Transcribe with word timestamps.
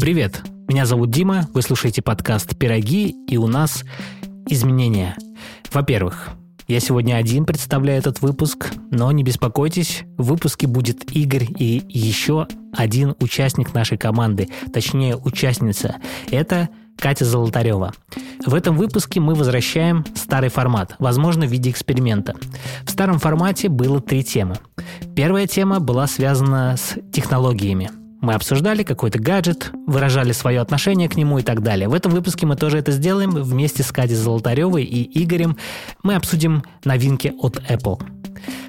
Привет, 0.00 0.42
меня 0.68 0.86
зовут 0.86 1.10
Дима, 1.10 1.48
вы 1.54 1.60
слушаете 1.60 2.02
подкаст 2.02 2.56
«Пироги», 2.56 3.16
и 3.26 3.36
у 3.36 3.48
нас 3.48 3.82
изменения. 4.46 5.16
Во-первых, 5.72 6.28
я 6.68 6.78
сегодня 6.78 7.14
один 7.14 7.44
представляю 7.44 7.98
этот 7.98 8.22
выпуск, 8.22 8.70
но 8.92 9.10
не 9.10 9.24
беспокойтесь, 9.24 10.04
в 10.16 10.26
выпуске 10.26 10.68
будет 10.68 11.10
Игорь 11.10 11.48
и 11.58 11.82
еще 11.88 12.46
один 12.72 13.16
участник 13.18 13.74
нашей 13.74 13.98
команды, 13.98 14.48
точнее 14.72 15.16
участница. 15.16 15.96
Это 16.30 16.68
Катя 16.96 17.24
Золотарева. 17.24 17.92
В 18.46 18.54
этом 18.54 18.76
выпуске 18.76 19.18
мы 19.18 19.34
возвращаем 19.34 20.04
старый 20.14 20.48
формат, 20.48 20.94
возможно, 21.00 21.44
в 21.44 21.50
виде 21.50 21.70
эксперимента. 21.70 22.36
В 22.84 22.90
старом 22.90 23.18
формате 23.18 23.68
было 23.68 24.00
три 24.00 24.22
темы. 24.22 24.58
Первая 25.16 25.48
тема 25.48 25.80
была 25.80 26.06
связана 26.06 26.76
с 26.76 26.96
технологиями. 27.10 27.90
Мы 28.20 28.34
обсуждали 28.34 28.82
какой-то 28.82 29.18
гаджет, 29.20 29.70
выражали 29.86 30.32
свое 30.32 30.60
отношение 30.60 31.08
к 31.08 31.16
нему 31.16 31.38
и 31.38 31.42
так 31.42 31.62
далее. 31.62 31.88
В 31.88 31.94
этом 31.94 32.12
выпуске 32.12 32.46
мы 32.46 32.56
тоже 32.56 32.78
это 32.78 32.90
сделаем 32.90 33.30
вместе 33.30 33.82
с 33.82 33.92
Катей 33.92 34.16
Золотаревой 34.16 34.82
и 34.84 35.22
Игорем. 35.22 35.56
Мы 36.02 36.16
обсудим 36.16 36.64
новинки 36.84 37.32
от 37.38 37.58
Apple. 37.70 38.00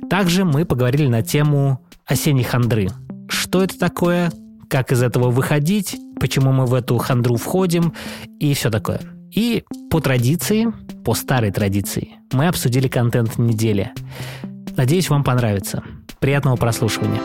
Также 0.09 0.45
мы 0.45 0.65
поговорили 0.65 1.07
на 1.07 1.23
тему 1.23 1.79
осенней 2.05 2.43
хандры. 2.43 2.89
Что 3.27 3.63
это 3.63 3.77
такое, 3.77 4.31
как 4.69 4.91
из 4.91 5.01
этого 5.01 5.31
выходить, 5.31 5.97
почему 6.19 6.51
мы 6.51 6.65
в 6.65 6.73
эту 6.73 6.97
хандру 6.97 7.35
входим 7.35 7.93
и 8.39 8.53
все 8.53 8.69
такое. 8.69 9.01
И 9.31 9.63
по 9.89 9.99
традиции, 9.99 10.67
по 11.03 11.15
старой 11.15 11.51
традиции, 11.51 12.09
мы 12.31 12.47
обсудили 12.47 12.87
контент 12.87 13.37
недели. 13.37 13.91
Надеюсь, 14.77 15.09
вам 15.09 15.23
понравится. 15.23 15.83
Приятного 16.19 16.55
прослушивания. 16.55 17.21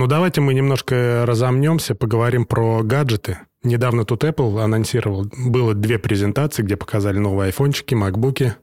Ну, 0.00 0.06
давайте 0.06 0.40
мы 0.40 0.54
немножко 0.54 1.24
разомнемся, 1.26 1.94
поговорим 1.94 2.46
про 2.46 2.82
гаджеты. 2.82 3.40
Недавно 3.62 4.06
тут 4.06 4.24
Apple 4.24 4.58
анонсировал, 4.58 5.26
было 5.36 5.74
две 5.74 5.98
презентации, 5.98 6.62
где 6.62 6.78
показали 6.78 7.18
новые 7.18 7.48
айфончики, 7.48 7.92
макбуки, 7.92 8.54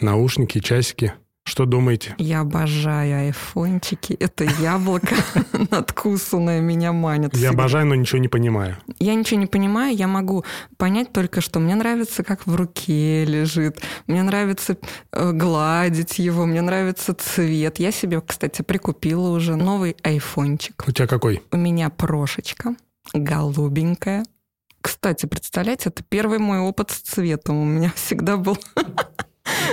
наушники, 0.00 0.60
часики. 0.60 1.12
Что 1.48 1.64
думаете? 1.64 2.14
Я 2.18 2.40
обожаю 2.40 3.20
айфончики. 3.28 4.12
Это 4.12 4.44
яблоко 4.44 5.16
надкусанное 5.70 6.60
меня 6.60 6.92
манит. 6.92 7.34
Я 7.34 7.50
обожаю, 7.50 7.86
но 7.86 7.94
ничего 7.94 8.18
не 8.18 8.28
понимаю. 8.28 8.76
Я 8.98 9.14
ничего 9.14 9.40
не 9.40 9.46
понимаю. 9.46 9.96
Я 9.96 10.08
могу 10.08 10.44
понять 10.76 11.10
только, 11.10 11.40
что 11.40 11.58
мне 11.58 11.74
нравится, 11.74 12.22
как 12.22 12.46
в 12.46 12.54
руке 12.54 13.24
лежит. 13.24 13.80
Мне 14.06 14.22
нравится 14.22 14.76
э, 15.10 15.32
гладить 15.32 16.18
его. 16.18 16.44
Мне 16.44 16.60
нравится 16.60 17.14
цвет. 17.14 17.78
Я 17.78 17.92
себе, 17.92 18.20
кстати, 18.20 18.60
прикупила 18.60 19.30
уже 19.30 19.56
новый 19.56 19.96
айфончик. 20.02 20.84
У 20.86 20.92
тебя 20.92 21.06
какой? 21.06 21.42
У 21.50 21.56
меня 21.56 21.88
прошечка 21.88 22.76
голубенькая. 23.14 24.22
Кстати, 24.82 25.24
представляете, 25.24 25.88
это 25.88 26.02
первый 26.02 26.38
мой 26.38 26.58
опыт 26.58 26.90
с 26.90 26.98
цветом. 26.98 27.56
У 27.56 27.64
меня 27.64 27.90
всегда 27.96 28.36
был 28.36 28.58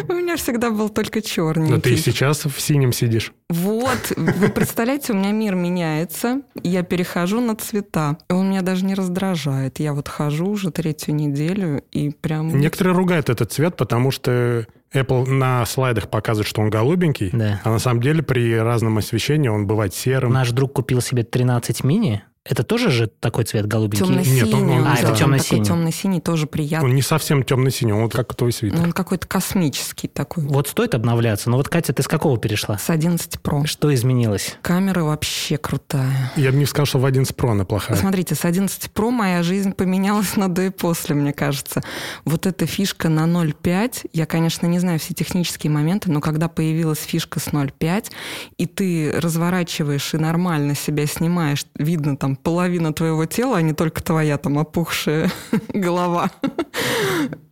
у 0.08 0.14
меня 0.14 0.36
всегда 0.36 0.72
был 0.72 0.90
только 0.90 1.22
черный. 1.22 1.70
Но 1.70 1.80
ты 1.80 1.98
сейчас 1.98 2.46
в 2.46 2.60
синем 2.60 2.92
сидишь. 2.92 3.32
Вот, 3.50 4.14
вы 4.16 4.50
представляете, 4.50 5.14
у 5.14 5.16
меня 5.16 5.32
мир 5.32 5.56
меняется, 5.56 6.42
я 6.64 6.84
перехожу 6.84 7.42
на 7.42 7.56
цвета. 7.56 8.18
Он 8.30 8.50
меня 8.50 8.62
даже 8.62 8.86
не 8.86 8.96
раздражает. 8.96 9.80
Я 9.80 9.94
вот 9.94 10.08
хожу 10.08 10.48
уже 10.48 10.72
третью 10.72 11.16
неделю 11.16 11.84
и 11.92 12.10
прям... 12.10 12.60
Некоторые 12.60 12.96
ругают 12.96 13.30
этот 13.30 13.52
цвет, 13.52 13.78
потому 13.78 14.12
что 14.12 14.66
Apple 14.94 15.28
на 15.30 15.66
слайдах 15.66 16.10
показывает, 16.10 16.48
что 16.48 16.62
он 16.62 16.70
голубенький, 16.70 17.30
да. 17.32 17.62
а 17.64 17.70
на 17.70 17.80
самом 17.80 18.02
деле 18.02 18.24
при 18.24 18.56
разном 18.58 18.98
освещении 18.98 19.50
он 19.50 19.68
бывает 19.68 19.94
серым. 19.94 20.32
Наш 20.32 20.52
друг 20.52 20.74
купил 20.74 21.02
себе 21.02 21.24
13 21.24 21.84
мини, 21.84 22.24
это 22.48 22.62
тоже 22.64 22.92
же 22.92 23.08
такой 23.08 23.44
цвет 23.44 23.66
голубенький? 23.66 24.06
Темно-синий. 24.06 24.44
Нет, 24.44 24.54
он, 24.54 24.70
он, 24.70 24.88
а, 24.88 24.94
это 24.94 25.16
темно-синий. 25.16 25.66
темно-синий 25.66 26.22
тоже 26.22 26.46
приятный. 26.46 26.90
Он 26.90 26.96
не 26.96 27.02
совсем 27.02 27.42
темно-синий, 27.44 27.92
он 27.92 28.04
вот 28.04 28.14
как 28.14 28.36
твой 28.36 28.52
свитер. 28.52 28.78
Ну, 28.78 28.84
он 28.84 28.92
какой-то 28.92 29.28
космический 29.28 30.08
такой. 30.08 30.44
Вот 30.46 30.68
стоит 30.68 30.94
обновляться. 30.94 31.50
Но 31.50 31.58
вот, 31.58 31.70
Катя, 31.70 31.92
ты 31.92 32.04
с 32.04 32.08
какого 32.08 32.38
перешла? 32.38 32.78
С 32.78 32.92
11 32.92 33.38
Pro. 33.44 33.66
Что 33.66 33.92
изменилось? 33.92 34.58
Камера 34.62 35.04
вообще 35.04 35.58
крутая. 35.58 36.32
Я 36.36 36.52
бы 36.52 36.58
не 36.58 36.68
сказал, 36.68 36.86
что 36.86 37.00
в 37.00 37.06
11 37.06 37.36
Pro 37.36 37.50
она 37.50 37.66
плохая. 37.66 37.98
Смотрите, 37.98 38.36
с 38.36 38.46
11 38.46 38.92
Pro 38.94 39.10
моя 39.10 39.42
жизнь 39.42 39.72
поменялась 39.72 40.36
на 40.36 40.48
до 40.48 40.62
и 40.62 40.70
после, 40.70 41.16
мне 41.16 41.34
кажется. 41.34 41.82
Вот 42.26 42.46
эта 42.46 42.68
фишка 42.68 43.10
на 43.10 43.26
0.5, 43.26 44.12
я, 44.14 44.28
конечно, 44.28 44.68
не 44.68 44.78
знаю 44.78 45.00
все 45.00 45.16
технические 45.16 45.72
моменты, 45.72 46.12
но 46.12 46.22
когда 46.22 46.48
появилась 46.48 47.00
фишка 47.00 47.40
с 47.40 47.48
0.5, 47.48 48.12
и 48.58 48.68
ты 48.68 49.12
разворачиваешь 49.20 50.14
и 50.14 50.18
нормально 50.18 50.76
себя 50.76 51.08
снимаешь, 51.08 51.66
видно 51.76 52.16
там 52.16 52.35
половина 52.36 52.94
твоего 52.94 53.26
тела, 53.26 53.58
а 53.58 53.62
не 53.62 53.74
только 53.74 54.04
твоя 54.04 54.38
там 54.38 54.58
опухшая 54.58 55.32
голова. 55.70 56.32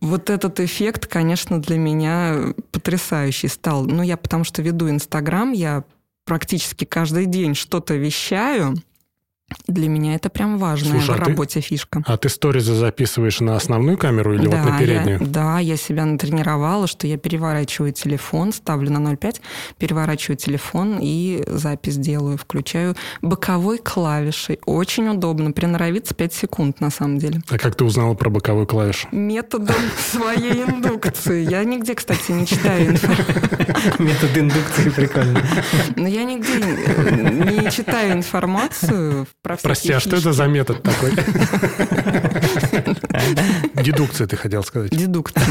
Вот 0.00 0.30
этот 0.30 0.60
эффект, 0.60 1.06
конечно, 1.06 1.60
для 1.60 1.78
меня 1.78 2.54
потрясающий 2.70 3.48
стал. 3.48 3.84
Ну, 3.84 4.02
я 4.02 4.16
потому 4.16 4.44
что 4.44 4.62
веду 4.62 4.88
Инстаграм, 4.88 5.52
я 5.52 5.84
практически 6.24 6.84
каждый 6.84 7.26
день 7.26 7.54
что-то 7.54 7.94
вещаю, 7.94 8.76
для 9.66 9.88
меня 9.88 10.14
это 10.14 10.28
прям 10.28 10.58
важная 10.58 11.00
Слушай, 11.00 11.18
в 11.18 11.22
а 11.22 11.24
работе 11.24 11.60
ты, 11.60 11.66
фишка. 11.66 12.02
А 12.06 12.16
ты 12.18 12.28
сторизы 12.28 12.74
записываешь 12.74 13.40
на 13.40 13.56
основную 13.56 13.96
камеру 13.96 14.34
или 14.34 14.46
да, 14.46 14.62
вот 14.62 14.70
на 14.70 14.78
переднюю? 14.78 15.20
Я, 15.20 15.26
да, 15.26 15.58
я 15.58 15.76
себя 15.76 16.04
натренировала, 16.04 16.86
что 16.86 17.06
я 17.06 17.16
переворачиваю 17.16 17.92
телефон, 17.92 18.52
ставлю 18.52 18.90
на 18.90 18.98
0,5, 18.98 19.40
переворачиваю 19.78 20.36
телефон 20.36 20.98
и 21.00 21.42
запись 21.46 21.96
делаю. 21.96 22.36
Включаю 22.36 22.94
боковой 23.22 23.78
клавишей. 23.78 24.60
Очень 24.66 25.08
удобно. 25.08 25.52
Приноровиться 25.52 26.14
5 26.14 26.34
секунд, 26.34 26.80
на 26.80 26.90
самом 26.90 27.18
деле. 27.18 27.40
А 27.48 27.56
как 27.56 27.74
ты 27.74 27.84
узнала 27.84 28.14
про 28.14 28.28
боковую 28.28 28.66
клавишу? 28.66 29.08
Методом 29.12 29.76
своей 29.98 30.64
индукции. 30.64 31.48
Я 31.48 31.64
нигде, 31.64 31.94
кстати, 31.94 32.32
не 32.32 32.46
читаю 32.46 32.88
информацию. 32.88 33.26
Метод 33.98 34.36
индукции 34.36 34.90
прикольно. 34.90 35.42
Но 35.96 36.06
я 36.06 36.24
нигде 36.24 36.58
не 36.58 37.70
читаю 37.70 38.12
информацию 38.12 39.26
про 39.44 39.56
Прости, 39.58 39.92
а 39.92 40.00
что 40.00 40.16
это 40.16 40.32
за 40.32 40.46
метод 40.46 40.82
такой? 40.82 41.10
Дедукция, 43.84 44.26
ты 44.26 44.36
хотел 44.36 44.64
сказать. 44.64 44.90
Дедукция. 44.90 45.44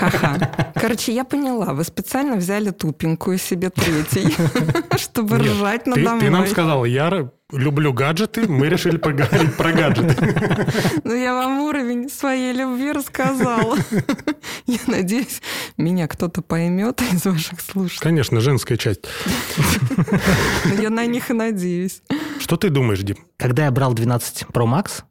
Ха-ха. 0.00 0.72
Короче, 0.74 1.12
я 1.12 1.24
поняла. 1.24 1.74
Вы 1.74 1.84
специально 1.84 2.36
взяли 2.36 2.70
тупенькую 2.70 3.36
себе 3.36 3.68
третий, 3.68 4.34
чтобы 4.96 5.38
ржать 5.38 5.86
надо 5.86 6.00
мной. 6.00 6.20
Ты 6.20 6.30
нам 6.30 6.46
сказал, 6.46 6.86
я 6.86 7.30
люблю 7.52 7.92
гаджеты, 7.92 8.48
мы 8.48 8.68
решили 8.68 8.96
поговорить 8.96 9.56
про 9.56 9.72
гаджеты. 9.72 10.16
Ну, 11.04 11.14
я 11.14 11.34
вам 11.34 11.60
уровень 11.60 12.08
своей 12.08 12.52
любви 12.52 12.92
рассказала. 12.92 13.76
Я 14.66 14.78
надеюсь, 14.86 15.40
меня 15.76 16.08
кто-то 16.08 16.42
поймет 16.42 17.02
из 17.12 17.24
ваших 17.24 17.60
слушателей. 17.60 18.02
Конечно, 18.02 18.40
женская 18.40 18.76
часть. 18.76 19.02
Я 20.80 20.90
на 20.90 21.06
них 21.06 21.30
и 21.30 21.34
надеюсь. 21.34 22.02
Что 22.38 22.56
ты 22.56 22.70
думаешь, 22.70 23.00
Дим? 23.00 23.16
Когда 23.36 23.64
я 23.64 23.70
брал 23.70 23.92
12 23.94 24.44
Pro 24.52 24.66
Max, 24.66 25.02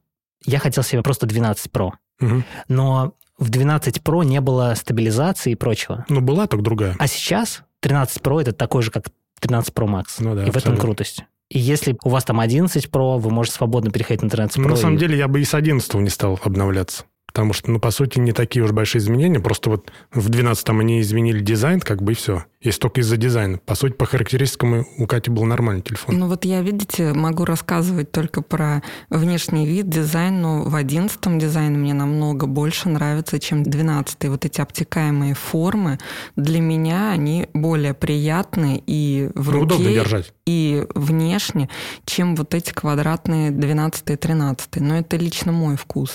я 0.46 0.60
хотел 0.60 0.84
себе 0.84 1.02
просто 1.02 1.26
12 1.26 1.72
Pro. 1.72 1.92
Угу. 2.22 2.44
Но 2.68 3.16
в 3.38 3.50
12 3.50 3.98
Pro 3.98 4.24
не 4.24 4.42
было 4.42 4.74
стабилизации 4.76 5.52
и 5.52 5.56
прочего. 5.56 6.06
Ну, 6.10 6.22
была 6.22 6.48
только 6.48 6.64
другая. 6.64 6.96
А 7.00 7.08
сейчас 7.08 7.64
13 7.82 8.22
Pro 8.22 8.42
это 8.42 8.54
такой 8.54 8.84
же, 8.84 8.92
как 8.92 9.06
13 9.40 9.74
Pro 9.74 9.88
Max. 9.88 10.06
Ну 10.20 10.36
да, 10.36 10.44
и 10.44 10.48
абсолютно. 10.48 10.52
в 10.52 10.58
этом 10.58 10.78
крутость. 10.78 11.26
И 11.52 11.60
если 11.60 11.98
у 12.06 12.10
вас 12.10 12.24
там 12.24 12.40
11 12.40 12.86
Pro, 12.86 13.20
вы 13.20 13.30
можете 13.30 13.58
свободно 13.58 13.92
переходить 13.92 14.24
на 14.24 14.30
13 14.30 14.58
Pro. 14.58 14.70
На 14.70 14.76
самом 14.78 14.96
деле, 14.96 15.18
я 15.18 15.28
бы 15.28 15.42
и 15.42 15.44
с 15.44 15.54
11 15.54 15.94
не 15.96 16.10
стал 16.10 16.40
обновляться. 16.42 17.04
Потому 17.34 17.54
что, 17.54 17.72
ну, 17.72 17.80
по 17.80 17.92
сути, 17.92 18.20
не 18.20 18.34
такие 18.34 18.64
уж 18.64 18.72
большие 18.72 19.00
изменения. 19.00 19.40
Просто 19.40 19.70
вот 19.70 19.92
в 20.12 20.30
12-м 20.30 20.80
они 20.80 21.02
изменили 21.02 21.40
дизайн, 21.40 21.80
как 21.80 22.02
бы 22.02 22.12
и 22.12 22.16
все. 22.16 22.46
Если 22.62 22.80
только 22.80 23.02
из-за 23.02 23.18
дизайна. 23.18 23.58
По 23.58 23.74
сути, 23.74 23.94
по 23.94 24.06
характеристикам 24.06 24.86
у 24.98 25.08
Кати 25.08 25.32
был 25.32 25.46
нормальный 25.46 25.82
телефон. 25.82 26.18
Ну 26.18 26.28
вот 26.28 26.46
я, 26.46 26.62
видите, 26.62 27.14
могу 27.14 27.46
рассказывать 27.46 28.12
только 28.12 28.42
про 28.42 28.84
внешний 29.10 29.66
вид, 29.66 29.90
дизайн, 29.90 30.42
но 30.42 30.64
в 30.64 30.76
11-м 30.76 31.40
дизайн 31.40 31.80
мне 31.80 31.94
намного 31.94 32.48
больше 32.48 32.90
нравится, 32.90 33.40
чем 33.40 33.64
12-й. 33.64 34.30
Вот 34.30 34.46
эти 34.46 34.62
обтекаемые 34.62 35.34
формы, 35.34 35.98
для 36.36 36.60
меня 36.60 37.12
они 37.12 37.48
более 37.54 37.94
приятные 37.94 38.82
и 38.86 39.30
в 39.36 39.52
ну, 39.52 39.62
руке, 39.62 39.94
держать. 39.94 40.34
и 40.46 40.86
внешне, 40.94 41.70
чем 42.06 42.36
вот 42.36 42.54
эти 42.54 42.72
квадратные 42.72 43.52
12 43.52 44.10
и 44.10 44.16
13 44.16 44.76
Но 44.82 44.98
это 44.98 45.16
лично 45.16 45.52
мой 45.52 45.78
вкус. 45.78 46.14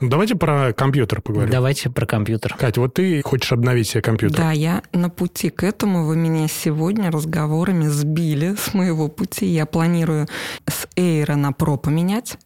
Ну, 0.00 0.10
давайте 0.10 0.34
про 0.34 0.74
компьютер 0.74 1.22
поговорим. 1.22 1.50
Давайте 1.50 1.88
про 1.88 2.04
компьютер. 2.04 2.54
Катя, 2.58 2.80
вот 2.80 2.92
ты 2.94 3.22
хочешь 3.22 3.52
обновить 3.52 3.88
себе 3.88 4.02
компьютер. 4.02 4.36
Да, 4.36 4.52
я 4.52 4.82
на 4.92 5.08
пути 5.08 5.48
к 5.48 5.62
этому. 5.62 6.04
Вы 6.04 6.16
меня 6.16 6.46
сегодня 6.46 7.10
разговорами 7.10 7.86
сбили 7.86 8.54
с 8.54 8.74
моего 8.74 9.08
пути. 9.08 9.46
Я 9.46 9.64
планирую 9.64 10.28
с 10.66 10.86
Air 10.96 11.36
на 11.36 11.50
Pro 11.52 11.78
поменять. 11.78 12.36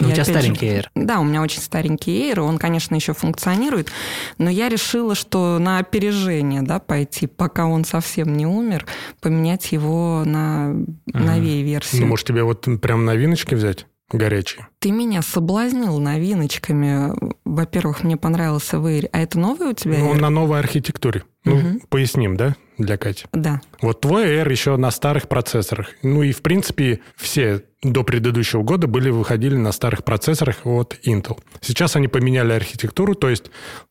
Ну, 0.00 0.08
у 0.08 0.12
тебя 0.12 0.24
старенький 0.24 0.68
же- 0.70 0.76
Air. 0.78 0.86
Да, 0.96 1.20
у 1.20 1.24
меня 1.24 1.40
очень 1.40 1.60
старенький 1.60 2.32
Air, 2.32 2.40
он, 2.40 2.58
конечно, 2.58 2.96
еще 2.96 3.12
функционирует, 3.14 3.92
но 4.38 4.50
я 4.50 4.68
решила, 4.68 5.14
что 5.14 5.60
на 5.60 5.78
опережение 5.78 6.62
да, 6.62 6.80
пойти, 6.80 7.28
пока 7.28 7.66
он 7.66 7.84
совсем 7.84 8.36
не 8.36 8.44
умер, 8.44 8.86
поменять 9.20 9.70
его 9.70 10.24
на 10.26 10.74
новее 11.06 11.62
версию. 11.62 12.00
Ну, 12.02 12.08
может, 12.08 12.26
тебе 12.26 12.42
вот 12.42 12.66
прям 12.82 13.04
новиночки 13.04 13.54
взять 13.54 13.86
горячие? 14.16 14.68
Ты 14.78 14.90
меня 14.90 15.22
соблазнил 15.22 15.98
новиночками. 15.98 17.12
Во-первых, 17.44 18.02
мне 18.04 18.16
понравился 18.16 18.78
Вейр. 18.78 19.08
А 19.12 19.20
это 19.20 19.38
новый 19.38 19.68
у 19.68 19.72
тебя? 19.72 19.98
Ну, 19.98 20.14
Air? 20.14 20.20
на 20.20 20.30
новой 20.30 20.58
архитектуре. 20.58 21.24
Ну, 21.44 21.56
Мгм. 21.56 21.80
поясним, 21.90 22.36
да, 22.36 22.56
для 22.78 22.96
Кати? 22.96 23.26
Да. 23.32 23.60
Вот 23.82 24.00
твой 24.00 24.24
Air 24.26 24.50
еще 24.50 24.76
на 24.76 24.90
старых 24.90 25.28
процессорах. 25.28 25.88
Ну 26.02 26.22
и, 26.22 26.32
в 26.32 26.40
принципе, 26.42 27.00
все 27.16 27.62
до 27.82 28.02
предыдущего 28.02 28.62
года 28.62 28.86
были, 28.86 29.10
выходили 29.10 29.56
на 29.56 29.72
старых 29.72 30.04
процессорах 30.04 30.64
от 30.64 30.96
Intel. 31.06 31.38
Сейчас 31.60 31.96
они 31.96 32.08
поменяли 32.08 32.52
архитектуру, 32.52 33.14
то 33.14 33.28
есть, 33.28 33.44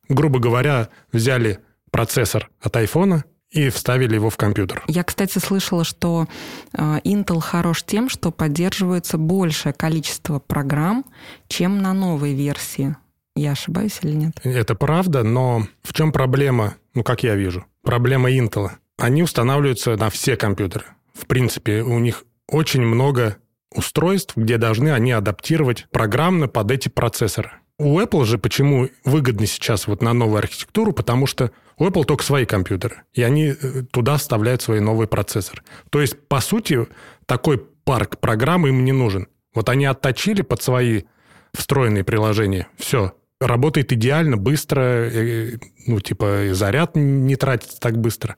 грубо 0.10 0.40
говоря, 0.40 0.90
взяли 1.12 1.60
процессор 1.92 2.50
от 2.60 2.76
iPhone 2.76 3.22
и 3.54 3.70
вставили 3.70 4.16
его 4.16 4.30
в 4.30 4.38
компьютер. 4.38 4.84
Я, 4.88 5.04
кстати, 5.04 5.38
слышала, 5.38 5.84
что 5.84 6.28
э, 6.74 7.00
Intel 7.04 7.40
хорош 7.40 7.84
тем, 7.84 8.10
что 8.10 8.32
поддерживается 8.32 9.18
большее 9.18 9.74
количество 9.74 10.40
программ, 10.40 11.06
чем 11.48 11.82
на 11.82 11.94
новой 11.94 12.34
версии. 12.34 12.96
Я 13.36 13.54
ошибаюсь 13.54 14.00
или 14.02 14.14
нет? 14.14 14.40
Это 14.44 14.76
правда, 14.76 15.24
но 15.24 15.68
в 15.84 15.94
чем 15.94 16.12
проблема, 16.12 16.76
ну, 16.94 17.04
как 17.04 17.24
я 17.24 17.36
вижу? 17.36 17.66
Проблема 17.84 18.32
Intel. 18.32 18.72
Они 18.98 19.24
устанавливаются 19.24 19.96
на 19.96 20.10
все 20.10 20.36
компьютеры. 20.36 20.86
В 21.14 21.26
принципе, 21.26 21.82
у 21.82 22.00
них 22.00 22.26
очень 22.48 22.82
много 22.82 23.38
устройств, 23.72 24.36
где 24.36 24.58
должны 24.58 24.92
они 24.92 25.12
адаптировать 25.12 25.88
программно 25.92 26.48
под 26.48 26.72
эти 26.72 26.90
процессоры. 26.90 27.52
У 27.80 28.00
Apple 28.00 28.26
же 28.26 28.38
почему 28.38 28.90
выгодно 29.04 29.46
сейчас 29.48 29.88
вот 29.88 30.02
на 30.02 30.14
новую 30.14 30.38
архитектуру? 30.38 30.94
Потому 30.94 31.26
что 31.26 31.52
у 31.78 31.86
Apple 31.86 32.06
только 32.06 32.24
свои 32.24 32.46
компьютеры, 32.46 33.04
и 33.14 33.24
они 33.24 33.48
э, 33.48 33.84
туда 33.92 34.18
вставляют 34.18 34.62
свои 34.62 34.80
новые 34.80 35.08
процессоры. 35.08 35.64
То 35.90 36.02
есть, 36.02 36.28
по 36.28 36.40
сути, 36.40 36.88
такой 37.26 37.58
парк 37.84 38.20
программ 38.20 38.68
им 38.68 38.86
не 38.86 38.92
нужен. 38.92 39.28
Вот 39.56 39.70
они 39.70 39.86
отточили 39.86 40.44
под 40.44 40.62
свои 40.62 41.04
встроенные 41.54 42.04
приложения. 42.04 42.68
Все. 42.78 43.14
Работает 43.40 43.92
идеально, 43.92 44.38
быстро, 44.38 45.10
ну, 45.86 46.00
типа, 46.00 46.50
заряд 46.52 46.96
не 46.96 47.36
тратится 47.36 47.80
так 47.80 47.98
быстро. 47.98 48.38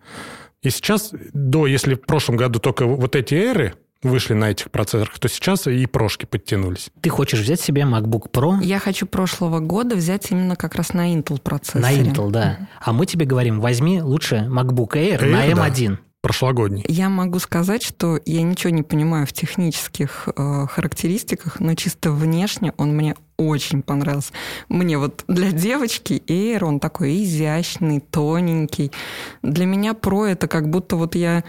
И 0.62 0.70
сейчас, 0.70 1.12
до, 1.34 1.68
если 1.68 1.94
в 1.94 2.02
прошлом 2.02 2.38
году 2.38 2.60
только 2.60 2.86
вот 2.86 3.16
эти 3.16 3.36
эры 3.36 3.76
вышли 4.04 4.34
на 4.34 4.52
этих 4.52 4.72
процессорах, 4.72 5.18
то 5.20 5.28
сейчас 5.28 5.68
и 5.68 5.86
прошки 5.86 6.26
подтянулись. 6.26 6.90
Ты 7.02 7.10
хочешь 7.10 7.40
взять 7.40 7.60
себе 7.60 7.84
MacBook 7.84 8.32
Pro 8.32 8.64
Я 8.64 8.80
хочу 8.80 9.08
прошлого 9.08 9.60
года 9.60 9.96
взять 9.96 10.32
именно 10.32 10.56
как 10.56 10.76
раз 10.76 10.94
на 10.94 11.14
Intel 11.14 11.42
процессоре. 11.42 11.82
на 11.82 11.92
Intel, 11.92 12.30
да. 12.30 12.70
А 12.80 12.94
мы 12.94 13.06
тебе 13.06 13.26
говорим, 13.26 13.60
возьми 13.60 14.02
лучше 14.02 14.48
MacBook 14.50 14.94
Air, 14.94 15.20
Air, 15.22 15.26
на 15.30 15.56
да. 15.56 15.70
M1. 15.70 15.98
Прошлогодний. 16.22 16.84
Я 16.88 17.10
могу 17.10 17.38
сказать, 17.38 17.84
что 17.84 18.20
я 18.26 18.42
ничего 18.42 18.72
не 18.72 18.82
понимаю 18.82 19.28
в 19.28 19.34
технических 19.34 20.28
э, 20.36 20.66
характеристиках, 20.68 21.60
но 21.60 21.76
чисто 21.76 22.12
внешне 22.12 22.74
он 22.78 22.96
мне 22.96 23.16
очень 23.38 23.82
понравился. 23.82 24.32
Мне 24.70 24.98
вот 24.98 25.24
для 25.28 25.52
девочки 25.52 26.22
Air 26.28 26.64
он 26.64 26.80
такой 26.80 27.24
изящный, 27.24 28.00
тоненький. 28.00 28.92
Для 29.42 29.66
меня 29.66 29.92
Pro 29.92 30.26
это 30.26 30.48
как 30.48 30.70
будто 30.70 30.96
вот 30.96 31.16
я 31.16 31.44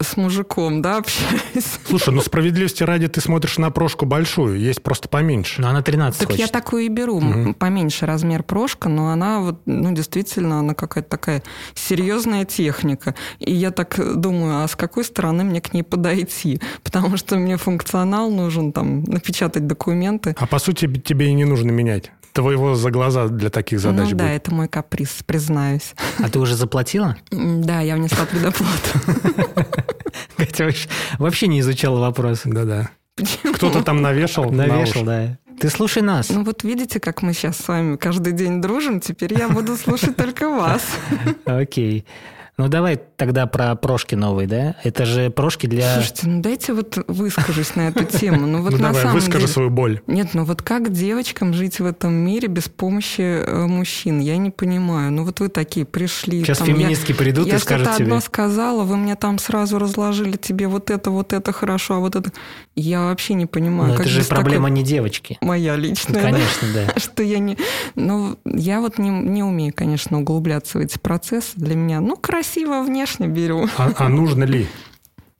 с 0.00 0.16
мужиком, 0.16 0.82
да, 0.82 0.98
общаюсь. 0.98 1.78
Слушай, 1.86 2.14
ну 2.14 2.20
справедливости 2.20 2.82
ради 2.82 3.08
ты 3.08 3.20
смотришь 3.20 3.58
на 3.58 3.70
прошку 3.70 4.04
большую, 4.06 4.58
есть 4.58 4.82
просто 4.82 5.08
поменьше. 5.08 5.60
Но 5.60 5.68
она 5.70 5.82
13 5.82 6.20
Так 6.20 6.30
я 6.32 6.36
хочет. 6.36 6.52
такую 6.52 6.82
и 6.84 6.88
беру, 6.88 7.20
Мгм. 7.20 7.54
поменьше 7.54 8.06
размер 8.06 8.42
прошка, 8.42 8.88
но 8.88 9.10
она 9.10 9.40
вот, 9.40 9.60
ну, 9.66 9.92
действительно, 9.92 10.60
она 10.60 10.74
какая-то 10.74 11.08
такая 11.08 11.42
серьезная 11.74 12.44
техника. 12.44 13.14
И 13.38 13.52
я 13.54 13.70
так 13.70 13.96
думаю, 14.20 14.64
а 14.64 14.68
с 14.68 14.76
какой 14.76 15.04
стороны 15.04 15.44
мне 15.44 15.60
к 15.60 15.72
ней 15.72 15.82
подойти? 15.82 16.60
Потому 16.84 17.16
что 17.16 17.36
мне 17.36 17.56
функционал 17.56 18.30
нужен, 18.30 18.72
там, 18.72 19.02
напечатать 19.04 19.66
документы. 19.66 20.34
А 20.38 20.46
по 20.46 20.58
сути 20.58 20.86
тебе 21.00 21.27
и 21.28 21.34
не 21.34 21.44
нужно 21.44 21.70
менять. 21.70 22.10
Твоего 22.32 22.74
за 22.74 22.90
глаза 22.90 23.28
для 23.28 23.50
таких 23.50 23.80
задач 23.80 24.10
ну 24.10 24.16
да, 24.16 24.24
будет. 24.26 24.36
это 24.36 24.54
мой 24.54 24.68
каприз, 24.68 25.22
признаюсь. 25.26 25.94
А 26.22 26.28
ты 26.28 26.38
уже 26.38 26.54
заплатила? 26.54 27.16
Да, 27.30 27.80
я 27.80 27.96
внесла 27.96 28.26
предоплату. 28.26 29.34
Хотя 30.36 30.70
вообще- 31.18 31.48
не 31.48 31.60
изучала 31.60 31.98
вопрос. 31.98 32.42
Да-да. 32.44 32.90
Кто-то 33.54 33.82
там 33.82 34.02
навешал. 34.02 34.50
на 34.50 34.66
Навешал, 34.66 35.04
да. 35.04 35.38
Ты 35.60 35.68
слушай 35.70 36.02
нас. 36.02 36.28
Ну 36.30 36.44
вот 36.44 36.62
видите, 36.62 37.00
как 37.00 37.22
мы 37.22 37.32
сейчас 37.32 37.56
с 37.56 37.66
вами 37.66 37.96
каждый 37.96 38.32
день 38.32 38.60
дружим, 38.60 39.00
теперь 39.00 39.36
я 39.36 39.48
буду 39.48 39.76
слушать 39.76 40.14
только 40.14 40.48
вас. 40.48 40.82
Окей. 41.44 42.04
Ну 42.58 42.66
давай 42.68 43.00
тогда 43.16 43.46
про 43.46 43.76
прошки 43.76 44.16
новые, 44.16 44.48
да? 44.48 44.74
Это 44.82 45.06
же 45.06 45.30
прошки 45.30 45.68
для... 45.68 45.94
Слушайте, 45.94 46.26
ну 46.26 46.42
дайте 46.42 46.72
вот 46.72 46.98
выскажусь 47.06 47.76
на 47.76 47.88
эту 47.88 48.04
тему. 48.04 48.46
Ну 48.46 48.62
вот 48.62 48.72
Ну 48.72 48.78
на 48.78 48.88
давай, 48.88 49.02
самом 49.02 49.14
выскажи 49.14 49.38
деле... 49.42 49.52
свою 49.52 49.70
боль. 49.70 50.00
Нет, 50.08 50.30
ну 50.34 50.44
вот 50.44 50.60
как 50.62 50.90
девочкам 50.92 51.54
жить 51.54 51.78
в 51.78 51.86
этом 51.86 52.12
мире 52.12 52.48
без 52.48 52.68
помощи 52.68 53.20
э, 53.20 53.66
мужчин? 53.66 54.18
Я 54.18 54.36
не 54.38 54.50
понимаю. 54.50 55.12
Ну 55.12 55.22
вот 55.24 55.38
вы 55.38 55.48
такие 55.50 55.86
пришли. 55.86 56.42
Сейчас 56.42 56.58
там, 56.58 56.66
я- 56.68 56.74
феминистки 56.74 57.12
придут 57.12 57.46
я 57.46 57.56
и 57.56 57.58
скажут 57.60 57.86
что-то 57.86 57.98
тебе. 57.98 58.06
одно 58.08 58.20
сказала, 58.20 58.82
вы 58.82 58.96
мне 58.96 59.14
там 59.14 59.38
сразу 59.38 59.78
разложили 59.78 60.36
тебе 60.36 60.66
вот 60.66 60.90
это, 60.90 61.10
вот 61.12 61.32
это 61.32 61.52
хорошо, 61.52 61.94
а 61.94 61.98
вот 62.00 62.16
это... 62.16 62.32
Я 62.74 63.02
вообще 63.04 63.34
не 63.34 63.46
понимаю. 63.46 63.90
Но 63.92 63.96
как 63.96 64.06
это 64.06 64.10
же 64.10 64.18
без 64.18 64.26
такой- 64.26 64.42
проблема 64.42 64.68
не 64.68 64.82
девочки. 64.82 65.38
Моя 65.40 65.76
личная. 65.76 66.14
да? 66.14 66.22
Конечно, 66.22 66.68
да. 66.74 66.92
Что 67.00 67.22
я 67.22 67.38
не... 67.38 67.56
Ну, 67.94 68.36
я 68.44 68.80
вот 68.80 68.98
не, 68.98 69.10
не 69.10 69.44
умею, 69.44 69.72
конечно, 69.76 70.18
углубляться 70.18 70.78
в 70.78 70.80
эти 70.80 70.98
процессы. 70.98 71.52
Для 71.54 71.76
меня, 71.76 72.00
ну, 72.00 72.16
красиво 72.16 72.47
внешне 72.56 73.28
беру. 73.28 73.66
А, 73.76 73.92
а 73.96 74.08
нужно 74.08 74.44
ли? 74.44 74.66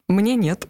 Мне 0.08 0.34
нет. 0.36 0.66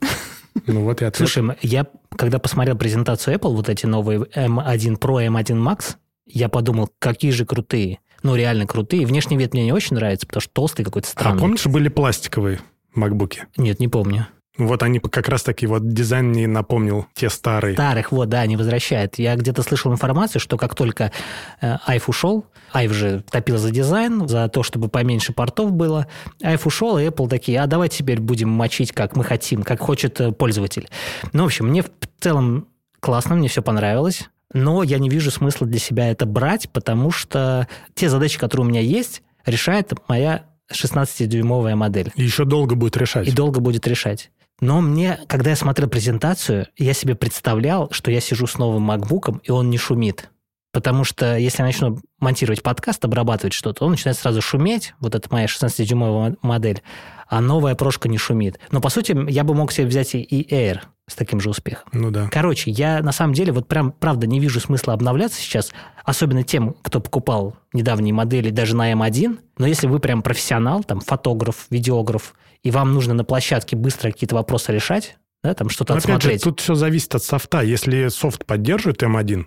Ну 0.67 0.83
вот 0.83 1.03
и 1.03 1.05
ответ. 1.05 1.17
Слушай, 1.17 1.57
я 1.63 1.87
когда 2.17 2.39
посмотрел 2.39 2.77
презентацию 2.77 3.37
Apple, 3.37 3.55
вот 3.55 3.69
эти 3.69 3.87
новые 3.87 4.21
M1 4.21 4.99
Pro, 4.99 5.25
M1 5.27 5.57
Max, 5.57 5.97
я 6.27 6.49
подумал, 6.49 6.91
какие 6.99 7.31
же 7.31 7.47
крутые. 7.47 8.01
Ну, 8.23 8.35
реально 8.35 8.67
крутые. 8.67 9.07
Внешний 9.07 9.37
вид 9.37 9.53
мне 9.53 9.65
не 9.65 9.73
очень 9.73 9.95
нравится, 9.95 10.27
потому 10.27 10.41
что 10.41 10.53
толстый 10.53 10.85
какой-то 10.85 11.07
а 11.09 11.11
странный. 11.11 11.41
помнишь, 11.41 11.67
были 11.67 11.89
пластиковые 11.89 12.61
макбуки? 12.93 13.47
Нет, 13.57 13.79
не 13.79 13.89
помню. 13.89 14.27
Вот 14.59 14.83
они 14.83 14.99
как 14.99 15.29
раз 15.29 15.45
таки, 15.45 15.67
вот 15.67 15.89
дизайн 15.89 16.31
мне 16.31 16.49
напомнил 16.49 17.07
те 17.15 17.31
старые. 17.31 17.75
Старых, 17.75 18.11
вот, 18.11 18.29
да, 18.29 18.41
они 18.41 18.57
возвращают. 18.57 19.19
Я 19.19 19.37
где-то 19.37 19.63
слышал 19.63 19.93
информацию, 19.93 20.41
что 20.41 20.57
как 20.57 20.75
только 20.75 21.13
э, 21.61 21.77
Айф 21.87 22.09
ушел, 22.09 22.45
Айф 22.73 22.93
же 22.93 23.25
топил 23.31 23.57
за 23.57 23.71
дизайн, 23.71 24.29
за 24.29 24.49
то, 24.49 24.65
чтобы 24.65 24.89
поменьше 24.89 25.33
портов 25.33 25.73
было. 25.73 26.09
Айф 26.43 26.67
ушел, 26.67 26.99
и 26.99 27.05
Apple 27.07 27.29
такие, 27.29 27.61
а 27.61 27.67
давайте 27.67 27.99
теперь 27.99 28.21
будем 28.21 28.49
мочить, 28.49 28.93
как 28.93 29.17
мы 29.17 29.23
хотим, 29.23 29.63
как 29.63 29.81
хочет 29.81 30.21
э, 30.21 30.33
пользователь. 30.33 30.89
Ну, 31.33 31.45
в 31.45 31.47
общем, 31.47 31.67
мне 31.69 31.83
в 31.83 31.91
целом 32.19 32.67
классно, 33.01 33.37
мне 33.37 33.49
все 33.49 33.63
понравилось. 33.63 34.29
Но 34.53 34.83
я 34.83 34.99
не 34.99 35.09
вижу 35.09 35.31
смысла 35.31 35.67
для 35.67 35.79
себя 35.79 36.11
это 36.11 36.27
брать, 36.27 36.71
потому 36.71 37.11
что 37.11 37.69
те 37.95 38.09
задачи, 38.09 38.39
которые 38.39 38.67
у 38.67 38.69
меня 38.71 38.81
есть, 38.81 39.23
решает 39.45 39.93
моя 40.09 40.45
16-дюймовая 40.73 41.75
модель 41.77 42.13
И 42.17 42.23
еще 42.23 42.45
долго 42.45 42.75
будет 42.75 42.97
решать. 42.97 43.29
и 43.29 43.31
долго 43.31 43.61
будет 43.61 43.87
решать. 43.87 44.31
Но 44.61 44.81
мне, 44.81 45.21
когда 45.29 45.51
я 45.51 45.57
смотрел 45.57 45.89
презентацию, 45.89 46.67
я 46.77 46.93
себе 46.93 47.15
представлял, 47.15 47.91
что 47.93 48.11
я 48.11 48.21
сижу 48.21 48.47
с 48.47 48.59
новым 48.59 48.91
MacBook, 48.91 49.41
и 49.45 49.51
он 49.51 49.71
не 49.71 49.79
шумит. 49.79 50.31
Потому 50.73 51.05
что 51.05 51.37
если 51.37 51.63
я 51.63 51.67
начну 51.67 51.99
монтировать 52.19 52.63
подкаст, 52.63 53.05
обрабатывать 53.05 53.55
что-то, 53.55 53.85
он 53.85 53.93
начинает 53.93 54.19
сразу 54.19 54.43
шуметь, 54.43 54.95
вот 55.01 55.15
это 55.15 55.29
моя 55.31 55.47
16-дюймовая 55.47 56.37
модель, 56.43 56.83
а 57.29 57.41
новая 57.41 57.75
прошка 57.75 58.09
не 58.09 58.19
шумит. 58.19 58.59
Но, 58.71 58.81
по 58.81 58.91
сути, 58.91 59.17
я 59.31 59.45
бы 59.45 59.55
мог 59.55 59.73
себе 59.73 59.87
взять 59.87 60.15
и 60.15 60.47
Air 60.51 60.83
с 61.09 61.15
таким 61.15 61.41
же 61.41 61.51
успехом. 61.51 61.89
Ну 61.93 62.11
да. 62.11 62.29
Короче, 62.31 62.71
я 62.71 63.01
на 63.03 63.13
самом 63.13 63.35
деле 63.35 63.51
вот 63.53 63.67
прям, 63.67 63.91
правда, 63.93 64.27
не 64.27 64.39
вижу 64.39 64.61
смысла 64.61 64.93
обновляться 64.95 65.41
сейчас, 65.41 65.73
особенно 66.05 66.43
тем, 66.45 66.75
кто 66.83 67.01
покупал 67.01 67.57
недавние 67.73 68.15
модели 68.15 68.51
даже 68.51 68.77
на 68.77 68.93
M1. 68.93 69.39
Но 69.59 69.67
если 69.67 69.87
вы 69.87 69.99
прям 69.99 70.23
профессионал, 70.23 70.85
там, 70.85 71.01
фотограф, 71.01 71.67
видеограф, 71.71 72.35
и 72.63 72.71
вам 72.71 72.95
нужно 72.95 73.15
на 73.15 73.25
площадке 73.25 73.75
быстро 73.77 74.11
какие-то 74.13 74.35
вопросы 74.35 74.73
решать, 74.73 75.17
да, 75.43 75.55
там 75.55 75.69
что-то 75.71 75.95
Но 75.95 75.99
опять 75.99 76.07
же, 76.09 76.15
отсмотреть. 76.17 76.43
тут 76.43 76.61
все 76.61 76.75
зависит 76.75 77.15
от 77.15 77.23
софта. 77.23 77.63
Если 77.63 78.09
софт 78.09 78.45
поддерживает 78.45 79.03
M1, 79.03 79.47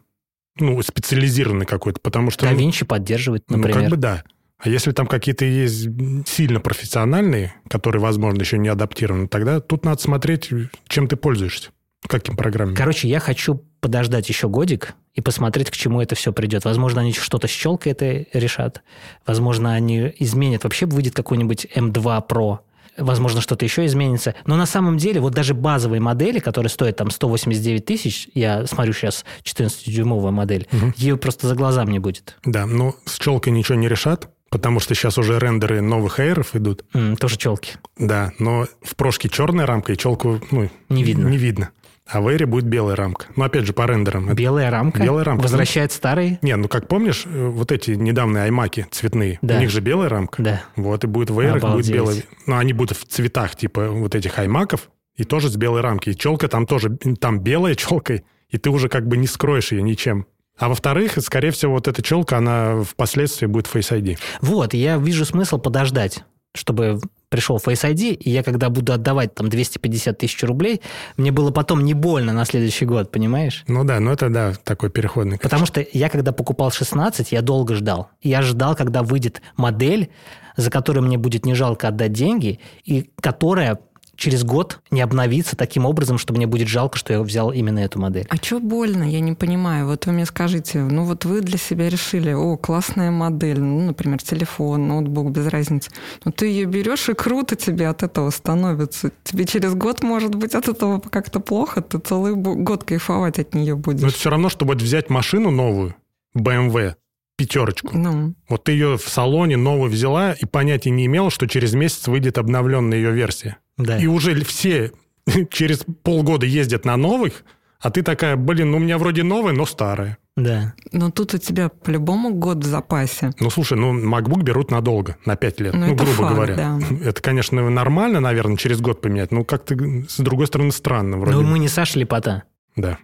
ну, 0.59 0.81
специализированный 0.81 1.65
какой-то, 1.65 1.99
потому 2.01 2.31
что... 2.31 2.45
ну, 2.45 2.51
DaVinci 2.51 2.85
поддерживает, 2.85 3.43
Ну, 3.49 3.57
например. 3.57 3.81
как 3.81 3.89
бы 3.89 3.97
да. 3.97 4.23
А 4.61 4.69
если 4.69 4.91
там 4.91 5.07
какие-то 5.07 5.43
есть 5.43 5.87
сильно 6.27 6.59
профессиональные, 6.59 7.55
которые, 7.67 8.01
возможно, 8.01 8.41
еще 8.41 8.57
не 8.57 8.69
адаптированы, 8.69 9.27
тогда 9.27 9.59
тут 9.59 9.85
надо 9.85 10.01
смотреть, 10.01 10.49
чем 10.87 11.07
ты 11.07 11.15
пользуешься. 11.15 11.71
Каким 12.07 12.35
программами. 12.35 12.75
Короче, 12.75 13.07
я 13.07 13.19
хочу 13.19 13.63
подождать 13.79 14.27
еще 14.27 14.49
годик 14.49 14.95
и 15.13 15.21
посмотреть, 15.21 15.69
к 15.69 15.73
чему 15.73 16.01
это 16.01 16.15
все 16.15 16.33
придет. 16.33 16.65
Возможно, 16.65 17.01
они 17.01 17.13
что-то 17.13 17.47
с 17.47 17.51
щелкой 17.51 17.91
это 17.91 18.25
решат. 18.33 18.81
Возможно, 19.25 19.73
они 19.73 20.13
изменят. 20.17 20.63
Вообще 20.63 20.85
выйдет 20.85 21.15
какой-нибудь 21.15 21.67
M2 21.75 22.27
Pro 22.27 22.59
Возможно, 22.97 23.39
что-то 23.41 23.65
еще 23.65 23.85
изменится. 23.85 24.35
Но 24.45 24.57
на 24.57 24.65
самом 24.65 24.97
деле, 24.97 25.21
вот 25.21 25.33
даже 25.33 25.53
базовые 25.53 26.01
модели, 26.01 26.39
которые 26.39 26.69
стоят 26.69 26.97
там 26.97 27.09
189 27.09 27.85
тысяч, 27.85 28.27
я 28.33 28.67
смотрю 28.67 28.93
сейчас 28.93 29.25
14-дюймовая 29.43 30.31
модель, 30.31 30.67
угу. 30.71 30.93
ее 30.97 31.17
просто 31.17 31.47
за 31.47 31.55
глаза 31.55 31.85
мне 31.85 31.99
будет. 31.99 32.37
Да, 32.43 32.65
но 32.65 32.95
с 33.05 33.17
челкой 33.17 33.53
ничего 33.53 33.77
не 33.77 33.87
решат, 33.87 34.29
потому 34.51 34.79
что 34.79 34.93
сейчас 34.93 35.17
уже 35.17 35.39
рендеры 35.39 35.81
новых 35.81 36.19
эйров 36.19 36.55
идут. 36.55 36.85
Mm, 36.93 37.15
тоже 37.15 37.37
челки. 37.37 37.77
Да, 37.97 38.33
но 38.37 38.67
в 38.83 38.95
прошке 38.95 39.29
черная 39.29 39.65
рамка, 39.65 39.93
и 39.93 39.97
челку 39.97 40.39
ну, 40.51 40.69
не 40.89 41.03
видно. 41.03 41.27
Не 41.27 41.37
видно. 41.37 41.71
А 42.07 42.19
в 42.19 42.27
Эре 42.27 42.45
будет 42.45 42.65
белая 42.65 42.97
рамка. 42.97 43.27
Ну, 43.37 43.45
опять 43.45 43.65
же, 43.65 43.71
по 43.71 43.85
рендерам. 43.85 44.33
Белая 44.35 44.69
рамка? 44.69 45.01
Белая 45.01 45.23
рамка. 45.23 45.43
Возвращает 45.43 45.93
старые? 45.93 46.39
Не, 46.41 46.57
ну, 46.57 46.67
как 46.67 46.89
помнишь, 46.89 47.23
э, 47.25 47.47
вот 47.47 47.71
эти 47.71 47.91
недавние 47.91 48.43
аймаки 48.43 48.85
цветные, 48.91 49.39
да. 49.41 49.55
у 49.55 49.59
них 49.59 49.69
же 49.69 49.79
белая 49.79 50.09
рамка. 50.09 50.43
Да. 50.43 50.61
Вот, 50.75 51.05
и 51.05 51.07
будет 51.07 51.29
в 51.29 51.39
Эйрах 51.39 51.63
будет 51.63 51.89
белая. 51.89 52.23
Ну, 52.47 52.57
они 52.57 52.73
будут 52.73 52.97
в 52.97 53.05
цветах, 53.05 53.55
типа, 53.55 53.87
вот 53.87 54.13
этих 54.13 54.37
аймаков, 54.39 54.89
и 55.15 55.23
тоже 55.23 55.49
с 55.49 55.55
белой 55.55 55.79
рамки. 55.79 56.09
И 56.09 56.15
челка 56.17 56.49
там 56.49 56.65
тоже, 56.65 56.89
там 57.19 57.39
белая 57.39 57.75
челка, 57.75 58.15
и 58.49 58.57
ты 58.57 58.69
уже 58.69 58.89
как 58.89 59.07
бы 59.07 59.15
не 59.15 59.27
скроешь 59.27 59.71
ее 59.71 59.81
ничем. 59.81 60.25
А 60.57 60.69
во-вторых, 60.69 61.17
скорее 61.21 61.51
всего, 61.51 61.73
вот 61.73 61.87
эта 61.87 62.01
челка, 62.01 62.37
она 62.37 62.83
впоследствии 62.83 63.47
будет 63.47 63.67
Face 63.67 63.91
ID. 63.91 64.17
Вот, 64.41 64.73
я 64.73 64.97
вижу 64.97 65.25
смысл 65.25 65.57
подождать, 65.57 66.23
чтобы 66.53 66.99
пришел 67.29 67.57
Face 67.57 67.89
ID, 67.89 68.13
и 68.13 68.29
я 68.29 68.43
когда 68.43 68.69
буду 68.69 68.93
отдавать 68.93 69.33
там 69.33 69.49
250 69.49 70.17
тысяч 70.17 70.43
рублей, 70.43 70.81
мне 71.17 71.31
было 71.31 71.51
потом 71.51 71.83
не 71.83 71.93
больно 71.93 72.33
на 72.33 72.45
следующий 72.45 72.85
год, 72.85 73.09
понимаешь? 73.09 73.63
Ну 73.67 73.83
да, 73.85 73.99
ну 73.99 74.11
это 74.11 74.29
да, 74.29 74.53
такой 74.63 74.89
переходный. 74.89 75.37
Конечно. 75.37 75.49
Потому 75.49 75.65
что 75.65 75.85
я 75.93 76.09
когда 76.09 76.33
покупал 76.33 76.71
16, 76.71 77.31
я 77.31 77.41
долго 77.41 77.75
ждал. 77.75 78.09
Я 78.21 78.41
ждал, 78.41 78.75
когда 78.75 79.01
выйдет 79.01 79.41
модель, 79.55 80.11
за 80.57 80.69
которую 80.69 81.05
мне 81.05 81.17
будет 81.17 81.45
не 81.45 81.55
жалко 81.55 81.87
отдать 81.87 82.11
деньги, 82.11 82.59
и 82.83 83.09
которая 83.21 83.79
через 84.21 84.43
год 84.43 84.79
не 84.91 85.01
обновиться 85.01 85.55
таким 85.55 85.85
образом, 85.85 86.17
что 86.19 86.33
мне 86.33 86.45
будет 86.45 86.67
жалко, 86.67 86.97
что 86.97 87.11
я 87.11 87.21
взял 87.21 87.51
именно 87.51 87.79
эту 87.79 87.99
модель. 87.99 88.27
А 88.29 88.35
что 88.37 88.59
больно? 88.59 89.03
Я 89.03 89.19
не 89.19 89.33
понимаю. 89.33 89.87
Вот 89.87 90.05
вы 90.05 90.13
мне 90.13 90.25
скажите, 90.25 90.79
ну 90.79 91.05
вот 91.05 91.25
вы 91.25 91.41
для 91.41 91.57
себя 91.57 91.89
решили, 91.89 92.31
о, 92.31 92.55
классная 92.55 93.09
модель, 93.09 93.59
ну, 93.59 93.81
например, 93.87 94.21
телефон, 94.21 94.87
ноутбук, 94.87 95.31
без 95.31 95.47
разницы. 95.47 95.89
Но 96.23 96.31
ты 96.31 96.45
ее 96.45 96.65
берешь, 96.65 97.09
и 97.09 97.13
круто 97.13 97.55
тебе 97.55 97.87
от 97.87 98.03
этого 98.03 98.29
становится. 98.29 99.11
Тебе 99.23 99.45
через 99.45 99.73
год, 99.73 100.03
может 100.03 100.35
быть, 100.35 100.53
от 100.53 100.67
этого 100.67 100.99
как-то 100.99 101.39
плохо, 101.39 101.81
ты 101.81 101.97
целый 101.97 102.35
год 102.35 102.83
кайфовать 102.83 103.39
от 103.39 103.55
нее 103.55 103.75
будешь. 103.75 104.01
Но 104.01 104.07
это 104.07 104.17
все 104.17 104.29
равно, 104.29 104.49
чтобы 104.49 104.75
взять 104.75 105.09
машину 105.09 105.49
новую, 105.49 105.95
BMW, 106.37 106.93
пятерочку. 107.37 107.97
Ну. 107.97 108.35
Вот 108.49 108.65
ты 108.65 108.73
ее 108.73 108.99
в 108.99 109.09
салоне 109.09 109.57
новую 109.57 109.89
взяла 109.89 110.33
и 110.33 110.45
понятия 110.45 110.91
не 110.91 111.07
имела, 111.07 111.31
что 111.31 111.47
через 111.47 111.73
месяц 111.73 112.07
выйдет 112.07 112.37
обновленная 112.37 112.99
ее 112.99 113.11
версия. 113.11 113.57
Да. 113.81 113.97
И 113.97 114.07
уже 114.07 114.35
все 114.43 114.91
через 115.49 115.85
полгода 116.03 116.45
ездят 116.45 116.85
на 116.85 116.97
новых, 116.97 117.43
а 117.79 117.89
ты 117.89 118.03
такая, 118.03 118.35
блин, 118.35 118.71
ну 118.71 118.77
у 118.77 118.79
меня 118.79 118.97
вроде 118.97 119.23
новая, 119.23 119.53
но 119.53 119.65
старая. 119.65 120.17
Да. 120.37 120.73
Но 120.91 121.11
тут 121.11 121.33
у 121.33 121.37
тебя 121.37 121.69
по-любому 121.69 122.33
год 122.33 122.63
в 122.63 122.65
запасе. 122.65 123.31
Ну, 123.39 123.49
слушай, 123.49 123.77
ну, 123.77 123.93
MacBook 123.93 124.43
берут 124.43 124.71
надолго, 124.71 125.17
на 125.25 125.35
5 125.35 125.59
лет, 125.59 125.73
ну, 125.73 125.87
ну 125.87 125.95
грубо 125.95 126.13
факт, 126.13 126.33
говоря. 126.33 126.55
Да. 126.55 126.79
Это, 127.03 127.21
конечно, 127.21 127.69
нормально, 127.69 128.19
наверное, 128.19 128.55
через 128.55 128.79
год 128.79 129.01
поменять, 129.01 129.31
но 129.31 129.43
как-то, 129.43 129.75
с 129.75 130.17
другой 130.17 130.47
стороны, 130.47 130.71
странно 130.71 131.17
вроде. 131.17 131.37
Ну, 131.37 131.43
мы 131.43 131.59
не 131.59 131.67
Саша 131.67 131.99
Лепота. 131.99 132.43
Да. 132.75 132.97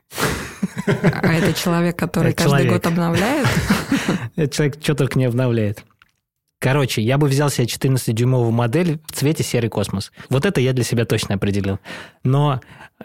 А 0.85 1.33
это 1.33 1.53
человек, 1.53 1.97
который 1.97 2.31
Это 2.31 2.43
каждый 2.43 2.63
человек. 2.63 2.73
год 2.73 2.87
обновляет? 2.87 3.47
Этот 4.37 4.53
человек 4.53 4.77
что 4.81 4.95
только 4.95 5.19
не 5.19 5.25
обновляет. 5.25 5.83
Короче, 6.59 7.01
я 7.01 7.17
бы 7.17 7.27
взял 7.27 7.49
себе 7.49 7.67
14-дюймовую 7.67 8.51
модель 8.51 8.99
в 9.05 9.11
цвете 9.11 9.43
серый 9.43 9.69
космос. 9.69 10.11
Вот 10.29 10.45
это 10.45 10.59
я 10.59 10.73
для 10.73 10.83
себя 10.83 11.05
точно 11.05 11.35
определил. 11.35 11.79
Но 12.23 12.61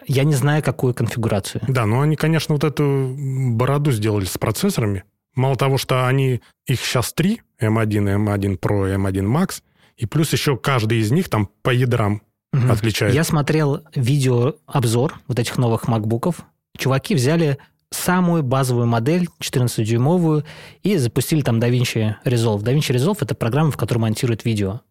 я 0.07 0.23
не 0.23 0.33
знаю, 0.33 0.63
какую 0.63 0.93
конфигурацию. 0.95 1.61
Да, 1.67 1.85
ну 1.85 2.01
они, 2.01 2.15
конечно, 2.15 2.55
вот 2.55 2.63
эту 2.63 3.15
бороду 3.17 3.91
сделали 3.91 4.25
с 4.25 4.37
процессорами. 4.37 5.03
Мало 5.35 5.55
того, 5.55 5.77
что 5.77 6.07
они, 6.07 6.41
их 6.65 6.79
сейчас 6.79 7.13
три, 7.13 7.41
M1, 7.61 7.87
M1 8.25 8.59
Pro, 8.59 8.95
M1 8.95 9.25
Max, 9.25 9.61
и 9.97 10.05
плюс 10.05 10.33
еще 10.33 10.57
каждый 10.57 10.99
из 10.99 11.11
них 11.11 11.29
там 11.29 11.49
по 11.61 11.69
ядрам 11.69 12.21
Мгм. 12.53 12.71
отличается. 12.71 13.15
Я 13.15 13.23
смотрел 13.23 13.81
видеообзор 13.95 15.19
вот 15.27 15.39
этих 15.39 15.57
новых 15.57 15.87
макбуков. 15.87 16.41
Чуваки 16.77 17.15
взяли 17.15 17.57
самую 17.93 18.43
базовую 18.43 18.87
модель, 18.87 19.27
14-дюймовую, 19.41 20.43
и 20.83 20.97
запустили 20.97 21.41
там 21.41 21.59
DaVinci 21.59 22.15
Resolve. 22.25 22.63
DaVinci 22.63 22.95
Resolve— 22.95 23.17
это 23.21 23.35
программа, 23.35 23.71
в 23.71 23.77
которой 23.77 23.99
монтируют 23.99 24.45
видео. 24.45 24.81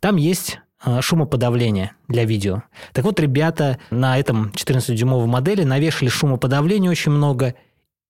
Там 0.00 0.16
есть 0.16 0.60
э, 0.84 1.00
шумоподавление 1.00 1.92
для 2.08 2.24
видео. 2.24 2.62
Так 2.92 3.04
вот, 3.04 3.20
ребята 3.20 3.78
на 3.90 4.18
этом 4.18 4.52
14-дюймовой 4.54 5.26
модели 5.26 5.64
навешали 5.64 6.08
шумоподавление 6.08 6.90
очень 6.90 7.12
много. 7.12 7.54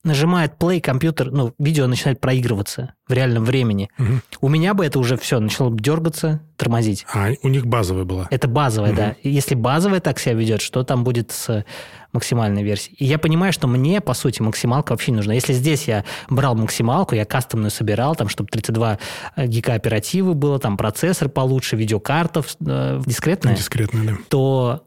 Нажимает 0.05 0.53
play, 0.61 0.81
компьютер, 0.81 1.33
ну, 1.33 1.55
видео 1.59 1.89
начинает 1.89 2.21
проигрываться 2.21 2.95
в 3.09 3.13
реальном 3.13 3.45
времени. 3.45 3.91
Мгм. 3.99 4.23
У 4.41 4.49
меня 4.49 4.73
бы 4.73 4.87
это 4.87 5.01
уже 5.01 5.17
все 5.17 5.41
начало 5.41 5.75
дергаться, 5.77 6.41
тормозить. 6.57 7.05
А, 7.13 7.31
у 7.43 7.49
них 7.49 7.67
базовая 7.67 8.05
была. 8.05 8.29
Это 8.31 8.47
базовая, 8.47 8.91
Мгм. 8.93 8.97
да. 8.97 9.17
Если 9.25 9.57
базовая 9.57 9.99
так 10.01 10.21
себя 10.21 10.35
ведет, 10.35 10.61
что 10.63 10.85
там 10.85 11.03
будет 11.03 11.33
с 11.33 11.65
максимальной 12.13 12.63
версией? 12.63 12.97
И 12.99 13.05
я 13.05 13.19
понимаю, 13.19 13.53
что 13.53 13.67
мне, 13.67 14.01
по 14.01 14.15
сути, 14.15 14.43
максималка 14.43 14.93
вообще 14.93 15.13
не 15.13 15.17
нужна. 15.17 15.35
Если 15.35 15.53
здесь 15.53 15.89
я 15.89 16.05
брал 16.29 16.55
максималку, 16.55 17.15
я 17.15 17.25
кастомную 17.25 17.71
собирал, 17.71 18.15
там, 18.17 18.29
чтобы 18.29 18.49
32 18.51 18.99
гига 19.37 19.75
оперативы 19.75 20.35
было, 20.35 20.59
там 20.59 20.77
процессор 20.77 21.29
получше, 21.29 21.77
видеокарта 21.77 22.43
э, 22.65 23.01
дискретная, 23.07 23.57
Дискретная, 23.57 24.05
да. 24.05 24.17
то 24.29 24.85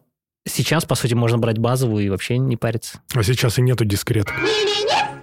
сейчас, 0.48 0.86
по 0.86 0.96
сути, 0.96 1.14
можно 1.14 1.38
брать 1.38 1.58
базовую 1.60 2.06
и 2.06 2.10
вообще 2.10 2.38
не 2.38 2.58
париться. 2.58 3.02
А 3.14 3.24
сейчас 3.24 3.58
и 3.60 3.62
нету 3.62 3.86
дискрета. 3.86 4.34
Миленец 4.34 5.21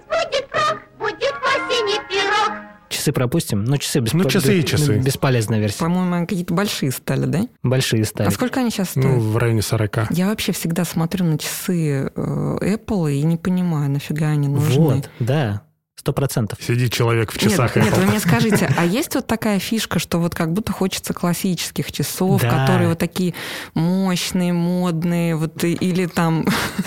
Часы 3.09 3.13
пропустим? 3.13 3.63
Ну, 3.65 3.77
часы, 3.77 3.99
бесп- 3.99 4.11
Ну, 4.13 4.23
часы 4.25 4.59
и 4.59 4.65
часы. 4.65 4.99
бесполезная 4.99 5.59
версия. 5.59 5.79
По-моему, 5.79 6.13
они 6.15 6.25
какие-то 6.27 6.53
большие 6.53 6.91
стали, 6.91 7.25
да? 7.25 7.41
Большие 7.63 8.05
стали. 8.05 8.27
А 8.27 8.31
сколько 8.31 8.59
они 8.59 8.69
сейчас 8.69 8.89
стоят? 8.91 9.07
Ну, 9.07 9.19
в 9.19 9.37
районе 9.37 9.61
40. 9.61 10.11
Я 10.11 10.27
вообще 10.27 10.51
всегда 10.51 10.85
смотрю 10.85 11.25
на 11.25 11.37
часы 11.37 12.11
э, 12.15 12.57
Apple 12.61 13.11
и 13.13 13.23
не 13.23 13.37
понимаю, 13.37 13.89
нафига 13.89 14.27
они 14.27 14.47
нужны. 14.47 14.75
Вот, 14.79 15.09
да, 15.19 15.63
сто 15.95 16.13
процентов. 16.13 16.59
Сидит 16.65 16.93
человек 16.93 17.31
в 17.33 17.37
часах 17.37 17.75
нет, 17.75 17.85
нет, 17.85 17.97
вы 17.97 18.05
мне 18.05 18.19
скажите, 18.19 18.73
а 18.77 18.85
есть 18.85 19.15
вот 19.15 19.27
такая 19.27 19.59
фишка, 19.59 19.99
что 19.99 20.19
вот 20.19 20.33
как 20.33 20.53
будто 20.53 20.71
хочется 20.71 21.13
классических 21.13 21.91
часов, 21.91 22.41
Да. 22.41 22.49
которые 22.49 22.87
вот 22.89 22.99
такие 22.99 23.33
мощные, 23.73 24.53
модные, 24.53 25.35
вот 25.35 25.61
или 25.63 26.05
там... 26.05 26.45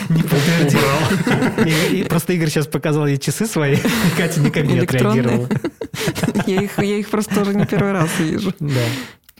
Не 0.09 0.23
Просто 2.09 2.33
Игорь 2.33 2.49
сейчас 2.49 2.67
показал 2.67 3.07
ей 3.07 3.19
часы 3.19 3.47
свои, 3.47 3.75
и 3.75 4.17
Катя 4.17 4.41
никак 4.41 4.64
не 4.64 4.79
отреагировала. 4.79 5.49
Я 6.47 6.62
их, 6.62 6.78
я 6.78 6.97
их 6.99 7.09
просто 7.11 7.35
тоже 7.35 7.54
не 7.54 7.66
первый 7.66 7.92
раз 7.92 8.11
вижу. 8.18 8.52
Да. 8.61 8.80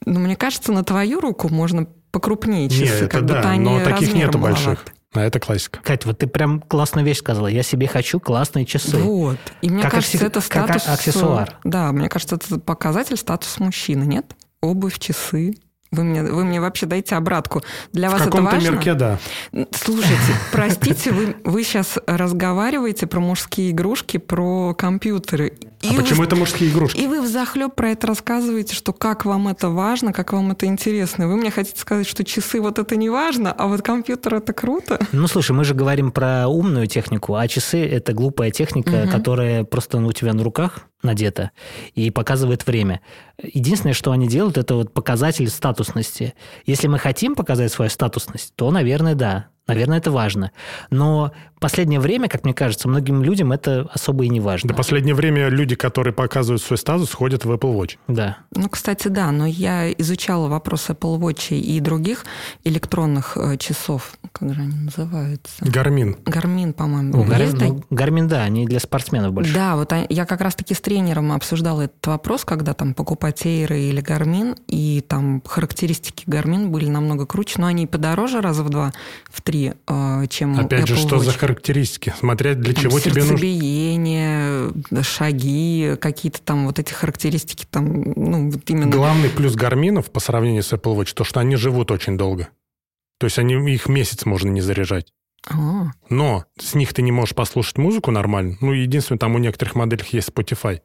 Но 0.05 0.21
мне 0.21 0.37
кажется, 0.37 0.73
на 0.73 0.83
твою 0.85 1.21
руку 1.21 1.49
можно 1.49 1.87
покрупнее 2.11 2.69
часы, 2.69 2.83
Не, 2.83 2.89
это 2.89 3.09
как 3.09 3.23
будто 3.23 3.43
да, 3.43 3.51
они 3.51 3.65
но 3.65 3.85
таких 3.85 4.13
нету 4.15 4.39
маловаты. 4.39 4.65
больших. 4.67 4.85
А 5.15 5.21
это 5.21 5.39
классика. 5.41 5.79
Кать, 5.83 6.07
вот 6.07 6.19
ты 6.19 6.27
прям 6.27 6.61
классную 6.61 7.05
вещь 7.07 7.19
сказала. 7.19 7.47
Я 7.47 7.63
себе 7.63 7.87
хочу 7.87 8.19
классные 8.19 8.65
часы. 8.65 8.97
Вот. 8.97 9.37
И 9.61 9.69
мне 9.69 9.83
Как 9.83 9.93
кажется, 9.93 10.17
аксе- 10.17 10.27
это 10.27 10.41
как 10.41 10.45
статус... 10.45 10.87
э, 10.89 10.93
аксессуар. 10.93 11.59
Да, 11.65 11.93
мне 11.93 12.09
кажется, 12.09 12.37
это 12.37 12.59
показатель 12.59 13.17
статус 13.19 13.59
мужчины, 13.59 14.05
нет? 14.05 14.35
Обувь, 14.63 14.99
часы. 14.99 15.55
Вы 15.91 16.05
мне, 16.05 16.23
вы 16.23 16.45
мне 16.45 16.59
вообще 16.63 16.87
дайте 16.87 17.15
обратку. 17.17 17.63
Для 17.93 18.09
В 18.09 18.13
вас 18.13 18.23
это 18.23 18.31
каком-то 18.31 18.55
важно? 18.55 18.71
мерке, 18.71 18.95
да. 18.95 19.19
Слушайте, 19.73 20.17
простите, 20.53 21.13
вы, 21.13 21.37
вы 21.45 21.63
сейчас 21.63 21.99
разговариваете 22.07 23.07
про 23.07 23.21
мужские 23.21 23.71
игрушки, 23.73 24.17
про 24.17 24.73
компьютеры. 24.75 25.53
А 25.83 25.93
И 25.93 25.97
почему 25.97 26.19
вы, 26.21 26.25
это 26.27 26.37
мужские 26.37 26.71
игрушки? 26.71 26.99
И 27.01 27.07
вы 27.07 27.21
взахлеб 27.21 27.75
про 27.75 27.91
это 27.91 28.07
рассказываете, 28.07 28.75
что 28.75 28.93
как 28.93 29.25
вам 29.25 29.49
это 29.49 29.69
важно, 29.69 30.13
как 30.13 30.33
вам 30.33 30.53
это 30.53 30.67
интересно. 30.67 31.29
Вы 31.29 31.37
мне 31.37 31.51
хотите 31.51 31.81
сказать, 31.81 32.07
что 32.07 32.25
часы 32.25 32.61
вот 32.61 32.79
это 32.79 32.97
не 32.97 33.11
важно, 33.11 33.53
а 33.53 33.67
вот 33.67 33.83
компьютер 33.83 34.37
это 34.37 34.53
круто? 34.53 34.99
Ну, 35.13 35.27
слушай, 35.27 35.53
мы 35.53 35.65
же 35.65 35.75
говорим 35.75 36.13
про 36.13 36.47
умную 36.49 36.87
технику, 36.87 37.35
а 37.35 37.49
часы– 37.49 37.85
это 37.91 38.13
глупая 38.13 38.51
техника, 38.51 38.91
Мгм. 39.03 39.11
которая 39.11 39.65
просто 39.65 39.99
у 39.99 40.13
тебя 40.13 40.33
на 40.35 40.45
руках 40.45 40.81
надета 41.03 41.51
и 41.95 42.11
показывает 42.11 42.65
время. 42.67 43.01
Единственное, 43.43 43.95
что 43.95 44.13
они 44.13 44.29
делают, 44.29 44.59
это 44.59 44.75
вот 44.77 44.93
показатель 44.93 45.49
статусности. 45.49 46.35
Если 46.65 46.87
мы 46.87 46.99
хотим 46.99 47.35
показать 47.35 47.73
свою 47.73 47.91
статусность, 47.91 48.55
то, 48.55 48.71
наверное, 48.71 49.15
да. 49.17 49.47
Наверное, 49.67 49.99
это 49.99 50.11
важно. 50.11 50.51
Но 50.91 51.33
последнее 51.61 52.01
время, 52.01 52.29
как 52.29 52.43
мне 52.43 52.53
кажется, 52.53 52.89
многим 52.89 53.23
людям 53.23 53.53
это 53.53 53.89
особо 53.95 54.25
и 54.25 54.29
не 54.29 54.41
важно. 54.41 54.69
Да 54.69 54.75
последнее 54.75 55.15
время 55.15 55.49
люди, 55.49 55.77
которые 55.77 56.13
показывают 56.13 56.61
свой 56.61 56.77
статус, 56.77 57.13
ходят 57.13 57.45
в 57.45 57.53
Apple 57.53 57.73
Watch. 57.79 57.97
Да. 58.09 58.39
Ну, 58.51 58.69
кстати, 58.69 59.07
да, 59.07 59.31
но 59.31 59.47
я 59.47 59.93
изучала 59.93 60.49
вопрос 60.49 60.91
Apple 60.91 61.19
Watch 61.21 61.57
и 61.57 61.79
других 61.79 62.25
электронных 62.65 63.37
э, 63.37 63.57
часов. 63.59 64.15
Как 64.33 64.53
же 64.53 64.63
они 64.63 64.75
называются? 64.77 65.55
Garmin. 65.61 66.17
Garmin, 66.27 66.73
по-моему. 66.73 67.19
Ну, 67.19 67.25
Гар- 67.25 67.43
Есть 67.43 67.55
ну, 67.55 67.85
Garmin, 67.91 68.27
да, 68.27 68.43
они 68.43 68.67
для 68.67 68.81
спортсменов 68.81 69.33
больше. 69.33 69.55
Да, 69.55 69.77
вот 69.77 69.93
а- 69.93 70.07
я 70.09 70.27
как 70.27 70.41
раз-таки 70.41 70.75
с 70.75 70.81
тренером 70.81 71.31
обсуждала 71.31 71.83
этот 71.83 72.05
вопрос, 72.09 72.45
когда 72.45 72.75
там 72.75 72.95
покупать 72.95 73.47
Эйры 73.47 73.79
или 73.79 74.01
Гармин, 74.01 74.57
и 74.67 75.05
там 75.07 75.41
характеристики 75.47 76.25
Гармин 76.27 76.73
были 76.73 76.89
намного 76.89 77.27
круче, 77.27 77.61
но 77.61 77.69
они 77.69 77.87
подороже 77.87 78.41
раза 78.41 78.65
в 78.65 78.69
два, 78.69 78.93
в 79.31 79.41
три, 79.43 79.52
э, 79.87 80.27
чем 80.29 80.59
Опять 80.59 80.87
же, 80.87 80.95
Apple 80.95 80.99
что 80.99 81.19
за 81.19 81.31
Watch. 81.31 81.39
характеристики? 81.39 82.15
Смотря 82.19 82.55
для 82.55 82.75
Там 82.75 82.83
чего 82.83 83.01
тебе 83.01 83.21
нужно. 83.21 83.39
сердцебиение, 83.39 84.73
шаги, 85.03 85.97
какие-то 86.01 86.41
там 86.43 86.67
вот 86.67 86.79
эти 86.79 86.93
характеристики, 86.93 87.67
там, 87.71 88.13
ну, 88.17 88.51
вот 88.51 88.69
именно... 88.69 88.91
Главный 88.91 89.29
плюс 89.29 89.55
гарминов 89.55 90.11
по 90.11 90.21
сравнению 90.21 90.63
с 90.63 90.73
Apple 90.73 90.97
Watch, 90.97 91.15
то, 91.15 91.25
что 91.25 91.41
они 91.41 91.57
живут 91.57 91.91
очень 91.91 92.17
долго. 92.17 92.49
То 93.19 93.27
есть 93.27 93.39
они, 93.39 93.55
их 93.73 93.89
месяц 93.89 94.25
можно 94.25 94.49
не 94.49 94.61
заряжать. 94.61 95.13
А, 95.51 95.91
Но 96.09 96.45
с 96.59 96.75
них 96.75 96.95
ты 96.95 97.03
не 97.03 97.13
можешь 97.13 97.35
послушать 97.35 97.79
музыку 97.79 98.11
нормально. 98.11 98.57
Ну, 98.61 98.73
единственное, 98.73 99.19
там 99.19 99.35
у 99.35 99.39
некоторых 99.39 99.75
моделей 99.75 100.05
есть 100.13 100.29
Spotify. 100.29 100.81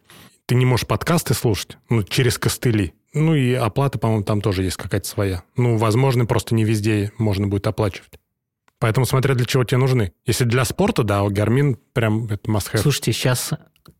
Ты 0.45 0.55
не 0.55 0.65
можешь 0.65 0.88
подкасты 0.88 1.33
слушать 1.33 1.77
ну, 1.89 2.03
через 2.03 2.38
костыли. 2.38 2.93
Ну 3.13 3.36
и 3.36 3.53
оплата, 3.53 3.97
по-моему, 4.00 4.24
там 4.24 4.41
тоже 4.41 4.63
есть 4.63 4.77
какая-то 4.77 5.07
своя. 5.07 5.43
Ну, 5.55 5.77
возможно, 5.77 6.25
просто 6.25 6.55
не 6.55 6.63
везде 6.63 7.12
можно 7.17 7.47
будет 7.47 7.67
оплачивать. 7.67 8.19
Поэтому 8.79 9.05
смотря 9.05 9.34
для 9.36 9.46
чего 9.46 9.63
тебе 9.63 9.79
нужны. 9.79 10.13
Если 10.25 10.43
для 10.43 10.63
спорта, 10.65 11.03
да, 11.03 11.24
вот 11.24 11.34
Garmin 11.34 11.77
прям 11.93 12.25
это 12.25 12.50
must 12.50 12.72
have. 12.74 12.77
Слушайте, 12.79 13.12
сейчас 13.12 13.51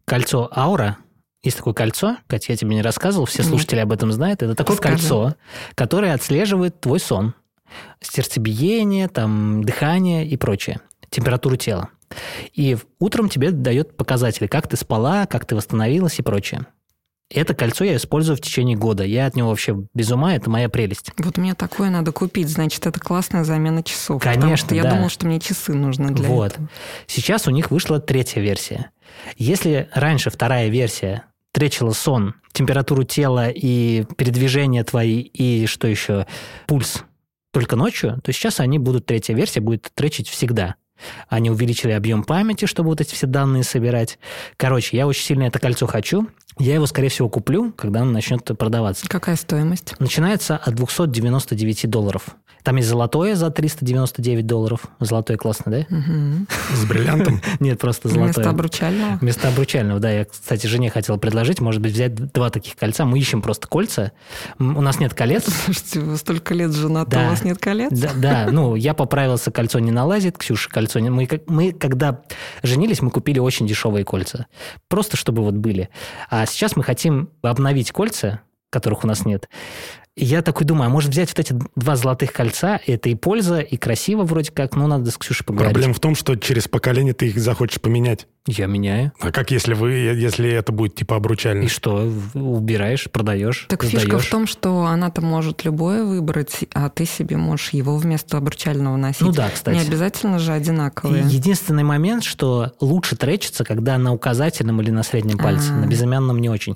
кольцо 0.06 0.50
Аура, 0.56 0.98
есть 1.44 1.58
такое 1.58 1.74
кольцо, 1.74 2.18
Катя, 2.28 2.52
я 2.54 2.58
тебе 2.58 2.76
не 2.76 2.82
рассказывал, 2.82 3.26
все 3.26 3.44
слушатели 3.44 3.80
об 3.80 3.92
этом 3.92 4.12
знают. 4.12 4.44
Это 4.44 4.56
такое 4.56 4.76
Расскажи. 4.76 4.98
кольцо, 4.98 5.36
которое 5.76 6.14
отслеживает 6.14 6.80
твой 6.80 7.00
сон, 7.00 7.34
сердцебиение, 8.02 9.08
там, 9.08 9.64
дыхание 9.64 10.28
и 10.28 10.36
прочее, 10.38 10.80
температуру 11.10 11.56
тела. 11.56 11.90
И 12.54 12.78
утром 13.00 13.30
тебе 13.30 13.52
дает 13.52 13.98
показатели, 13.98 14.48
как 14.48 14.68
ты 14.68 14.78
спала, 14.78 15.26
как 15.26 15.46
ты 15.46 15.56
восстановилась 15.56 16.20
и 16.20 16.22
прочее. 16.22 16.66
Это 17.30 17.54
кольцо 17.54 17.84
я 17.84 17.98
использую 17.98 18.38
в 18.38 18.42
течение 18.42 18.78
года. 18.78 19.04
Я 19.04 19.26
от 19.26 19.36
него 19.36 19.50
вообще 19.50 19.76
без 19.94 20.10
ума, 20.12 20.36
это 20.36 20.50
моя 20.50 20.70
прелесть. 20.70 21.12
вот 21.18 21.38
мне 21.38 21.56
такое 21.56 21.90
надо 21.90 22.14
купить, 22.14 22.48
значит, 22.48 22.86
это 22.86 23.00
классная 23.00 23.44
замена 23.44 23.84
часов. 23.84 24.22
потому 24.22 24.42
Конечно, 24.42 24.68
что 24.68 24.76
я 24.76 24.84
да. 24.84 24.92
думала, 24.92 25.10
что 25.10 25.26
мне 25.26 25.40
часы 25.40 25.74
нужны 25.74 26.12
для 26.12 26.28
вот. 26.28 26.54
этого. 26.54 26.70
Сейчас 27.06 27.48
у 27.48 27.52
них 27.52 27.70
вышла 27.70 28.00
третья 28.00 28.40
версия. 28.40 28.92
Если 29.36 29.90
раньше 29.94 30.30
вторая 30.30 30.70
версия 30.70 31.26
тречила 31.52 31.92
сон, 31.92 32.36
температуру 32.54 33.04
тела 33.04 33.50
и 33.50 34.06
передвижения 34.16 34.84
твои, 34.84 35.20
и 35.20 35.66
что 35.66 35.88
еще, 35.88 36.28
пульс 36.66 37.04
только 37.52 37.76
ночью, 37.76 38.20
то 38.24 38.32
сейчас 38.32 38.60
они 38.60 38.80
будут, 38.80 39.06
третья 39.06 39.34
версия 39.34 39.60
будет 39.60 39.90
тречить 39.96 40.30
всегда. 40.30 40.76
Они 41.30 41.50
увеличили 41.50 41.92
объем 41.92 42.24
памяти, 42.24 42.66
чтобы 42.66 42.90
вот 42.90 43.02
эти 43.02 43.14
все 43.14 43.28
данные 43.28 43.64
собирать. 43.64 44.20
Короче, 44.58 44.98
я 44.98 45.08
очень 45.08 45.24
сильно 45.24 45.44
это 45.44 45.60
кольцо 45.60 45.88
хочу. 45.88 46.28
Я 46.60 46.74
его, 46.74 46.88
скорее 46.88 47.10
всего, 47.10 47.30
куплю, 47.30 47.72
когда 47.72 48.02
оно 48.02 48.12
начнет 48.12 48.44
продаваться. 48.58 49.08
Какая 49.08 49.36
стоимость? 49.36 49.94
Начинается 50.00 50.58
от 50.58 50.74
299 50.74 51.90
долларов. 51.90 52.36
Там 52.68 52.76
есть 52.76 52.90
золотое 52.90 53.36
за 53.36 53.50
399 53.50 54.46
долларов. 54.46 54.82
Золотое 55.00 55.38
классно, 55.38 55.72
да? 55.72 55.86
С 56.76 56.84
бриллиантом. 56.84 57.40
Нет, 57.62 57.80
просто 57.80 58.10
золотое. 58.10 58.34
Вместо 58.34 58.50
обручального? 58.50 59.18
Вместо 59.22 59.48
обручального, 59.48 60.02
да. 60.02 60.12
Я, 60.12 60.26
кстати, 60.26 60.68
жене 60.68 60.90
хотел 60.90 61.18
предложить, 61.18 61.62
может 61.62 61.82
быть, 61.82 61.94
взять 61.94 62.14
два 62.34 62.50
таких 62.50 62.76
кольца. 62.76 63.06
Мы 63.06 63.20
ищем 63.20 63.42
просто 63.42 63.70
кольца. 63.70 64.12
У 64.60 64.82
нас 64.82 65.00
нет 65.00 65.14
колец. 65.14 65.46
Слушайте, 65.64 66.02
вы 66.02 66.18
столько 66.18 66.54
лет 66.54 66.74
женаты, 66.74 67.12
Да. 67.12 67.28
у 67.28 67.30
вас 67.30 67.46
нет 67.46 67.58
колец? 67.58 67.90
Да, 67.98 68.12
да, 68.18 68.48
ну, 68.52 68.76
я 68.76 68.94
поправился, 68.94 69.50
кольцо 69.50 69.80
не 69.80 69.92
налазит, 69.92 70.38
Ксюша 70.38 70.70
кольцо 70.70 71.00
не... 71.00 71.10
Мы, 71.10 71.26
мы, 71.48 71.72
когда 71.72 72.20
женились, 72.64 73.02
мы 73.02 73.12
купили 73.12 73.40
очень 73.40 73.66
дешевые 73.66 74.04
кольца. 74.04 74.48
Просто 74.90 75.16
чтобы 75.16 75.42
вот 75.42 75.54
были. 75.54 75.88
А 76.30 76.46
сейчас 76.46 76.76
мы 76.76 76.84
хотим 76.84 77.30
обновить 77.42 77.94
кольца, 77.94 78.42
которых 78.70 79.06
у 79.06 79.08
нас 79.08 79.24
нет. 79.24 79.48
И 80.18 80.26
я 80.26 80.42
такой 80.42 80.66
думаю, 80.66 80.88
а 80.88 80.90
может 80.90 81.12
взять 81.12 81.30
вот 81.30 81.38
эти 81.38 81.54
два 81.76 81.96
золотых 81.96 82.34
кольца, 82.34 82.80
это 82.88 83.08
и 83.08 83.14
польза, 83.14 83.60
и 83.60 83.78
красиво 83.78 84.24
вроде 84.24 84.52
как, 84.52 84.76
ну, 84.76 84.88
надо 84.88 85.12
с 85.12 85.18
Ксюшей 85.18 85.46
поговорить. 85.46 85.74
Проблема 85.74 85.94
в 85.94 86.00
том, 86.00 86.16
что 86.16 86.36
через 86.36 86.68
поколение 86.68 87.14
ты 87.14 87.28
их 87.28 87.38
захочешь 87.38 87.80
поменять. 87.80 88.26
Я 88.48 88.66
меняю. 88.66 89.12
А 89.20 89.32
как 89.32 89.52
если 89.52 89.76
вы, 89.76 89.92
если 89.92 90.50
это 90.50 90.72
будет 90.72 90.96
типа 90.96 91.18
обручально? 91.18 91.66
И 91.66 91.68
что, 91.68 92.12
убираешь, 92.34 93.08
продаешь, 93.12 93.68
Так 93.70 93.84
фишка 93.84 94.08
сдаешь? 94.08 94.26
в 94.26 94.32
том, 94.32 94.48
что 94.48 94.86
она-то 94.86 95.22
может 95.22 95.64
любое 95.66 96.04
выбрать, 96.04 96.62
а 96.74 96.90
ты 96.90 97.06
себе 97.06 97.38
можешь 97.38 97.70
его 97.70 97.96
вместо 97.98 98.38
обручального 98.38 98.96
носить. 98.98 99.22
Ну 99.22 99.32
да, 99.34 99.50
кстати. 99.54 99.76
Не 99.76 99.82
обязательно 99.82 100.40
же 100.40 100.52
одинаковые. 100.52 101.26
Единственный 101.28 101.84
момент, 101.84 102.24
что 102.24 102.72
лучше 102.80 103.16
тречится, 103.18 103.64
когда 103.64 104.00
на 104.00 104.14
указательном 104.14 104.82
или 104.82 104.90
на 104.90 105.04
среднем 105.04 105.38
пальце, 105.38 105.74
А. 105.74 105.76
на 105.76 105.86
безымянном 105.86 106.40
не 106.40 106.50
очень. 106.50 106.76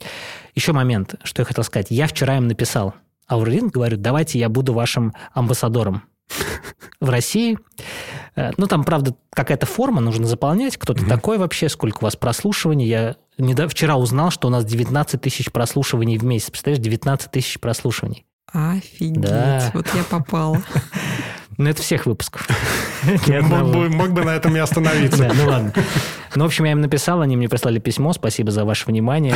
Еще 0.54 0.73
момент, 0.73 1.15
что 1.23 1.41
я 1.41 1.45
хотел 1.45 1.63
сказать. 1.63 1.88
Я 1.89 2.06
вчера 2.06 2.38
им 2.38 2.47
написал, 2.47 2.93
Аурелин, 3.32 3.70
говорю, 3.70 3.98
давайте 3.98 4.38
я 4.39 4.50
буду 4.50 4.74
вашим 4.74 5.13
амбассадором 5.34 6.04
в 7.00 7.10
России. 7.10 7.58
Э, 8.36 8.52
Ну, 8.58 8.67
там, 8.67 8.84
правда, 8.84 9.15
какая-то 9.32 9.65
форма 9.65 10.02
нужно 10.02 10.26
заполнять. 10.28 10.78
Кто 10.78 10.94
ты 10.94 11.06
такой 11.06 11.38
вообще, 11.38 11.70
сколько 11.70 11.98
у 12.00 12.04
вас 12.04 12.15
прослушиваний. 12.15 12.88
Я 12.88 13.15
недо- 13.38 13.67
вчера 13.67 13.98
узнал, 13.98 14.32
что 14.32 14.48
у 14.48 14.52
нас 14.52 14.65
19 14.65 15.22
тысяч 15.22 15.52
прослушиваний 15.52 16.17
в 16.17 16.24
месяц. 16.24 16.50
Представляешь, 16.50 16.84
19 16.84 17.32
тысяч 17.32 17.60
прослушиваний. 17.60 18.26
Офигеть, 18.54 19.22
Да. 19.22 19.72
вот 19.74 19.88
я 19.96 20.04
попала. 20.04 20.62
Ну, 21.58 21.70
это 21.70 21.82
всех 21.82 22.06
выпусков. 22.06 22.48
Мог 23.28 24.12
бы, 24.12 24.24
на 24.24 24.36
этом 24.36 24.56
и 24.56 24.60
остановиться. 24.60 25.32
Ну 25.42 25.48
ладно. 25.48 25.74
Ну, 26.36 26.44
в 26.44 26.48
общем, 26.48 26.66
я 26.66 26.72
им 26.72 26.82
написал, 26.82 27.22
они 27.22 27.36
мне 27.36 27.50
прислали 27.50 27.80
письмо, 27.80 28.14
спасибо 28.14 28.52
за 28.52 28.64
ваше 28.66 28.86
внимание. 28.88 29.36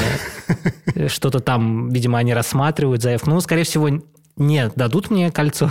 Что-то 1.08 1.39
там, 1.39 1.89
видимо, 1.89 2.19
они 2.19 2.34
рассматривают 2.34 3.01
заявку. 3.01 3.30
Ну, 3.30 3.41
скорее 3.41 3.63
всего, 3.63 3.89
не 4.38 4.69
дадут 4.75 5.10
мне 5.10 5.32
кольцо. 5.32 5.69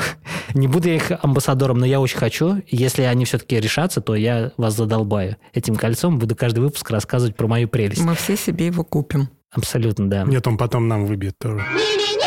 Не 0.55 0.69
буду 0.69 0.89
я 0.89 0.97
их 0.97 1.13
амбассадором, 1.23 1.79
но 1.79 1.87
я 1.87 2.01
очень 2.01 2.19
хочу. 2.19 2.63
Если 2.69 3.03
они 3.03 3.25
все-таки 3.25 3.61
решатся, 3.61 4.01
то 4.01 4.15
я 4.15 4.53
вас 4.57 4.75
задолбаю 4.75 5.37
этим 5.53 5.77
кольцом. 5.77 6.19
Буду 6.19 6.35
каждый 6.37 6.61
выпуск 6.61 6.91
рассказывать 6.91 7.37
про 7.37 7.47
мою 7.47 7.69
прелесть. 7.69 8.03
Мы 8.03 8.15
все 8.15 8.37
себе 8.37 8.67
его 8.67 8.85
купим. 8.85 9.29
Абсолютно, 9.51 10.11
да. 10.11 10.25
Нет, 10.25 10.47
он 10.47 10.57
потом 10.57 10.89
нам 10.89 11.07
выбьет 11.07 11.39
тоже. 11.39 11.65
Или 11.75 12.24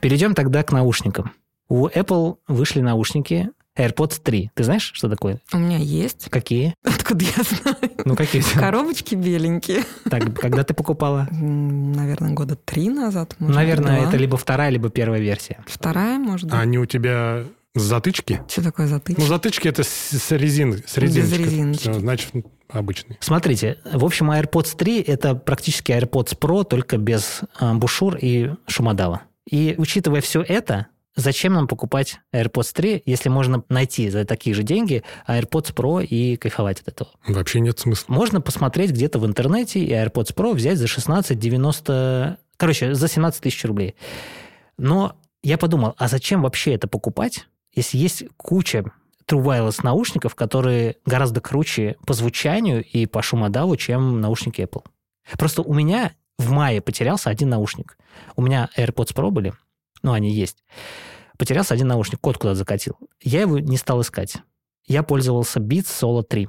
Перейдем 0.00 0.34
тогда 0.34 0.62
к 0.62 0.72
наушникам. 0.72 1.32
У 1.68 1.86
Apple 1.88 2.36
вышли 2.48 2.80
наушники 2.80 3.50
AirPods 3.78 4.20
3. 4.22 4.50
Ты 4.54 4.64
знаешь, 4.64 4.90
что 4.92 5.08
такое? 5.08 5.40
У 5.52 5.58
меня 5.58 5.76
есть. 5.78 6.28
Какие? 6.30 6.74
Откуда 6.84 7.24
я 7.24 7.42
знаю? 7.44 7.76
Ну, 8.04 8.16
какие? 8.16 8.42
Коробочки 8.42 9.14
беленькие. 9.14 9.84
Так, 10.10 10.34
когда 10.38 10.64
ты 10.64 10.74
покупала? 10.74 11.28
Наверное, 11.30 12.32
года 12.32 12.56
три 12.56 12.88
назад. 12.88 13.36
может, 13.38 13.54
Наверное, 13.56 14.00
два. 14.00 14.08
это 14.08 14.16
либо 14.16 14.36
вторая, 14.36 14.70
либо 14.70 14.90
первая 14.90 15.20
версия. 15.20 15.62
Вторая, 15.66 16.18
может 16.18 16.46
быть. 16.46 16.54
А 16.54 16.60
они 16.60 16.78
у 16.78 16.86
тебя 16.86 17.44
с 17.76 17.82
затычки? 17.82 18.42
Что 18.48 18.64
такое 18.64 18.88
затыч? 18.88 19.16
Ну, 19.16 19.26
затычки 19.26 19.68
это 19.68 19.84
с, 19.84 19.88
с 19.88 20.32
резин, 20.32 20.72
с 20.84 20.96
Без 20.96 21.16
резиночкой. 21.16 21.44
резиночки. 21.44 21.82
Всё, 21.82 21.92
Значит, 22.00 22.32
обычный. 22.68 23.16
Смотрите, 23.20 23.78
в 23.92 24.04
общем, 24.04 24.30
AirPods 24.32 24.76
3– 24.76 25.00
это 25.06 25.36
практически 25.36 25.92
AirPods 25.92 26.36
Pro, 26.38 26.64
только 26.64 26.98
без 26.98 27.42
а, 27.60 27.74
бушюр 27.74 28.16
и 28.20 28.50
шумодава. 28.66 29.22
И 29.48 29.74
учитывая 29.78 30.20
все 30.20 30.42
это, 30.42 30.88
зачем 31.16 31.54
нам 31.54 31.66
покупать 31.66 32.20
AirPods 32.32 32.72
3, 32.74 33.02
если 33.06 33.28
можно 33.28 33.64
найти 33.68 34.10
за 34.10 34.24
такие 34.24 34.54
же 34.54 34.62
деньги 34.62 35.02
AirPods 35.28 35.74
Pro 35.74 36.04
и 36.04 36.36
кайфовать 36.36 36.80
от 36.80 36.88
этого? 36.88 37.10
Вообще 37.26 37.60
нет 37.60 37.78
смысла. 37.78 38.12
Можно 38.12 38.40
посмотреть 38.40 38.90
где-то 38.90 39.18
в 39.18 39.26
интернете 39.26 39.80
и 39.80 39.90
AirPods 39.90 40.34
Pro 40.34 40.52
взять 40.52 40.78
за 40.78 40.86
16,90... 40.86 42.36
Короче, 42.56 42.94
за 42.94 43.08
17 43.08 43.42
тысяч 43.42 43.64
рублей. 43.64 43.94
Но 44.76 45.16
я 45.42 45.56
подумал, 45.56 45.94
а 45.96 46.08
зачем 46.08 46.42
вообще 46.42 46.74
это 46.74 46.88
покупать, 46.88 47.46
если 47.74 47.96
есть 47.96 48.24
куча 48.36 48.84
True 49.26 49.42
Wireless 49.42 49.80
наушников, 49.82 50.34
которые 50.34 50.96
гораздо 51.06 51.40
круче 51.40 51.96
по 52.06 52.12
звучанию 52.14 52.84
и 52.84 53.06
по 53.06 53.22
шумодаву, 53.22 53.76
чем 53.76 54.20
наушники 54.20 54.62
Apple. 54.62 54.84
Просто 55.38 55.62
у 55.62 55.72
меня 55.72 56.12
в 56.40 56.50
мае 56.50 56.80
потерялся 56.80 57.30
один 57.30 57.50
наушник. 57.50 57.96
У 58.36 58.42
меня 58.42 58.68
AirPods 58.76 59.14
Pro 59.14 59.30
были, 59.30 59.52
ну, 60.02 60.12
они 60.12 60.32
есть. 60.32 60.64
Потерялся 61.38 61.74
один 61.74 61.88
наушник, 61.88 62.20
код 62.20 62.38
куда-то 62.38 62.56
закатил. 62.56 62.98
Я 63.22 63.42
его 63.42 63.58
не 63.58 63.76
стал 63.76 64.00
искать. 64.00 64.36
Я 64.86 65.02
пользовался 65.02 65.60
Beats 65.60 65.86
Solo 65.86 66.22
3 66.22 66.48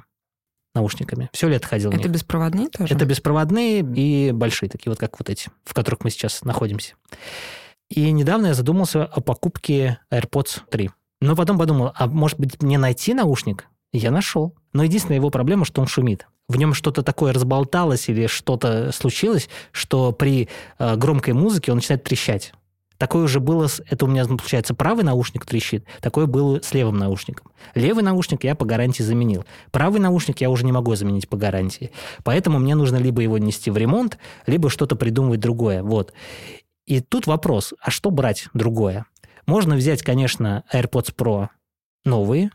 наушниками. 0.74 1.28
Все 1.32 1.48
лето 1.48 1.68
ходил 1.68 1.92
Это 1.92 2.08
беспроводные 2.08 2.68
тоже? 2.68 2.94
Это 2.94 3.04
беспроводные 3.04 3.80
и 3.80 4.32
большие, 4.32 4.70
такие 4.70 4.90
вот 4.90 4.98
как 4.98 5.18
вот 5.18 5.28
эти, 5.28 5.50
в 5.64 5.74
которых 5.74 6.02
мы 6.04 6.10
сейчас 6.10 6.42
находимся. 6.42 6.94
И 7.90 8.10
недавно 8.10 8.48
я 8.48 8.54
задумался 8.54 9.04
о 9.04 9.20
покупке 9.20 9.98
AirPods 10.10 10.62
3. 10.70 10.90
Но 11.20 11.36
потом 11.36 11.58
подумал, 11.58 11.92
а 11.94 12.06
может 12.06 12.38
быть 12.40 12.62
мне 12.62 12.78
найти 12.78 13.12
наушник? 13.12 13.68
Я 13.92 14.10
нашел. 14.10 14.56
Но 14.72 14.82
единственная 14.82 15.18
его 15.18 15.28
проблема, 15.28 15.66
что 15.66 15.82
он 15.82 15.86
шумит. 15.86 16.26
В 16.48 16.56
нем 16.56 16.74
что-то 16.74 17.02
такое 17.02 17.32
разболталось 17.32 18.08
или 18.08 18.26
что-то 18.26 18.92
случилось, 18.92 19.48
что 19.70 20.12
при 20.12 20.48
э, 20.78 20.96
громкой 20.96 21.34
музыке 21.34 21.72
он 21.72 21.78
начинает 21.78 22.04
трещать. 22.04 22.52
Такое 22.98 23.24
уже 23.24 23.40
было, 23.40 23.66
это 23.88 24.04
у 24.04 24.08
меня, 24.08 24.24
получается, 24.24 24.74
правый 24.74 25.02
наушник 25.02 25.44
трещит, 25.44 25.84
такое 26.00 26.26
было 26.26 26.60
с 26.62 26.72
левым 26.72 26.98
наушником. 26.98 27.50
Левый 27.74 28.04
наушник 28.04 28.44
я 28.44 28.54
по 28.54 28.64
гарантии 28.64 29.02
заменил. 29.02 29.44
Правый 29.72 30.00
наушник 30.00 30.40
я 30.40 30.50
уже 30.50 30.64
не 30.64 30.70
могу 30.70 30.94
заменить 30.94 31.28
по 31.28 31.36
гарантии. 31.36 31.90
Поэтому 32.22 32.60
мне 32.60 32.76
нужно 32.76 32.98
либо 32.98 33.20
его 33.20 33.38
нести 33.38 33.72
в 33.72 33.76
ремонт, 33.76 34.18
либо 34.46 34.70
что-то 34.70 34.94
придумывать 34.94 35.40
другое. 35.40 35.82
Вот. 35.82 36.12
И 36.86 37.00
тут 37.00 37.26
вопрос, 37.26 37.74
а 37.80 37.90
что 37.90 38.12
брать 38.12 38.48
другое? 38.54 39.06
Можно 39.46 39.74
взять, 39.74 40.02
конечно, 40.02 40.62
AirPods 40.72 41.12
Pro 41.16 41.48
новые, 42.04 42.50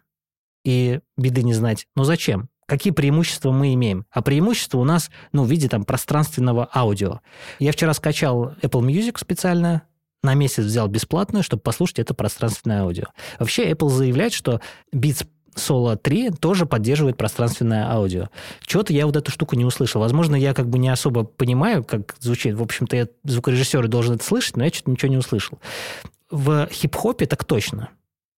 и 0.64 1.02
беды 1.18 1.44
не 1.44 1.54
знать. 1.54 1.88
Но 1.96 2.04
зачем? 2.04 2.50
Какие 2.68 2.92
преимущества 2.92 3.52
мы 3.52 3.74
имеем? 3.74 4.06
А 4.12 4.22
преимущества 4.22 4.80
у 4.80 4.84
нас, 4.84 5.10
ну, 5.32 5.46
в 5.46 5.50
виде 5.50 5.70
там 5.70 5.86
пространственного 5.86 6.70
аудио. 6.74 7.22
Я 7.60 7.72
вчера 7.72 7.94
скачал 7.94 8.54
Apple 8.62 8.82
Music 8.82 9.18
специально, 9.18 9.84
на 10.22 10.34
месяц 10.34 10.66
взял 10.66 10.90
бесплатную, 10.90 11.44
чтобы 11.44 11.62
послушать 11.62 12.00
это 12.00 12.14
пространственное 12.14 12.82
аудио. 12.82 13.06
Вообще 13.40 13.72
Apple 13.72 13.88
заявляет, 13.88 14.34
что 14.34 14.60
Beats 14.94 15.26
Solo 15.56 15.96
3 15.96 16.32
тоже 16.32 16.66
поддерживает 16.66 17.16
пространственное 17.16 17.90
аудио. 17.90 18.28
Чего-то 18.66 18.92
я 18.92 19.06
вот 19.06 19.16
эту 19.16 19.32
штуку 19.32 19.56
не 19.56 19.64
услышал. 19.64 20.02
Возможно, 20.02 20.36
я 20.36 20.54
как 20.54 20.68
бы 20.68 20.78
не 20.78 20.90
особо 20.90 21.24
понимаю, 21.24 21.86
как 21.86 22.16
звучит. 22.20 22.56
В 22.56 22.62
общем-то, 22.62 22.96
я 22.98 23.08
звукорежиссер 23.24 23.88
должен 23.88 24.16
это 24.16 24.26
слышать, 24.26 24.58
но 24.58 24.66
я 24.66 24.70
что-то 24.70 24.92
ничего 24.92 25.10
не 25.10 25.18
услышал. 25.18 25.60
В 26.30 26.68
хип-хопе 26.70 27.26
так 27.28 27.46
точно 27.46 27.90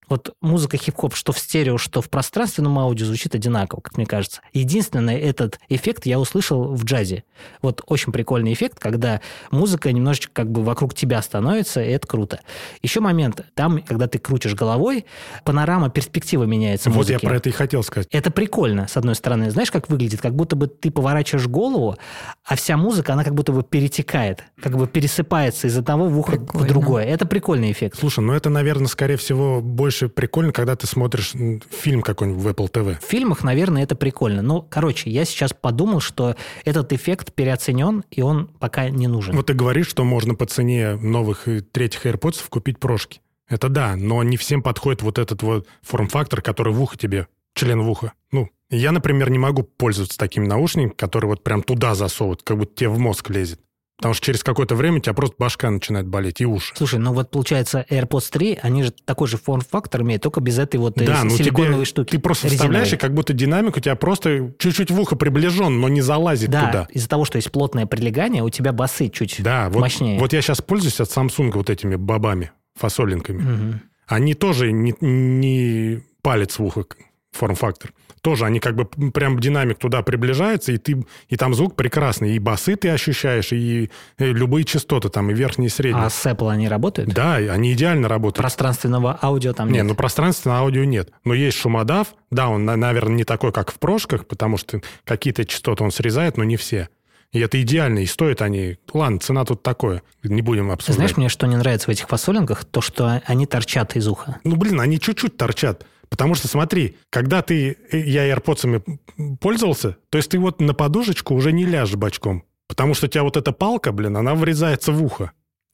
вот 0.09 0.33
музыка 0.41 0.77
хип-хоп, 0.77 1.15
что 1.15 1.31
в 1.31 1.39
стерео, 1.39 1.77
что 1.77 2.01
в 2.01 2.09
пространственном 2.09 2.77
аудио 2.79 3.05
звучит 3.05 3.35
одинаково, 3.35 3.81
как 3.81 3.97
мне 3.97 4.05
кажется. 4.05 4.41
Единственный 4.53 5.19
этот 5.19 5.59
эффект 5.69 6.05
я 6.05 6.19
услышал 6.19 6.73
в 6.73 6.83
джазе. 6.83 7.23
Вот 7.61 7.81
очень 7.87 8.11
прикольный 8.11 8.53
эффект, 8.53 8.79
когда 8.79 9.21
музыка 9.51 9.91
немножечко 9.91 10.31
как 10.33 10.51
бы 10.51 10.63
вокруг 10.63 10.93
тебя 10.93 11.21
становится, 11.21 11.81
и 11.81 11.89
это 11.89 12.07
круто. 12.07 12.39
Еще 12.81 12.99
момент, 12.99 13.45
там, 13.53 13.81
когда 13.81 14.07
ты 14.07 14.19
крутишь 14.19 14.55
головой, 14.55 15.05
панорама, 15.43 15.89
перспектива 15.89 16.43
меняется 16.43 16.89
Вот 16.89 16.97
музыки. 16.97 17.13
я 17.13 17.19
про 17.29 17.37
это 17.37 17.49
и 17.49 17.51
хотел 17.51 17.83
сказать. 17.83 18.07
Это 18.11 18.31
прикольно, 18.31 18.87
с 18.87 18.97
одной 18.97 19.15
стороны. 19.15 19.51
Знаешь, 19.51 19.71
как 19.71 19.89
выглядит? 19.89 20.21
Как 20.21 20.35
будто 20.35 20.55
бы 20.55 20.67
ты 20.67 20.91
поворачиваешь 20.91 21.47
голову, 21.47 21.97
а 22.43 22.55
вся 22.55 22.77
музыка, 22.77 23.13
она 23.13 23.23
как 23.23 23.35
будто 23.35 23.51
бы 23.51 23.63
перетекает, 23.63 24.43
как 24.61 24.77
бы 24.77 24.87
пересыпается 24.87 25.67
из 25.67 25.77
одного 25.77 26.07
в 26.07 26.17
ухо 26.17 26.31
Прикольно. 26.31 26.65
в 26.65 26.67
другое. 26.67 27.03
Это 27.05 27.25
прикольный 27.25 27.71
эффект. 27.71 27.97
Слушай, 27.99 28.21
ну 28.21 28.33
это, 28.33 28.49
наверное, 28.49 28.87
скорее 28.87 29.17
всего, 29.17 29.61
больше 29.61 29.98
прикольно, 30.07 30.53
когда 30.53 30.75
ты 30.75 30.87
смотришь 30.87 31.33
фильм 31.69 32.01
какой-нибудь 32.01 32.41
в 32.41 32.47
Apple 32.47 32.71
TV. 32.71 32.97
В 33.01 33.05
фильмах, 33.05 33.43
наверное, 33.43 33.83
это 33.83 33.95
прикольно. 33.95 34.41
Но, 34.41 34.61
короче, 34.61 35.09
я 35.09 35.25
сейчас 35.25 35.53
подумал, 35.53 35.99
что 35.99 36.35
этот 36.63 36.93
эффект 36.93 37.33
переоценен, 37.33 38.03
и 38.11 38.21
он 38.21 38.47
пока 38.59 38.89
не 38.89 39.07
нужен. 39.07 39.35
Вот 39.35 39.47
ты 39.47 39.53
говоришь, 39.53 39.87
что 39.87 40.03
можно 40.03 40.35
по 40.35 40.45
цене 40.45 40.95
новых 40.95 41.47
и 41.47 41.61
третьих 41.61 42.05
AirPods 42.05 42.45
купить 42.49 42.79
прошки. 42.79 43.21
Это 43.49 43.67
да, 43.67 43.95
но 43.95 44.21
не 44.23 44.37
всем 44.37 44.61
подходит 44.61 45.01
вот 45.01 45.17
этот 45.17 45.41
вот 45.41 45.67
форм-фактор, 45.81 46.41
который 46.41 46.71
в 46.71 46.81
ухо 46.81 46.97
тебе, 46.97 47.27
член 47.55 47.81
в 47.81 47.89
ухо. 47.89 48.13
Ну, 48.31 48.49
я, 48.69 48.91
например, 48.91 49.31
не 49.31 49.39
могу 49.39 49.63
пользоваться 49.63 50.17
такими 50.17 50.45
наушниками, 50.45 50.91
которые 50.91 51.29
вот 51.29 51.43
прям 51.43 51.63
туда 51.63 51.95
засовывают, 51.95 52.43
как 52.43 52.57
будто 52.57 52.75
тебе 52.75 52.89
в 52.89 52.99
мозг 52.99 53.29
лезет. 53.31 53.59
Потому 53.99 54.13
что 54.13 54.25
через 54.27 54.43
какое-то 54.45 54.75
время 54.75 54.97
у 54.97 54.99
тебя 55.01 55.13
просто 55.13 55.35
башка 55.37 55.69
начинает 55.69 56.07
болеть 56.07 56.39
и 56.39 56.45
уши. 56.45 56.73
Слушай, 56.77 56.99
ну 56.99 57.11
вот 57.13 57.31
получается 57.31 57.85
AirPods 57.89 58.29
3, 58.31 58.59
они 58.63 58.83
же 58.83 58.91
такой 58.91 59.27
же 59.27 59.35
форм-фактор 59.35 60.03
имеют, 60.03 60.23
только 60.23 60.39
без 60.39 60.57
этой 60.57 60.77
вот 60.77 60.99
э, 61.01 61.05
Да, 61.05 61.25
ну 61.25 61.31
силиконовой 61.31 61.73
тебе, 61.79 61.85
штуки. 61.85 62.11
ты 62.11 62.19
просто 62.19 62.47
резиновой. 62.47 62.67
вставляешь, 62.69 62.93
и 62.93 62.97
как 62.97 63.13
будто 63.13 63.33
динамик 63.33 63.75
у 63.75 63.81
тебя 63.81 63.95
просто 63.97 64.53
чуть-чуть 64.57 64.89
в 64.89 64.97
ухо 64.97 65.17
приближен, 65.17 65.81
но 65.81 65.89
не 65.89 65.99
залазит 65.99 66.49
Да, 66.49 66.67
туда. 66.67 66.87
из-за 66.91 67.09
того, 67.09 67.25
что 67.25 67.35
есть 67.35 67.51
плотное 67.51 67.85
прилегание, 67.87 68.41
у 68.41 68.49
тебя 68.49 68.71
басы 68.71 69.09
чуть 69.09 69.43
Да, 69.43 69.69
вот, 69.69 69.81
мощнее. 69.81 70.17
вот 70.17 70.31
я 70.31 70.41
сейчас 70.41 70.61
пользуюсь 70.61 71.01
от 71.01 71.09
Samsung 71.09 71.51
вот 71.55 71.69
этими 71.69 71.97
бобами, 71.97 72.51
фасолинками. 72.75 73.41
Мгм. 73.41 73.81
Они 74.07 74.33
тоже 74.33 74.71
не, 74.71 74.95
не 75.01 76.01
палец 76.21 76.57
в 76.57 76.63
ухо 76.63 76.85
форм-фактор. 77.31 77.91
Тоже 78.21 78.45
они 78.45 78.59
как 78.59 78.75
бы 78.75 78.85
прям 78.85 79.39
динамик 79.39 79.77
туда 79.79 80.01
приближается, 80.01 80.71
и, 80.71 80.77
ты, 80.77 81.05
и 81.27 81.35
там 81.37 81.53
звук 81.53 81.75
прекрасный. 81.75 82.35
И 82.35 82.39
басы 82.39 82.75
ты 82.75 82.89
ощущаешь, 82.89 83.51
и, 83.51 83.89
э, 84.17 84.25
любые 84.27 84.65
частоты 84.65 85.09
там, 85.09 85.31
и 85.31 85.33
верхние, 85.33 85.67
и 85.67 85.69
средние. 85.69 86.05
А 86.05 86.09
с 86.09 86.25
Apple 86.25 86.51
они 86.51 86.67
работают? 86.67 87.09
Да, 87.13 87.35
они 87.35 87.73
идеально 87.73 88.07
работают. 88.07 88.37
Пространственного 88.43 89.17
аудио 89.21 89.53
там 89.53 89.67
Не, 89.69 89.75
нет. 89.79 89.85
ну 89.85 89.95
пространственного 89.95 90.61
аудио 90.61 90.83
нет. 90.83 91.11
Но 91.23 91.33
есть 91.33 91.57
шумодав. 91.57 92.15
Да, 92.31 92.49
он, 92.49 92.65
на- 92.65 92.75
наверное, 92.75 93.15
не 93.15 93.23
такой, 93.23 93.51
как 93.51 93.71
в 93.71 93.79
прошках, 93.79 94.25
потому 94.27 94.57
что 94.57 94.81
какие-то 95.05 95.45
частоты 95.45 95.83
он 95.83 95.91
срезает, 95.91 96.37
но 96.37 96.43
не 96.43 96.57
все. 96.57 96.89
И 97.31 97.39
это 97.39 97.61
идеально, 97.61 97.99
и 97.99 98.05
стоят 98.07 98.41
они... 98.41 98.77
Ладно, 98.91 99.19
цена 99.19 99.45
тут 99.45 99.61
такое, 99.61 100.01
не 100.23 100.41
будем 100.41 100.71
обсуждать. 100.71 100.95
знаешь, 100.95 101.15
мне 101.17 101.29
что 101.29 101.45
не 101.45 101.57
нравится 101.57 101.85
в 101.85 101.89
этих 101.89 102.07
фасолинках? 102.07 102.65
То, 102.65 102.81
что 102.81 103.21
они 103.25 103.45
торчат 103.45 103.95
из 103.95 104.07
уха. 104.07 104.39
Ну, 104.43 104.55
блин, 104.55 104.81
они 104.81 104.99
чуть-чуть 104.99 105.37
торчат. 105.37 105.85
Потому 106.09 106.35
что, 106.35 106.47
смотри, 106.47 106.97
когда 107.09 107.41
ты... 107.41 107.77
э, 107.91 107.99
Я 107.99 108.27
AirPods 108.33 109.37
пользовался, 109.39 109.97
то 110.09 110.17
есть 110.17 110.31
ты 110.31 110.39
вот 110.39 110.59
на 110.59 110.73
подушечку 110.73 111.35
уже 111.35 111.51
не 111.51 111.65
ляжешь 111.65 111.95
бочком. 111.95 112.43
Потому 112.67 112.93
что 112.93 113.07
у 113.07 113.09
тебя 113.09 113.23
вот 113.23 113.37
эта 113.37 113.51
палка, 113.51 113.91
блин, 113.91 114.17
она 114.17 114.35
врезается 114.35 114.91
в 114.91 115.03
ухо. 115.03 115.31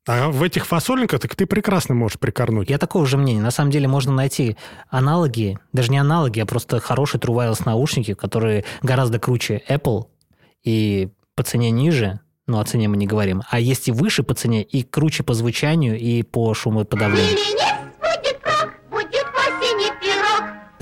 А 0.08 0.30
в 0.30 0.44
этих 0.44 0.68
фасолинках 0.68 1.20
так 1.20 1.36
ты 1.36 1.46
прекрасно 1.48 1.96
можешь 1.96 2.20
прикорнуть. 2.20 2.70
Я 2.70 2.78
такого 2.78 3.06
же 3.08 3.18
мнения. 3.18 3.42
На 3.42 3.52
самом 3.52 3.72
деле 3.72 3.88
можно 3.88 4.14
найти 4.14 4.56
аналоги, 4.90 5.58
даже 5.74 5.92
не 5.92 5.98
аналоги, 5.98 6.40
а 6.40 6.46
просто 6.46 6.80
хорошие 6.80 7.20
True 7.20 7.36
Wireless 7.36 7.64
наушники, 7.66 8.14
которые 8.14 8.66
гораздо 8.84 9.20
круче 9.20 9.64
Apple 9.68 10.06
и 10.64 11.10
по 11.36 11.44
цене 11.44 11.72
ниже, 11.72 12.20
ну, 12.48 12.60
о 12.60 12.66
цене 12.66 12.88
мы 12.88 12.98
не 12.98 13.08
говорим, 13.08 13.42
а 13.50 13.60
есть 13.60 13.88
и 13.88 13.92
выше 13.92 14.22
по 14.22 14.36
цене, 14.36 14.62
и 14.62 14.84
круче 14.84 15.24
по 15.24 15.34
звучанию, 15.34 16.00
и 16.00 16.22
по 16.22 16.54
шумоподавлению. 16.54 17.38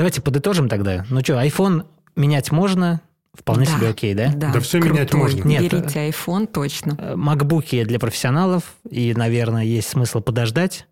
Давайте 0.04 0.20
подытожим 0.22 0.68
тогда. 0.68 1.06
Ну 1.10 1.22
что, 1.22 1.42
iPhone 1.42 1.86
менять 2.18 2.52
можно, 2.52 3.00
вполне 3.34 3.66
Да, 3.66 3.72
себе 3.78 3.88
окей, 3.88 4.14
да? 4.14 4.34
Да 4.36 4.60
всё 4.60 4.80
менять 4.82 5.10
крутой. 5.12 5.36
можно. 5.36 5.48
Нет. 5.48 5.62
Берите 5.72 6.10
iPhone 6.10 6.46
точно. 6.46 6.98
Э, 7.00 7.16
Макбуки 7.16 7.86
для 7.86 8.00
профессионалов, 8.00 8.76
и, 8.90 9.14
наверное, 9.14 9.64
есть 9.64 9.88
смысл 9.88 10.20
подождать 10.20 10.88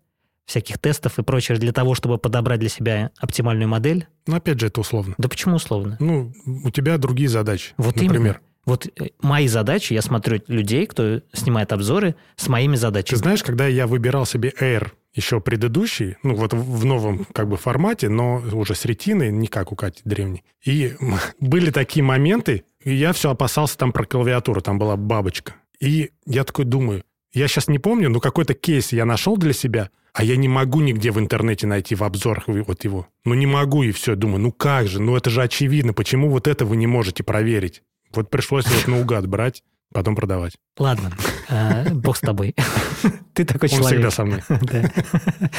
всяких 0.46 0.78
тестов 0.78 1.18
и 1.18 1.22
прочего 1.22 1.58
для 1.58 1.72
того, 1.74 1.94
чтобы 1.94 2.16
подобрать 2.16 2.60
для 2.60 2.70
себя 2.70 3.10
оптимальную 3.18 3.68
модель. 3.68 4.06
Но 4.26 4.36
опять 4.36 4.58
же, 4.58 4.68
это 4.68 4.80
условно. 4.80 5.14
Да 5.18 5.28
почему 5.28 5.56
условно? 5.56 5.98
Ну, 6.00 6.32
у 6.64 6.70
тебя 6.70 6.96
другие 6.96 7.28
задачи. 7.28 7.74
Вот 7.76 7.96
например. 7.96 8.16
именно. 8.16 8.36
Вот 8.64 8.86
э, 8.98 9.08
мои 9.20 9.46
задачи, 9.46 9.92
я 9.92 10.00
смотрю 10.00 10.40
людей, 10.46 10.86
кто 10.86 11.20
снимает 11.34 11.70
обзоры 11.72 12.14
с 12.36 12.48
моими 12.48 12.76
Ты 12.76 12.80
задачами. 12.80 13.18
знаешь, 13.18 13.42
когда 13.42 13.66
я 13.66 13.86
выбирал 13.86 14.24
себе 14.24 14.54
Air, 14.58 14.92
еще 15.14 15.40
предыдущий, 15.40 16.16
ну 16.22 16.34
вот 16.34 16.54
в 16.54 16.84
новом 16.84 17.26
как 17.32 17.48
бы 17.48 17.56
формате, 17.56 18.08
но 18.08 18.42
уже 18.52 18.74
с 18.74 18.84
ретиной, 18.84 19.30
не 19.30 19.46
как 19.46 19.72
у 19.72 19.76
Кати 19.76 20.00
древней. 20.04 20.44
И 20.64 20.94
были 21.40 21.70
такие 21.70 22.02
моменты, 22.02 22.64
и 22.82 22.94
я 22.94 23.12
все 23.12 23.30
опасался 23.30 23.76
там 23.78 23.92
про 23.92 24.04
клавиатуру, 24.04 24.60
там 24.60 24.78
была 24.78 24.96
бабочка. 24.96 25.54
И 25.80 26.10
я 26.26 26.44
такой 26.44 26.64
думаю, 26.64 27.02
я 27.32 27.48
сейчас 27.48 27.68
не 27.68 27.78
помню, 27.78 28.10
но 28.10 28.20
какой-то 28.20 28.54
кейс 28.54 28.92
я 28.92 29.04
нашел 29.04 29.36
для 29.36 29.52
себя, 29.52 29.90
а 30.12 30.22
я 30.24 30.36
не 30.36 30.48
могу 30.48 30.80
нигде 30.80 31.10
в 31.10 31.18
интернете 31.18 31.66
найти 31.66 31.94
в 31.94 32.04
обзорах 32.04 32.44
вот 32.46 32.84
его. 32.84 33.08
Ну 33.24 33.34
не 33.34 33.46
могу, 33.46 33.82
и 33.82 33.92
все. 33.92 34.14
Думаю, 34.14 34.40
ну 34.40 34.52
как 34.52 34.86
же, 34.86 35.00
ну 35.00 35.16
это 35.16 35.30
же 35.30 35.42
очевидно, 35.42 35.94
почему 35.94 36.28
вот 36.28 36.46
это 36.46 36.66
вы 36.66 36.76
не 36.76 36.86
можете 36.86 37.22
проверить? 37.22 37.82
Вот 38.14 38.28
пришлось 38.28 38.66
вот 38.66 38.88
наугад 38.88 39.26
брать, 39.26 39.62
потом 39.92 40.16
продавать. 40.16 40.54
Ладно, 40.78 41.10
э, 41.48 41.90
бог 41.90 42.16
с 42.16 42.20
тобой. 42.20 42.54
Ты 43.34 43.44
такой 43.44 43.68
Он 43.70 43.78
человек. 43.78 43.98
всегда 43.98 44.10
со 44.10 44.24
мной. 44.24 44.42
Да. 44.48 44.90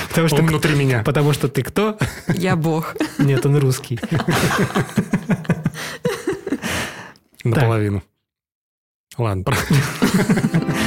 Потому 0.10 0.28
что 0.28 0.38
Он 0.38 0.48
внутри 0.48 0.76
меня. 0.76 1.04
Потому 1.04 1.34
что 1.34 1.48
ты 1.48 1.64
кто? 1.64 1.98
Я 2.28 2.56
бог. 2.56 2.96
Нет, 3.18 3.46
он 3.46 3.58
русский. 3.58 4.00
Наполовину. 7.44 8.04
Ладно, 9.18 9.44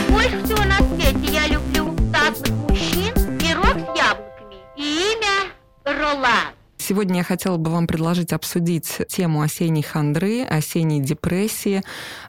Больше 0.09 0.43
всего 0.45 0.65
на 0.65 0.79
свете 0.79 1.33
я 1.33 1.47
люблю 1.47 1.95
статных 2.09 2.55
мужчин, 2.69 3.15
пирог 3.39 3.77
с 3.77 3.99
яблоками 3.99 4.57
и 4.77 5.15
имя 5.15 5.53
Ролан. 5.85 6.57
Сегодня 6.77 7.19
я 7.19 7.25
хотела 7.25 7.57
бы 7.57 7.71
вам 7.71 7.87
предложить 7.87 8.33
обсудить 8.33 9.01
тему 9.09 9.43
осенней 9.43 9.83
хандры, 9.83 10.43
осенней 10.45 11.01
депрессии. 11.01 11.83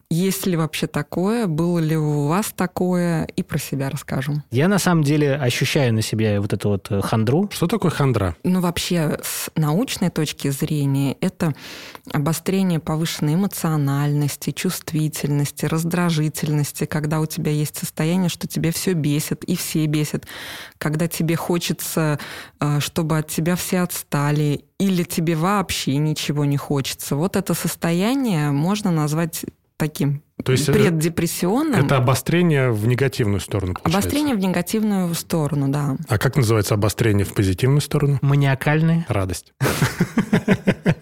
Есть 0.09 0.45
ли 0.45 0.55
вообще 0.55 0.87
такое, 0.87 1.47
было 1.47 1.79
ли 1.79 1.97
у 1.97 2.27
вас 2.27 2.53
такое, 2.55 3.25
и 3.35 3.43
про 3.43 3.57
себя 3.57 3.89
расскажем. 3.89 4.43
Я 4.51 4.69
на 4.69 4.79
самом 4.79 5.03
деле 5.03 5.35
ощущаю 5.35 5.93
на 5.93 6.01
себе 6.01 6.39
вот 6.39 6.53
эту 6.53 6.69
вот 6.69 6.87
э, 6.89 7.01
хандру. 7.01 7.49
Что 7.51 7.67
такое 7.67 7.91
хандра? 7.91 8.35
Ну, 8.43 8.61
вообще, 8.61 9.19
с 9.21 9.49
научной 9.55 10.09
точки 10.09 10.49
зрения, 10.49 11.17
это 11.19 11.53
обострение 12.13 12.79
повышенной 12.79 13.33
эмоциональности, 13.33 14.51
чувствительности, 14.51 15.65
раздражительности, 15.65 16.85
когда 16.85 17.19
у 17.19 17.25
тебя 17.25 17.51
есть 17.51 17.77
состояние, 17.77 18.29
что 18.29 18.47
тебе 18.47 18.71
все 18.71 18.93
бесит, 18.93 19.43
и 19.43 19.57
все 19.57 19.85
бесит, 19.87 20.25
когда 20.77 21.09
тебе 21.09 21.35
хочется, 21.35 22.17
э, 22.61 22.79
чтобы 22.79 23.17
от 23.17 23.27
тебя 23.27 23.57
все 23.57 23.79
отстали, 23.79 24.63
или 24.79 25.03
тебе 25.03 25.35
вообще 25.35 25.97
ничего 25.97 26.45
не 26.45 26.57
хочется. 26.57 27.15
Вот 27.15 27.35
это 27.35 27.53
состояние 27.53 28.51
можно 28.51 28.91
назвать 28.91 29.43
таким 29.77 30.23
То 30.43 30.51
есть 30.51 30.67
это- 30.69 30.77
преддепрессионным. 30.77 31.85
Это 31.85 31.97
обострение 31.97 32.71
в 32.71 32.87
негативную 32.87 33.39
сторону, 33.39 33.73
получается. 33.75 33.97
Обострение 34.09 34.35
в 34.35 34.39
негативную 34.39 35.13
сторону, 35.13 35.69
да. 35.69 35.95
А 36.09 36.17
как 36.17 36.35
называется 36.35 36.73
обострение 36.73 37.25
в 37.25 37.33
позитивную 37.33 37.81
сторону? 37.81 38.19
Маниакальные. 38.21 39.05
Радость. 39.07 39.53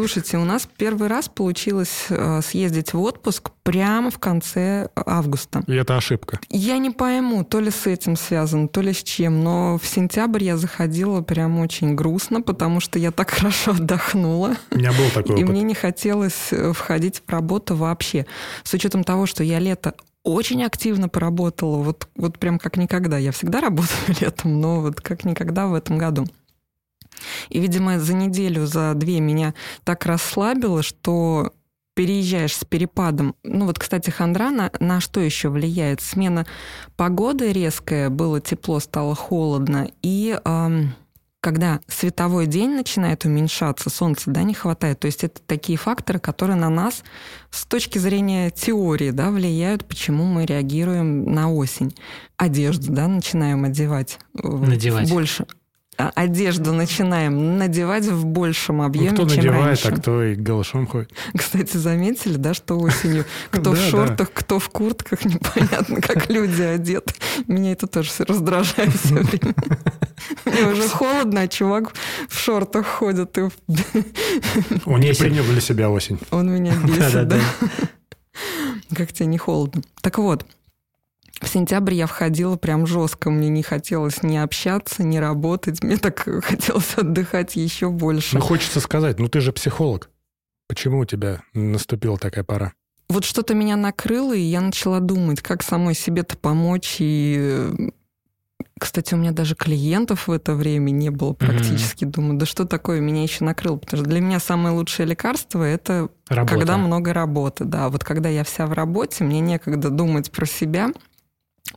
Слушайте, 0.00 0.38
у 0.38 0.46
нас 0.46 0.66
первый 0.78 1.08
раз 1.08 1.28
получилось 1.28 2.06
э, 2.08 2.40
съездить 2.42 2.94
в 2.94 3.00
отпуск 3.02 3.50
прямо 3.62 4.10
в 4.10 4.18
конце 4.18 4.88
августа. 4.96 5.62
И 5.66 5.74
это 5.74 5.98
ошибка. 5.98 6.40
Я 6.48 6.78
не 6.78 6.88
пойму, 6.88 7.44
то 7.44 7.60
ли 7.60 7.70
с 7.70 7.86
этим 7.86 8.16
связано, 8.16 8.66
то 8.68 8.80
ли 8.80 8.94
с 8.94 9.02
чем, 9.02 9.44
но 9.44 9.76
в 9.76 9.86
сентябрь 9.86 10.42
я 10.42 10.56
заходила 10.56 11.20
прям 11.20 11.58
очень 11.58 11.94
грустно, 11.94 12.40
потому 12.40 12.80
что 12.80 12.98
я 12.98 13.10
так 13.10 13.28
хорошо 13.40 13.72
отдохнула. 13.72 14.56
У 14.70 14.78
меня 14.78 14.92
был 14.92 15.10
такой 15.12 15.38
И 15.38 15.44
опыт. 15.44 15.50
мне 15.50 15.60
не 15.64 15.74
хотелось 15.74 16.50
э, 16.50 16.72
входить 16.72 17.20
в 17.26 17.30
работу 17.30 17.76
вообще. 17.76 18.24
С 18.64 18.72
учетом 18.72 19.04
того, 19.04 19.26
что 19.26 19.44
я 19.44 19.58
лето 19.58 19.92
очень 20.22 20.64
активно 20.64 21.10
поработала, 21.10 21.76
вот, 21.76 22.08
вот 22.16 22.38
прям 22.38 22.58
как 22.58 22.78
никогда. 22.78 23.18
Я 23.18 23.32
всегда 23.32 23.60
работаю 23.60 24.16
летом, 24.18 24.62
но 24.62 24.80
вот 24.80 25.02
как 25.02 25.26
никогда 25.26 25.66
в 25.66 25.74
этом 25.74 25.98
году. 25.98 26.26
И, 27.48 27.60
видимо, 27.60 27.98
за 27.98 28.14
неделю, 28.14 28.66
за 28.66 28.94
две 28.94 29.20
меня 29.20 29.54
так 29.84 30.06
расслабило, 30.06 30.82
что 30.82 31.52
переезжаешь 31.94 32.56
с 32.56 32.64
перепадом. 32.64 33.34
Ну 33.42 33.66
вот, 33.66 33.78
кстати, 33.78 34.10
хандра 34.10 34.50
на, 34.50 34.70
на 34.80 35.00
что 35.00 35.20
еще 35.20 35.48
влияет? 35.48 36.00
Смена 36.00 36.46
погоды 36.96 37.52
резкая, 37.52 38.10
было 38.10 38.40
тепло, 38.40 38.80
стало 38.80 39.14
холодно, 39.14 39.90
и 40.02 40.38
ам, 40.44 40.94
когда 41.40 41.80
световой 41.88 42.46
день 42.46 42.70
начинает 42.70 43.24
уменьшаться, 43.24 43.90
солнца 43.90 44.30
да, 44.30 44.42
не 44.42 44.54
хватает. 44.54 45.00
То 45.00 45.06
есть 45.06 45.24
это 45.24 45.40
такие 45.46 45.78
факторы, 45.78 46.18
которые 46.18 46.56
на 46.56 46.70
нас 46.70 47.02
с 47.50 47.64
точки 47.66 47.98
зрения 47.98 48.50
теории 48.50 49.10
да, 49.10 49.30
влияют, 49.30 49.86
почему 49.86 50.24
мы 50.24 50.46
реагируем 50.46 51.30
на 51.30 51.52
осень. 51.52 51.94
Одежду 52.36 52.92
да, 52.92 53.08
начинаем 53.08 53.64
одевать. 53.64 54.18
э, 54.42 54.46
Надевать. 54.46 55.10
Больше. 55.10 55.46
А, 56.00 56.10
Одежду 56.14 56.72
начинаем 56.72 57.58
надевать 57.58 58.06
в 58.06 58.24
большем 58.24 58.78
Ну, 58.78 58.84
объеме, 58.84 59.10
кто 59.12 59.28
чем 59.28 59.36
надевает, 59.36 59.66
раньше. 59.84 59.88
а 59.88 59.92
кто 59.92 60.22
и 60.24 60.34
голышом 60.34 60.86
ходит. 60.86 61.12
Кстати, 61.36 61.76
заметили, 61.76 62.36
да, 62.36 62.54
что 62.54 62.78
осенью 62.78 63.24
кто 63.50 63.72
в 63.72 63.76
шортах, 63.76 64.32
кто 64.32 64.58
в 64.58 64.68
куртках, 64.70 65.24
непонятно, 65.26 66.00
как 66.00 66.30
люди 66.30 66.62
одеты. 66.62 67.12
Меня 67.46 67.72
это 67.72 67.86
тоже 67.86 68.08
все 68.08 68.24
раздражает 68.24 68.94
все 68.96 69.14
время. 69.16 69.54
Мне 70.44 70.66
уже 70.72 70.88
холодно, 70.88 71.42
а 71.42 71.48
чувак 71.48 71.92
в 72.28 72.38
шортах 72.38 72.86
ходит, 72.86 73.36
и 73.38 73.42
Он 74.86 75.00
не 75.00 75.12
принял 75.14 75.44
для 75.44 75.60
себя 75.60 75.90
осень. 75.90 76.18
он 76.30 76.50
меня 76.52 76.74
бесит, 76.84 77.28
да. 77.28 77.38
Как 78.96 79.12
тебе 79.12 79.26
не 79.26 79.38
холодно? 79.38 79.82
Так 80.00 80.18
вот, 80.18 80.44
в 81.40 81.48
сентябре 81.48 81.96
я 81.96 82.06
входила 82.06 82.56
прям 82.56 82.86
жестко. 82.86 83.30
Мне 83.30 83.48
не 83.48 83.62
хотелось 83.62 84.22
ни 84.22 84.36
общаться, 84.36 85.02
ни 85.02 85.18
работать. 85.18 85.82
Мне 85.82 85.96
так 85.96 86.20
хотелось 86.44 86.94
отдыхать 86.96 87.56
еще 87.56 87.90
больше. 87.90 88.36
Ну, 88.36 88.42
хочется 88.42 88.80
сказать, 88.80 89.18
ну 89.18 89.28
ты 89.28 89.40
же 89.40 89.52
психолог. 89.52 90.10
Почему 90.68 91.00
у 91.00 91.04
тебя 91.04 91.42
наступила 91.54 92.16
такая 92.18 92.44
пора? 92.44 92.72
вот 93.10 93.24
что-то 93.24 93.54
меня 93.54 93.76
накрыло, 93.76 94.34
и 94.34 94.40
я 94.40 94.60
начала 94.60 95.00
думать, 95.00 95.42
как 95.42 95.62
самой 95.62 95.94
себе-то 95.94 96.36
помочь. 96.36 96.96
И, 97.00 97.92
кстати, 98.78 99.14
у 99.14 99.16
меня 99.16 99.32
даже 99.32 99.56
клиентов 99.56 100.28
в 100.28 100.32
это 100.32 100.54
время 100.54 100.90
не 100.90 101.10
было 101.10 101.32
практически. 101.32 102.04
Думаю, 102.04 102.38
да 102.38 102.46
что 102.46 102.64
такое 102.64 103.00
меня 103.00 103.22
еще 103.22 103.44
накрыло? 103.44 103.76
Потому 103.76 104.02
что 104.02 104.10
для 104.10 104.20
меня 104.20 104.38
самое 104.38 104.74
лучшее 104.74 105.06
лекарство— 105.06 105.62
это 105.64 106.08
Работа. 106.28 106.54
когда 106.54 106.76
много 106.76 107.12
работы. 107.12 107.64
Да, 107.64 107.88
вот 107.88 108.04
когда 108.04 108.28
я 108.28 108.44
вся 108.44 108.66
в 108.66 108.72
работе, 108.72 109.24
мне 109.24 109.40
некогда 109.40 109.90
думать 109.90 110.30
про 110.30 110.46
себя, 110.46 110.90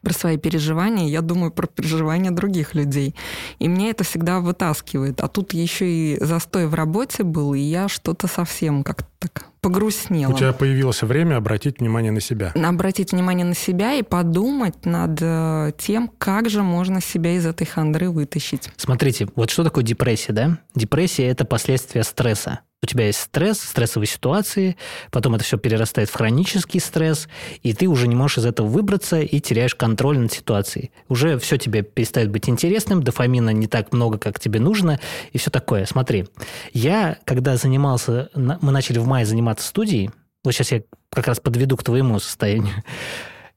про 0.02 0.14
свои 0.14 0.38
переживания, 0.38 1.08
я 1.08 1.22
думаю 1.22 1.52
про 1.52 1.68
переживания 1.68 2.32
других 2.32 2.76
людей. 2.76 3.16
И 3.60 3.70
мне 3.70 3.90
это 3.90 4.04
всегда 4.04 4.40
вытаскивает. 4.40 5.22
А 5.22 5.28
тут 5.28 5.54
еще 5.54 5.90
и 5.90 6.24
застой 6.24 6.68
в 6.68 6.74
работе 6.74 7.24
был, 7.24 7.54
и 7.54 7.60
я 7.60 7.88
что-то 7.88 8.28
совсем 8.28 8.84
как-то 8.84 9.08
так 9.20 9.46
погрустнела 9.62 10.34
У 10.34 10.38
тебя 10.38 10.52
появилось 10.52 11.02
время 11.04 11.38
обратить 11.38 11.80
внимание 11.80 12.12
на 12.12 12.20
себя. 12.20 12.52
обратить 12.54 13.14
внимание 13.14 13.46
на 13.46 13.56
себя 13.56 13.94
и 13.94 14.04
подумать 14.04 14.86
над 14.86 15.18
э, 15.22 15.72
тем, 15.78 16.12
как 16.18 16.50
же 16.50 16.64
можно 16.64 17.00
себя 17.00 17.38
из 17.38 17.46
этой 17.46 17.66
хандры 17.66 18.10
вытащить. 18.10 18.70
Смотрите, 18.76 19.30
вот 19.36 19.50
что 19.50 19.64
такое 19.64 19.86
депрессия, 19.86 20.34
да? 20.34 20.58
Депрессия– 20.76 21.28
это 21.28 21.46
последствия 21.46 22.04
стресса. 22.04 22.60
У 22.84 22.86
тебя 22.86 23.06
есть 23.06 23.22
стресс, 23.22 23.62
стрессовые 23.62 24.10
ситуации, 24.10 24.76
потом 25.10 25.36
это 25.36 25.46
все 25.46 25.58
перерастает 25.58 26.10
в 26.10 26.14
хронический 26.14 26.80
стресс, 26.80 27.30
и 27.62 27.74
ты 27.74 27.88
уже 27.88 28.10
не 28.10 28.16
можешь 28.16 28.40
из 28.40 28.46
этого 28.46 28.68
выбраться 28.68 29.22
и 29.22 29.40
теряешь 29.40 29.74
контроль 29.74 30.20
над 30.20 30.34
ситуацией. 30.34 30.92
Уже 31.08 31.40
все 31.40 31.58
тебе 31.58 31.82
перестает 31.82 32.30
быть 32.30 32.50
интересным, 32.50 33.02
дофамина 33.02 33.52
не 33.52 33.68
так 33.68 33.94
много, 33.94 34.18
как 34.18 34.38
тебе 34.38 34.60
нужно, 34.60 35.00
и 35.32 35.38
все 35.38 35.50
такое. 35.50 35.86
Смотри, 35.86 36.26
я, 36.74 37.20
когда 37.24 37.56
занимался, 37.56 38.30
мы 38.36 38.72
начали 38.74 39.00
в 39.00 39.08
мае 39.08 39.26
заниматься 39.26 39.66
студией, 39.66 40.12
вот 40.44 40.52
сейчас 40.52 40.74
я 40.74 40.82
как 41.10 41.28
раз 41.28 41.40
подведу 41.40 41.78
к 41.78 41.84
твоему 41.84 42.20
состоянию, 42.20 42.84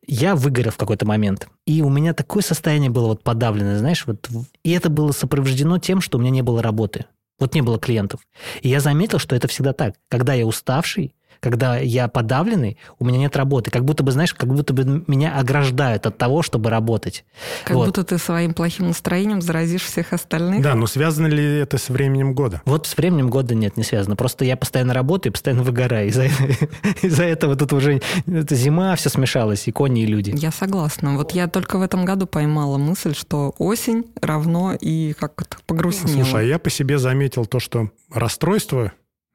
я 0.07 0.37
выгорел 0.37 0.71
в 0.71 0.77
какой-то 0.77 1.05
момент. 1.05 1.49
И 1.67 1.83
у 1.83 1.89
меня 1.89 2.15
такое 2.15 2.45
состояние 2.45 2.91
было 2.91 3.09
вот 3.09 3.25
подавленное, 3.25 3.79
знаешь, 3.79 4.07
вот. 4.07 4.29
И 4.63 4.71
это 4.71 4.89
было 4.89 5.11
сопровождено 5.11 5.79
тем, 5.79 6.01
что 6.01 6.17
у 6.17 6.21
меня 6.21 6.31
не 6.31 6.43
было 6.43 6.63
работы. 6.63 7.07
Вот 7.39 7.55
не 7.55 7.63
было 7.63 7.79
клиентов. 7.79 8.21
И 8.63 8.69
я 8.69 8.81
заметил, 8.81 9.19
что 9.19 9.35
это 9.37 9.49
всегда 9.49 9.73
так. 9.73 9.95
Когда 10.09 10.35
я 10.35 10.47
уставший, 10.47 11.15
когда 11.41 11.79
я 11.79 12.09
подавленный, 12.09 12.79
у 12.99 13.05
меня 13.05 13.19
нет 13.19 13.37
работы. 13.37 13.71
Как 13.71 13.85
будто 13.85 14.03
бы, 14.03 14.13
знаешь, 14.13 14.35
как 14.35 14.53
будто 14.53 14.73
бы 14.73 15.05
меня 15.07 15.39
ограждают 15.39 16.07
от 16.07 16.19
того, 16.19 16.43
чтобы 16.43 16.71
работать. 16.71 17.25
Как 17.65 17.77
Вот. 17.77 17.87
будто 17.87 18.05
ты 18.05 18.19
своим 18.19 18.55
плохим 18.55 18.89
настроением 18.89 19.41
заразишь 19.41 19.83
всех 19.83 20.13
остальных. 20.13 20.63
Да, 20.63 20.75
но 20.75 20.87
связано 20.87 21.27
ли 21.27 21.59
это 21.59 21.79
с 21.79 21.89
временем 21.89 22.35
года? 22.35 22.63
Вот 22.65 22.87
с 22.87 22.97
временем 22.97 23.31
года 23.31 23.55
нет, 23.55 23.77
не 23.77 23.83
связано. 23.85 24.17
Просто 24.17 24.45
я 24.45 24.57
постоянно 24.57 24.95
работаю 24.95 25.31
и 25.31 25.35
постоянно 25.35 25.63
выгораю. 25.63 26.09
Из-за, 26.09 26.27
из-за 27.03 27.25
этого 27.25 27.57
тут 27.57 27.73
уже 27.73 28.01
это 28.27 28.55
зима, 28.55 28.95
все 28.97 29.09
смешалось, 29.09 29.69
и 29.69 29.73
кони, 29.73 30.03
и 30.03 30.07
люди. 30.07 30.33
Я 30.37 30.51
согласна. 30.51 31.17
Вот 31.17 31.33
я 31.33 31.47
только 31.49 31.79
в 31.79 31.83
этом 31.83 32.05
году 32.05 32.27
поймала 32.27 32.79
мысль, 32.79 33.15
что 33.15 33.55
осень 33.59 34.05
равно 34.21 34.75
и 34.81 35.15
как-то 35.19 35.57
погрустнела. 35.67 36.25
Слушай, 36.25 36.41
а 36.41 36.45
я 36.45 36.59
по 36.59 36.71
себе 36.71 36.99
заметил 36.99 37.47
то, 37.47 37.61
что 37.61 37.91
расстройство, 38.13 38.93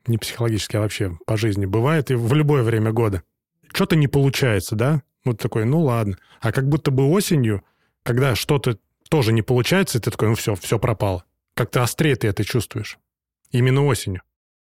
не 0.08 0.18
психологически, 0.18 0.76
а 0.76 0.82
вообще 0.82 1.18
по 1.26 1.38
жизни, 1.38 1.66
бывает 1.66 2.12
и 2.12 2.16
в 2.16 2.34
любое 2.34 2.64
время 2.64 2.92
года. 2.92 3.24
Что-то 3.74 3.96
не 3.96 4.08
получается, 4.08 4.76
да? 4.76 5.04
Вот 5.24 5.40
такой, 5.40 5.66
ну 5.66 5.82
ладно. 5.82 6.18
А 6.40 6.52
как 6.52 6.68
будто 6.68 6.92
бы 6.92 7.10
осенью, 7.10 7.64
когда 8.04 8.36
что-то 8.36 8.78
тоже 9.10 9.34
не 9.34 9.42
получается, 9.42 10.00
ты 10.00 10.12
такой, 10.12 10.30
ну 10.30 10.36
все, 10.36 10.56
все 10.56 10.80
пропало. 10.80 11.24
Как-то 11.54 11.84
острее 11.84 12.16
ты 12.16 12.28
это 12.28 12.44
чувствуешь. 12.44 12.98
Именно 13.52 13.86
осенью. 13.86 14.22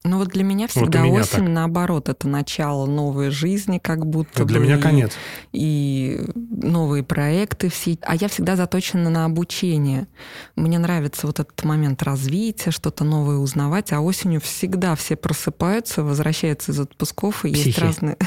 Ну 0.06 0.20
вот 0.20 0.28
для 0.30 0.44
меня 0.44 0.68
Вот 0.68 0.72
всегда 0.72 1.02
меня 1.02 1.22
осень, 1.22 1.40
так. 1.46 1.50
наоборот, 1.50 2.10
это 2.10 2.28
начало 2.28 2.86
новой 2.86 3.32
жизни, 3.32 3.80
как 3.80 4.06
будто 4.06 4.44
Это 4.44 4.46
для 4.46 4.60
бы, 4.60 4.66
меня 4.66 4.78
конец. 4.78 5.14
и 5.52 6.22
новые 6.38 7.02
проекты 7.02 7.70
все. 7.70 7.98
А 8.04 8.16
я 8.16 8.28
всегда 8.28 8.56
заточена 8.56 9.10
на 9.10 9.26
обучение. 9.26 10.08
Мне 10.56 10.78
нравится 10.78 11.26
вот 11.26 11.40
этот 11.40 11.64
момент 11.64 12.04
развития, 12.04 12.70
что-то 12.70 13.04
новое 13.04 13.38
узнавать, 13.38 13.92
а 13.94 14.00
осенью 14.00 14.42
всегда 14.42 14.96
все 14.96 15.16
просыпаются, 15.16 16.04
возвращаются 16.04 16.72
из 16.72 16.80
отпусков, 16.80 17.44
и 17.44 17.50
есть 17.50 17.64
Психи. 17.64 17.80
разные... 17.80 18.18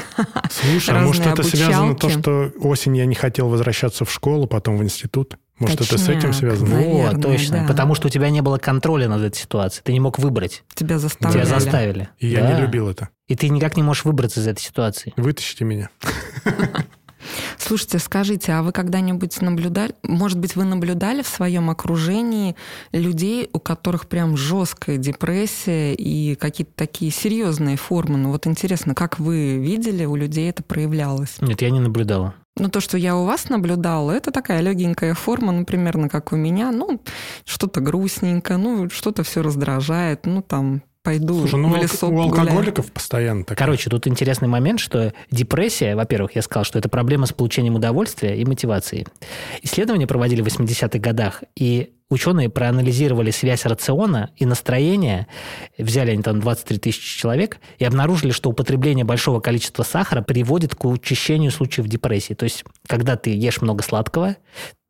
Слушай, 0.51 0.97
а 0.99 1.01
может 1.05 1.25
разные 1.25 1.33
это 1.45 1.57
связано 1.57 1.95
то, 1.95 2.07
обучалки. 2.07 2.19
что 2.19 2.51
осень 2.59 2.97
я 2.97 3.05
не 3.05 3.15
хотел 3.15 3.47
возвращаться 3.47 4.03
в 4.03 4.11
школу, 4.11 4.47
потом 4.47 4.77
в 4.77 4.83
институт? 4.83 5.37
Может, 5.59 5.81
это 5.81 5.97
с 5.97 6.03
этим 6.07 6.13
Точняк, 6.21 6.33
связано? 6.35 6.69
Наверное, 6.75 7.11
вот, 7.13 7.21
точно. 7.21 7.57
да. 7.59 7.67
Потому 7.67 7.95
что 7.95 8.07
у 8.07 8.09
тебя 8.09 8.29
не 8.29 8.41
было 8.41 8.57
контроля 8.57 9.07
над 9.09 9.21
этой 9.21 9.37
ситуацией. 9.37 9.83
Ты 9.83 9.93
не 9.93 9.99
мог 9.99 10.17
выбрать. 10.19 10.63
Тебя 10.73 10.87
Тебя 10.89 10.99
заставляли. 10.99 11.45
заставили. 11.45 12.09
И 12.19 12.27
я 12.27 12.41
Да. 12.41 12.53
не 12.55 12.61
любил 12.61 12.87
это. 12.89 13.09
И 13.27 13.35
ты 13.35 13.49
никак 13.49 13.75
не 13.77 13.83
можешь 13.83 14.05
выбраться 14.05 14.39
из 14.39 14.47
этой 14.47 14.61
ситуации. 14.61 15.13
Вытащите 15.17 15.65
меня. 15.65 15.89
Слушайте, 17.57 17.99
скажите, 17.99 18.53
а 18.53 18.63
вы 18.63 18.71
когда-нибудь 18.71 19.41
наблюдали, 19.41 19.93
может 20.03 20.39
быть, 20.39 20.55
вы 20.55 20.63
наблюдали 20.63 21.21
в 21.21 21.27
своем 21.27 21.69
окружении 21.69 22.55
людей, 22.93 23.49
у 23.51 23.59
которых 23.59 24.07
прям 24.07 24.37
жесткая 24.37 24.97
депрессия 24.97 25.93
и 25.93 26.35
какие-то 26.35 26.71
такие 26.75 27.11
серьезные 27.11 27.75
формы? 27.75 28.17
Ну 28.17 28.31
вот 28.31 28.47
интересно, 28.47 28.95
как 28.95 29.19
вы 29.19 29.57
видели, 29.57 30.05
у 30.05 30.15
людей 30.15 30.49
это 30.49 30.63
проявлялось? 30.63 31.35
Нет, 31.41 31.61
я 31.61 31.69
не 31.69 31.81
наблюдала. 31.81 32.33
Ну, 32.59 32.69
то, 32.69 32.79
что 32.79 32.97
я 32.97 33.15
у 33.15 33.25
вас 33.25 33.49
наблюдала, 33.49 34.11
это 34.11 34.31
такая 34.31 34.61
легенькая 34.61 35.13
форма, 35.13 35.51
ну, 35.51 35.65
примерно 35.65 36.09
как 36.09 36.33
у 36.33 36.35
меня. 36.35 36.71
Ну, 36.71 37.01
что-то 37.45 37.81
грустненько, 37.81 38.57
ну, 38.57 38.89
что-то 38.89 39.23
все 39.23 39.41
раздражает, 39.41 40.25
ну, 40.25 40.41
там, 40.41 40.83
пойду 41.03 41.39
Слушай, 41.39 41.59
ну, 41.59 41.69
в 41.69 41.77
лесок 41.77 42.11
у 42.11 42.21
алкоголиков 42.21 42.91
постоянно 42.91 43.43
так. 43.43 43.57
Короче, 43.57 43.89
тут 43.89 44.07
интересный 44.07 44.47
момент, 44.47 44.79
что 44.79 45.13
депрессия, 45.31 45.95
во-первых, 45.95 46.35
я 46.35 46.41
сказал, 46.41 46.63
что 46.63 46.77
это 46.77 46.89
проблема 46.89 47.25
с 47.25 47.33
получением 47.33 47.75
удовольствия 47.75 48.39
и 48.39 48.45
мотивации. 48.45 49.07
Исследования 49.61 50.07
проводили 50.07 50.41
в 50.41 50.47
80-х 50.47 50.99
годах, 50.99 51.43
и 51.55 51.93
ученые 52.09 52.49
проанализировали 52.49 53.31
связь 53.31 53.65
рациона 53.65 54.31
и 54.37 54.45
настроения, 54.45 55.27
взяли 55.77 56.11
они 56.11 56.23
там 56.23 56.39
23 56.39 56.79
тысячи 56.79 57.17
человек, 57.19 57.59
и 57.77 57.85
обнаружили, 57.85 58.31
что 58.31 58.49
употребление 58.49 59.05
большого 59.05 59.39
количества 59.39 59.83
сахара 59.83 60.21
приводит 60.21 60.75
к 60.75 60.85
учащению 60.85 61.51
случаев 61.51 61.87
депрессии. 61.87 62.33
То 62.33 62.45
есть, 62.45 62.63
когда 62.87 63.15
ты 63.15 63.35
ешь 63.35 63.61
много 63.61 63.83
сладкого, 63.83 64.37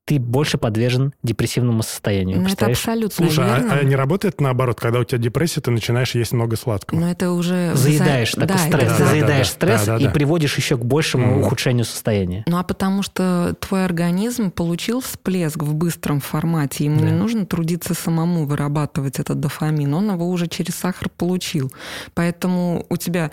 ты 0.09 0.17
больше 0.19 0.57
подвержен 0.57 1.13
депрессивному 1.21 1.83
состоянию. 1.83 2.41
Ну, 2.41 2.49
это 2.49 2.65
абсолютно 2.65 3.27
Слушай, 3.27 3.45
а, 3.45 3.59
верно. 3.59 3.73
а 3.75 3.83
не 3.83 3.95
работает 3.95 4.41
наоборот, 4.41 4.79
когда 4.79 4.97
у 5.01 5.03
тебя 5.03 5.19
депрессия, 5.19 5.61
ты 5.61 5.69
начинаешь 5.69 6.15
есть 6.15 6.31
много 6.31 6.55
сладкого? 6.55 6.99
Но 6.99 7.11
это 7.11 7.31
уже... 7.31 7.75
заедаешь 7.75 8.31
за- 8.33 8.41
такой 8.41 8.55
да, 8.55 8.57
стресс, 8.57 8.83
это 8.85 8.97
ты 8.97 9.03
за- 9.03 9.09
заедаешь 9.11 9.47
да, 9.49 9.53
стресс 9.53 9.85
да, 9.85 9.97
да, 9.97 10.03
и 10.03 10.05
да. 10.07 10.09
приводишь 10.09 10.57
еще 10.57 10.77
к 10.77 10.83
большему 10.83 11.27
Мгм. 11.35 11.41
ухудшению 11.41 11.85
состояния. 11.85 12.43
Ну 12.47 12.57
а 12.57 12.63
потому 12.63 13.03
что 13.03 13.55
твой 13.59 13.85
организм 13.85 14.49
получил 14.49 14.99
всплеск 15.01 15.61
в 15.61 15.75
быстром 15.75 16.21
формате, 16.21 16.85
ему 16.85 17.01
Да. 17.01 17.05
не 17.05 17.11
нужно 17.11 17.45
трудиться 17.45 17.93
самому 17.93 18.47
вырабатывать 18.47 19.19
этот 19.19 19.39
дофамин, 19.39 19.93
он 19.93 20.11
его 20.11 20.27
уже 20.27 20.47
через 20.47 20.73
сахар 20.73 21.09
получил. 21.09 21.71
Поэтому 22.15 22.87
у 22.89 22.97
тебя 22.97 23.29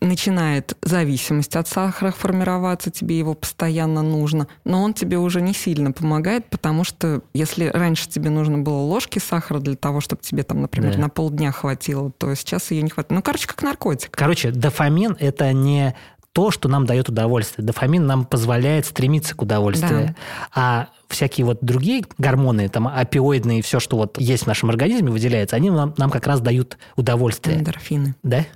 начинает 0.00 0.76
зависимость 0.82 1.56
от 1.56 1.66
сахара 1.66 2.12
формироваться, 2.12 2.92
тебе 2.92 3.18
его 3.18 3.34
постоянно 3.34 4.02
нужно, 4.02 4.46
но 4.64 4.84
он 4.84 4.94
тебе 4.94 5.18
уже 5.18 5.40
не 5.40 5.52
сильно 5.52 5.90
помогает, 5.90 6.11
потому 6.50 6.84
что 6.84 7.22
если 7.32 7.66
раньше 7.66 8.08
тебе 8.08 8.30
нужно 8.30 8.58
было 8.58 8.78
ложки 8.78 9.18
сахара 9.18 9.58
для 9.60 9.76
того, 9.76 10.00
чтобы 10.00 10.22
тебе 10.22 10.42
там, 10.42 10.60
например, 10.60 10.94
Да. 10.94 11.00
на 11.00 11.08
полдня 11.08 11.52
хватило, 11.52 12.10
то 12.10 12.34
сейчас 12.34 12.70
ее 12.70 12.82
не 12.82 12.90
хватит. 12.90 13.10
Ну, 13.10 13.22
короче, 13.22 13.46
как 13.46 13.62
наркотик. 13.62 14.10
Короче, 14.10 14.50
дофамин– 14.50 15.16
это 15.20 15.52
не 15.52 15.94
то, 16.32 16.50
что 16.50 16.68
нам 16.68 16.86
дает 16.86 17.08
удовольствие. 17.08 17.64
Дофамин 17.64 18.06
нам 18.06 18.24
позволяет 18.24 18.86
стремиться 18.86 19.34
к 19.34 19.42
удовольствию. 19.42 20.14
А 20.54 20.88
всякие 21.08 21.44
вот 21.44 21.58
другие 21.60 22.04
гормоны, 22.18 22.68
там 22.68 22.88
опиоидные 22.88 23.62
все, 23.62 23.80
что 23.80 23.96
вот 23.98 24.18
есть 24.18 24.44
в 24.44 24.46
нашем 24.46 24.70
организме, 24.70 25.10
выделяется, 25.10 25.56
они 25.56 25.70
нам, 25.70 25.94
нам 25.98 26.10
как 26.10 26.26
раз 26.26 26.40
дают 26.40 26.78
удовольствие. 26.96 27.58
Эндорфины. 27.58 28.14
Да? 28.22 28.46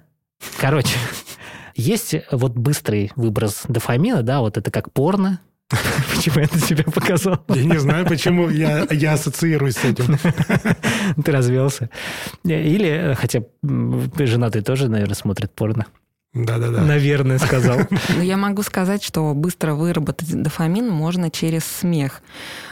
Короче, 0.58 0.96
есть 1.74 2.14
вот 2.30 2.52
быстрый 2.52 3.12
выброс 3.14 3.64
дофамина, 3.68 4.22
да, 4.22 4.40
вот 4.40 4.56
это 4.56 4.70
как 4.70 4.90
порно. 4.92 5.40
Почему 6.14 6.40
я 6.40 6.48
на 6.52 6.60
тебя 6.60 6.84
показал? 6.84 7.44
Я 7.48 7.64
не 7.64 7.78
знаю, 7.78 8.06
почему 8.06 8.48
я, 8.48 8.86
я 8.90 9.14
ассоциируюсь 9.14 9.76
с 9.76 9.84
этим. 9.84 10.16
Ты 11.24 11.32
развелся. 11.32 11.90
Или, 12.44 13.16
хотя 13.18 13.42
женатый 13.62 14.62
тоже, 14.62 14.88
наверное, 14.88 15.16
смотрит 15.16 15.52
порно. 15.52 15.86
Да-да-да. 16.34 16.82
Наверное, 16.82 17.38
сказал. 17.38 17.80
Но 18.16 18.22
я 18.22 18.36
могу 18.36 18.62
сказать, 18.62 19.02
что 19.02 19.32
быстро 19.34 19.74
выработать 19.74 20.30
дофамин 20.30 20.88
можно 20.88 21.30
через 21.30 21.64
смех. 21.64 22.20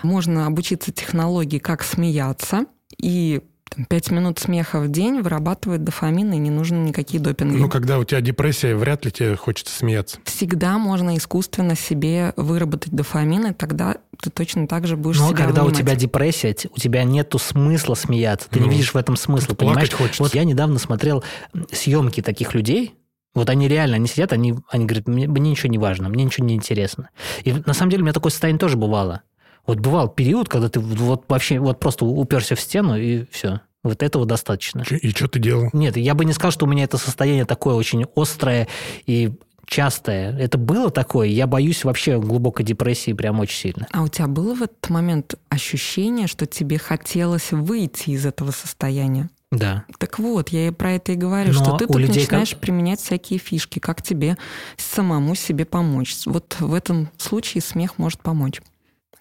Можно 0.03 0.47
обучиться 0.47 0.93
технологии, 0.93 1.59
как 1.59 1.83
смеяться, 1.83 2.67
и 2.99 3.41
там, 3.71 3.85
пять 3.87 4.11
минут 4.11 4.39
смеха 4.39 4.81
в 4.81 4.89
день 4.91 5.21
вырабатывает 5.21 5.85
дофамин, 5.85 6.33
и 6.33 6.37
не 6.39 6.51
нужны 6.51 6.77
никакие 6.89 7.21
допинги. 7.23 7.57
Ну, 7.57 7.69
когда 7.69 7.99
у 7.99 8.05
тебя 8.05 8.21
депрессия, 8.21 8.75
вряд 8.77 9.05
ли 9.05 9.11
тебе 9.11 9.37
хочется 9.37 9.75
смеяться. 9.77 10.19
Всегда 10.25 10.79
можно 10.79 11.17
искусственно 11.17 11.75
себе 11.77 12.33
выработать 12.37 12.93
дофамин, 12.93 13.47
и 13.49 13.53
тогда 13.53 13.97
ты 14.21 14.31
точно 14.31 14.69
так 14.69 14.87
же 14.87 14.97
будешь 14.97 15.19
Но 15.19 15.29
себя 15.29 15.37
когда 15.45 15.63
у 15.63 15.67
вынимать. 15.67 15.81
тебя 15.81 15.95
депрессия, 15.97 16.55
у 16.71 16.79
тебя 16.79 17.05
нету 17.05 17.39
смысла 17.39 17.95
смеяться. 17.95 18.49
Ты 18.51 18.61
не 18.61 18.67
Ну, 18.67 18.73
видишь 18.73 18.95
в 18.95 18.97
этом 18.97 19.17
смысла, 19.17 19.55
понимаешь? 19.55 19.93
хочется. 19.93 20.23
Вот 20.23 20.35
я 20.35 20.45
недавно 20.45 20.79
смотрел 20.79 21.25
съемки 21.73 22.21
таких 22.21 22.55
людей. 22.55 22.95
Вот 23.35 23.51
они 23.51 23.67
реально, 23.67 23.97
они 23.97 24.07
сидят, 24.07 24.33
они, 24.33 24.55
они 24.71 24.85
говорят, 24.87 25.09
мне, 25.09 25.27
мне 25.27 25.51
ничего 25.51 25.69
не 25.69 25.79
важно, 25.79 26.09
мне 26.09 26.23
ничего 26.23 26.47
не 26.47 26.55
интересно. 26.55 27.11
И 27.43 27.53
на 27.53 27.73
самом 27.75 27.91
деле 27.91 28.03
у 28.03 28.05
меня 28.05 28.13
такое 28.13 28.31
состояние 28.31 28.61
тоже 28.61 28.77
бывало. 28.77 29.23
Вот 29.67 29.79
бывал 29.81 30.09
период, 30.09 30.49
когда 30.49 30.69
ты 30.69 30.81
вот 30.81 31.25
вообще 31.29 31.59
вот 31.59 31.81
просто 31.81 32.05
уперся 32.05 32.55
в 32.55 32.61
стену, 32.61 32.97
и 32.97 33.25
все. 33.31 33.61
Вот 33.83 34.03
этого 34.03 34.25
достаточно. 34.27 34.83
И 34.91 35.11
что 35.11 35.29
ты 35.29 35.39
делал? 35.39 35.69
Нет, 35.73 35.97
я 35.97 36.15
бы 36.15 36.25
не 36.25 36.33
сказал, 36.33 36.53
что 36.53 36.65
у 36.65 36.69
меня 36.69 36.85
это 36.85 36.97
состояние 36.99 37.45
такое 37.45 37.75
очень 37.75 38.07
острое 38.17 38.67
и 39.07 39.33
частое. 39.67 40.37
Это 40.39 40.59
было 40.59 40.91
такое, 40.91 41.29
я 41.29 41.47
боюсь 41.47 41.85
вообще 41.85 42.19
глубокой 42.19 42.65
депрессии 42.65 43.13
прям 43.13 43.41
очень 43.41 43.57
сильно. 43.59 43.87
А 43.93 44.03
у 44.03 44.09
тебя 44.09 44.27
было 44.27 44.55
в 44.55 44.63
этот 44.63 44.89
момент 44.91 45.35
ощущение, 45.49 46.27
что 46.27 46.47
тебе 46.47 46.79
хотелось 46.79 47.53
выйти 47.53 48.11
из 48.11 48.25
этого 48.27 48.51
состояния? 48.51 49.29
Да. 49.51 49.85
Так 49.99 50.19
вот, 50.19 50.49
я 50.49 50.69
и 50.69 50.71
про 50.71 50.93
это 50.93 51.13
и 51.13 51.17
говорю, 51.17 51.53
Но 51.53 51.63
что 51.65 51.77
ты 51.77 51.85
у 51.85 51.89
тут 51.89 51.97
людей 52.01 52.23
начинаешь 52.23 52.51
как- 52.51 52.61
применять 52.61 53.01
всякие 53.01 53.39
фишки, 53.39 53.79
как 53.79 54.03
тебе 54.03 54.37
самому 54.77 55.35
себе 55.35 55.65
помочь. 55.65 56.17
Вот 56.27 56.57
в 56.59 56.75
этом 56.75 57.09
случае 57.19 57.63
смех 57.63 57.97
может 57.99 58.21
помочь, 58.21 58.61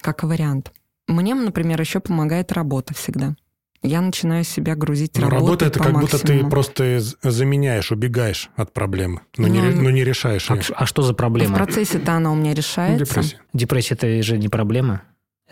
как 0.04 0.22
вариант. 0.22 0.70
Мне, 1.08 1.34
например, 1.34 1.80
еще 1.80 1.98
помогает 2.00 2.52
работа 2.52 2.92
всегда. 2.94 3.34
Я 3.82 4.00
начинаю 4.00 4.44
себя 4.44 4.74
грузить 4.76 5.12
Ну, 5.16 5.22
работой 5.28 5.40
работа 5.40 5.64
это 5.66 5.78
по 5.78 5.84
как 5.84 5.94
будто 6.00 6.18
ты 6.18 6.24
максимуму. 6.28 6.50
просто 6.50 7.00
заменяешь, 7.22 7.90
убегаешь 7.90 8.50
от 8.56 8.72
проблемы, 8.72 9.22
но, 9.36 9.48
не, 9.48 9.60
Ну, 9.60 9.82
но 9.82 9.90
не 9.90 10.04
решаешь 10.04 10.50
А, 10.50 10.54
ее. 10.56 10.62
а 10.74 10.86
что 10.86 11.02
за 11.02 11.12
В 11.12 11.16
проблема? 11.16 11.56
процессе-то 11.56 12.12
она 12.14 12.32
у 12.32 12.34
меня 12.34 12.50
Ну, 12.50 12.56
решается. 12.56 13.04
депрессия. 13.04 13.40
Депрессия 13.52 13.94
это 13.94 14.22
же 14.22 14.38
не 14.38 14.48
проблема, 14.48 15.02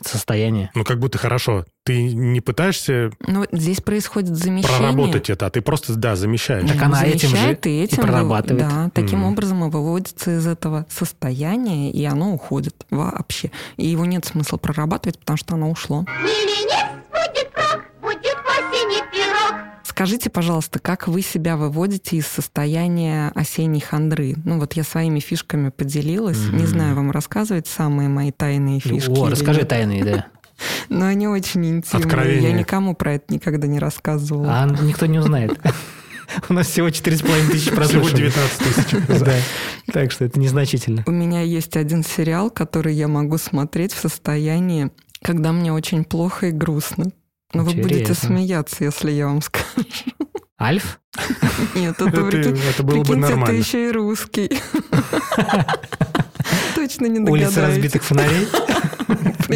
состояние. 0.06 0.70
Ну, 0.74 0.84
как 0.84 0.98
будто 0.98 1.18
хорошо. 1.18 1.64
Ты 1.84 2.12
не 2.14 2.40
пытаешься 2.40 3.10
вот 3.26 3.48
здесь 3.52 3.80
происходит 3.80 4.36
замещение. 4.36 4.78
проработать 4.78 5.30
это, 5.30 5.46
а 5.46 5.50
ты 5.50 5.60
просто, 5.62 5.94
да, 5.96 6.14
замещаешь. 6.16 6.68
Так 6.68 6.78
Ну, 6.78 6.84
она 6.84 7.04
этим 7.04 7.28
же 7.30 7.36
замещает 7.36 7.66
и 7.66 7.70
и 7.80 7.82
этим 7.84 7.96
вы- 7.98 8.02
прорабатывает. 8.04 8.68
Да, 8.68 8.90
таким 8.94 9.20
Мгм. 9.20 9.32
образом 9.32 9.64
и 9.64 9.70
выводится 9.70 10.36
из 10.38 10.46
этого 10.46 10.86
состояния, 10.88 11.90
и 11.90 12.04
оно 12.04 12.32
уходит 12.34 12.86
вообще. 12.90 13.50
И 13.76 13.86
его 13.88 14.04
нет 14.06 14.24
смысла 14.24 14.58
прорабатывать, 14.58 15.18
потому 15.18 15.36
что 15.36 15.54
оно 15.54 15.70
ушло. 15.70 16.04
Миленец 16.22 16.72
будет 16.72 16.91
Скажите, 20.02 20.30
пожалуйста, 20.30 20.80
как 20.80 21.06
вы 21.06 21.22
себя 21.22 21.56
выводите 21.56 22.16
из 22.16 22.26
состояния 22.26 23.30
осенней 23.36 23.80
хандры? 23.80 24.34
Ну 24.44 24.58
вот 24.58 24.72
я 24.72 24.82
своими 24.82 25.20
фишками 25.20 25.68
поделилась. 25.68 26.38
Мгм. 26.38 26.56
Не 26.56 26.66
знаю, 26.66 26.96
вам 26.96 27.12
рассказывать 27.12 27.68
самые 27.68 28.08
мои 28.08 28.32
тайные 28.32 28.80
фишки. 28.80 29.10
О, 29.10 29.30
расскажи 29.30 29.60
нет? 29.60 29.68
тайные, 29.68 30.04
да. 30.04 30.26
Но 30.88 31.06
они 31.06 31.28
очень 31.28 31.64
интимные. 31.64 32.04
Откровения. 32.04 32.48
Я 32.48 32.52
никому 32.52 32.96
про 32.96 33.14
это 33.14 33.32
никогда 33.32 33.68
не 33.68 33.78
рассказывала. 33.78 34.48
А 34.48 34.66
никто 34.82 35.06
не 35.06 35.20
узнает. 35.20 35.60
У 36.48 36.52
нас 36.52 36.66
всего 36.66 36.88
4,5 36.88 37.50
тысячи 37.52 37.66
Всего 37.66 37.76
прослушиваний. 37.76 38.32
19 38.32 38.58
тысяч. 38.58 39.20
Да. 39.24 39.36
Так 39.92 40.10
что 40.10 40.24
это 40.24 40.40
незначительно. 40.40 41.04
У 41.06 41.12
меня 41.12 41.42
есть 41.42 41.76
один 41.76 42.02
сериал, 42.02 42.50
который 42.50 42.92
я 42.92 43.06
могу 43.06 43.38
смотреть 43.38 43.92
в 43.92 44.00
состоянии, 44.00 44.90
когда 45.22 45.52
мне 45.52 45.72
очень 45.72 46.02
плохо 46.02 46.48
и 46.48 46.50
грустно. 46.50 47.12
Но 47.54 47.64
вы 47.64 47.74
будете 47.74 48.14
смеяться, 48.14 48.84
если 48.84 49.10
я 49.10 49.26
вам 49.26 49.42
скажу. 49.42 49.66
Альф? 50.60 51.00
Нет, 51.74 51.94
это, 52.00 52.08
Это, 52.08 52.20
прикинь- 52.22 52.60
это 52.70 52.82
было 52.82 52.98
бы 52.98 53.02
прикиньте, 53.04 53.20
это 53.26 53.30
нормально. 53.36 53.58
еще 53.58 53.88
и 53.88 53.92
русский. 53.92 54.48
Точно 56.74 57.06
не 57.06 57.18
Улица 57.20 57.54
догадаетесь. 57.56 57.56
разбитых 57.76 58.02
фонарей? 58.04 58.48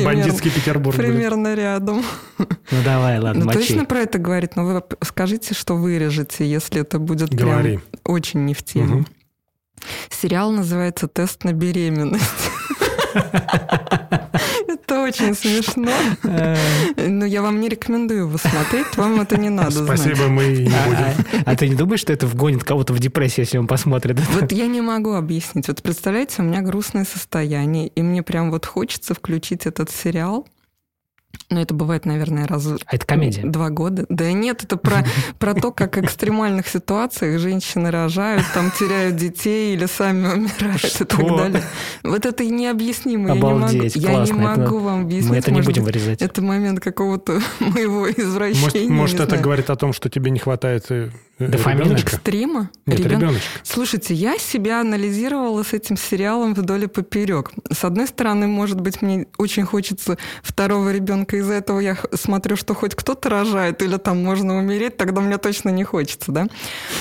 Бандитский 0.05 0.51
Петербург. 0.51 0.97
Примерно 0.97 1.55
рядом. 1.55 2.03
Ну 2.39 2.83
давай, 2.85 3.19
ладно, 3.21 3.45
Ну, 3.47 3.51
точно 3.53 3.85
про 3.85 4.01
это 4.01 4.19
говорит, 4.19 4.57
но 4.57 4.65
вы 4.67 4.83
скажите, 5.03 5.55
что 5.55 5.75
вырежете, 5.77 6.45
если 6.49 6.81
это 6.83 6.99
будет 6.99 7.31
прям 7.31 7.81
очень 8.05 8.45
не 8.45 8.55
в 8.55 8.63
тему. 8.65 9.07
Сериал 10.11 10.51
называется 10.51 11.07
«Тест 11.07 11.45
на 11.45 11.53
беременность». 11.53 12.25
Это 14.85 15.03
очень 15.03 15.35
смешно. 15.35 15.91
Э, 16.25 16.57
Но 17.09 17.25
я 17.25 17.43
вам 17.43 17.61
не 17.61 17.69
рекомендую 17.69 18.21
его 18.29 18.39
смотреть, 18.39 18.97
вам 18.97 19.21
это 19.21 19.37
не 19.39 19.49
надо. 19.51 19.85
Спасибо, 19.85 20.29
мы 20.29 20.47
не 20.47 20.67
А 20.69 20.85
будем. 20.87 21.43
а- 21.47 21.51
а 21.53 21.57
ты 21.57 21.69
не 21.69 21.75
думаешь, 21.75 22.01
что 22.01 22.12
это 22.12 22.27
вгонит 22.27 22.62
кого-то 22.65 22.93
в 22.93 22.99
депрессию, 22.99 23.45
если 23.45 23.59
он 23.59 23.67
посмотрит? 23.67 24.19
это? 24.21 24.31
Вот 24.41 24.53
я 24.53 24.67
не 24.67 24.81
могу 24.81 25.15
объяснить. 25.15 25.69
Вот 25.69 25.83
представляете, 25.83 26.37
у 26.39 26.43
меня 26.45 26.61
грустное 26.62 27.05
состояние, 27.05 27.89
и 27.89 28.03
мне 28.03 28.23
прям 28.23 28.51
вот 28.51 28.67
хочется 28.67 29.15
включить 29.15 29.67
этот 29.67 29.91
сериал. 29.91 30.47
Ну, 31.51 31.61
это 31.61 31.75
бывает, 31.75 32.07
наверное, 32.07 32.46
раз 32.46 32.66
А 32.66 32.77
это 32.96 33.07
комедия. 33.07 33.42
два 33.42 33.70
года. 33.70 34.05
Да 34.09 34.31
нет, 34.33 34.64
это 34.64 34.77
про, 34.77 35.07
про 35.38 35.55
то, 35.55 35.70
как 35.72 35.96
в 35.96 36.01
экстремальных 36.01 36.66
ситуациях 36.68 37.40
женщины 37.40 37.90
рожают, 37.90 38.44
там 38.55 38.70
теряют 38.70 39.16
детей 39.16 39.75
или 39.75 39.87
сами 39.87 40.27
умирают 40.27 40.85
и 40.85 41.05
так 41.05 41.12
Что? 41.20 41.37
далее. 41.37 41.62
Вот 42.03 42.27
это 42.27 42.42
и 42.42 42.49
необъяснимо. 42.51 43.33
Обалдеть, 43.33 43.96
я 43.96 44.01
не 44.01 44.07
могу, 44.09 44.18
я 44.18 44.25
не 44.25 44.31
классно. 44.31 44.53
Это- 44.53 44.61
могу 44.61 44.79
вам 44.81 45.01
объяснить. 45.03 45.31
Мы 45.31 45.37
это 45.37 45.51
не 45.53 45.61
будем 45.62 45.85
быть, 45.85 45.94
вырезать. 45.94 46.22
Это 46.22 46.42
момент 46.42 46.81
какого-то 46.81 47.40
моего 47.61 48.11
извращения. 48.11 48.88
Может, 48.88 48.90
может 48.90 49.20
это 49.20 49.29
знаю. 49.31 49.42
говорит 49.44 49.70
о 49.70 49.77
том, 49.77 49.92
что 49.92 50.09
тебе 50.09 50.31
не 50.31 50.38
хватает 50.38 50.87
э, 50.90 51.11
э, 51.38 51.49
Дофамина? 51.49 51.83
ребеночка? 51.85 52.16
Экстрима? 52.16 52.70
Нет, 52.87 53.01
Ребен- 53.01 53.11
ребеночка. 53.18 53.49
Слушайте, 53.62 54.14
я 54.14 54.38
себя 54.38 54.81
анализировала 54.81 55.62
с 55.62 55.72
этим 55.72 55.96
сериалом 55.96 56.55
вдоль 56.55 56.85
и 56.85 56.87
поперек. 56.87 57.53
С 57.70 57.85
одной 57.85 58.07
стороны, 58.07 58.46
может 58.46 58.81
быть, 58.81 59.03
мне 59.03 59.27
очень 59.38 59.64
хочется 59.64 60.16
второго 60.42 60.92
ребенка, 60.92 61.26
из-за 61.35 61.55
этого 61.55 61.81
я 61.81 61.97
смотрю, 62.15 62.57
что 62.57 62.75
хоть 62.75 62.95
кто-то 62.95 63.29
рожает, 63.29 63.83
или 63.83 63.97
там 63.97 64.23
можно 64.23 64.57
умереть, 64.57 64.97
тогда 64.97 65.21
мне 65.21 65.39
точно 65.39 65.71
не 65.71 65.85
хочется, 65.85 66.33
да? 66.33 66.47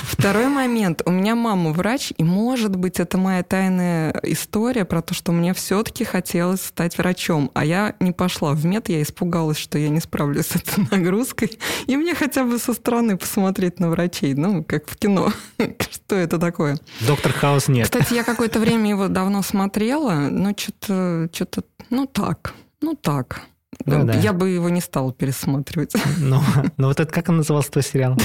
Второй 0.04 0.48
момент. 0.48 1.02
У 1.06 1.12
меня 1.12 1.36
мама 1.36 1.72
врач, 1.72 2.14
и, 2.18 2.24
может 2.24 2.76
быть, 2.76 3.00
это 3.00 3.18
моя 3.18 3.44
тайная 3.44 4.20
история 4.24 4.86
про 4.86 5.02
то, 5.02 5.14
что 5.14 5.32
мне 5.32 5.54
все-таки 5.54 6.04
хотелось 6.04 6.62
стать 6.62 6.98
врачом, 6.98 7.52
а 7.54 7.66
я 7.66 7.96
не 8.00 8.12
пошла 8.12 8.54
в 8.54 8.66
мед, 8.66 8.90
я 8.90 9.02
испугалась, 9.02 9.58
что 9.58 9.78
я 9.78 9.90
не 9.90 10.00
справлюсь 10.00 10.48
с 10.48 10.56
этой 10.56 10.88
нагрузкой, 10.92 11.60
и 11.88 11.96
мне 11.96 12.16
хотя 12.16 12.44
бы 12.44 12.58
со 12.60 12.74
стороны 12.74 13.18
посмотреть 13.18 13.80
на 13.80 13.90
врачей, 13.90 14.34
ну, 14.34 14.64
как 14.64 14.88
в 14.90 14.98
кино. 14.98 15.32
Что 15.80 16.16
это 16.16 16.38
такое? 16.38 16.78
Доктор 17.08 17.32
Хаус 17.32 17.68
нет. 17.68 17.86
Кстати, 17.86 18.14
я 18.14 18.24
какое-то 18.24 18.60
время 18.60 18.90
его 18.90 19.08
давно 19.08 19.42
смотрела, 19.42 20.30
но 20.30 20.52
что-то, 20.56 21.30
что-то, 21.34 21.64
ну 21.90 22.06
так, 22.06 22.54
ну 22.82 22.96
так. 22.96 23.42
Ну 23.86 24.06
да. 24.06 24.14
Я 24.14 24.34
бы 24.34 24.50
его 24.50 24.70
не 24.70 24.82
стала 24.82 25.14
пересматривать. 25.14 25.94
Ну, 26.18 26.42
ну 26.78 26.88
вот 26.88 27.00
это 27.00 27.12
как 27.12 27.30
он 27.30 27.38
назывался, 27.38 27.72
твой 27.72 27.84
сериал? 27.84 28.18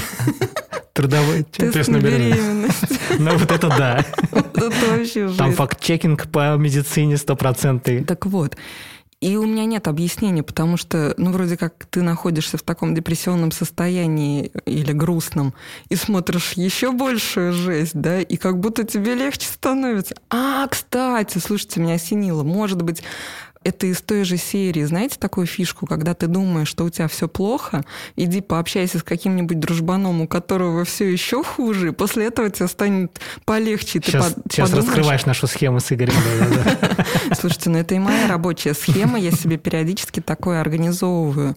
Трудовой... 0.92 1.46
чё? 1.53 1.70
Тест 1.70 1.88
на 1.88 1.98
беременность. 1.98 3.01
Ну 3.18 3.36
вот 3.36 3.51
это 3.51 3.68
да. 3.68 4.05
Это 4.32 4.72
вообще 4.90 5.28
Там 5.36 5.53
факт-чекинг 5.53 6.30
по 6.30 6.57
медицине 6.57 7.16
стопроцентный. 7.16 8.05
Так 8.05 8.26
вот. 8.26 8.57
И 9.20 9.36
у 9.36 9.44
меня 9.44 9.66
нет 9.66 9.86
объяснения, 9.86 10.42
потому 10.42 10.78
что, 10.78 11.12
ну, 11.18 11.30
вроде 11.30 11.59
как 11.59 11.74
ты 11.90 12.01
находишься 12.01 12.57
в 12.57 12.62
таком 12.62 12.94
депрессионном 12.94 13.53
состоянии 13.53 14.51
или 14.64 14.92
грустном, 14.92 15.53
и 15.90 15.96
смотришь 15.96 16.55
еще 16.55 16.90
большую 16.92 17.53
жесть, 17.53 17.92
да, 17.92 18.22
и 18.22 18.36
как 18.38 18.59
будто 18.59 18.84
тебе 18.84 19.14
легче 19.14 19.46
становится. 19.46 20.14
А, 20.30 20.66
кстати, 20.68 21.36
слушайте, 21.36 21.80
меня 21.80 21.96
осенило. 21.96 22.44
Может 22.44 22.80
быть, 22.80 23.03
это 23.63 23.87
из 23.87 24.01
той 24.01 24.25
же 24.25 24.39
серии. 24.39 24.85
Знаете 24.85 25.17
такую 25.19 25.47
фишку, 25.47 25.87
когда 25.87 26.15
ты 26.15 26.27
думаешь, 26.29 26.69
что 26.69 26.85
у 26.85 26.91
тебя 26.91 27.09
все 27.09 27.29
плохо, 27.29 27.85
иди 28.17 28.41
пообщайся 28.41 28.99
с 28.99 29.03
каким-нибудь 29.03 29.61
дружбаном, 29.61 30.23
у 30.23 30.29
которого 30.29 30.85
все 30.85 31.11
еще 31.13 31.43
хуже, 31.43 31.93
после 31.93 32.27
этого 32.27 32.49
тебе 32.49 32.69
станет 32.69 33.21
полегче. 33.45 34.01
ты 34.01 34.11
Сейчас, 34.13 34.33
под- 34.33 34.45
сейчас 34.51 34.71
подумаешь, 34.71 34.89
раскрываешь 34.89 35.27
нашу 35.27 35.47
схему 35.47 35.81
с 35.81 35.93
Игорем. 35.93 36.15
Слушайте, 37.39 37.69
ну 37.71 37.79
это 37.79 37.95
и 37.95 37.99
моя 37.99 38.29
рабочая 38.29 38.73
схема. 38.73 39.19
Я 39.19 39.31
себе 39.31 39.59
периодически 39.59 40.21
такое 40.21 40.61
организовываю 40.61 41.55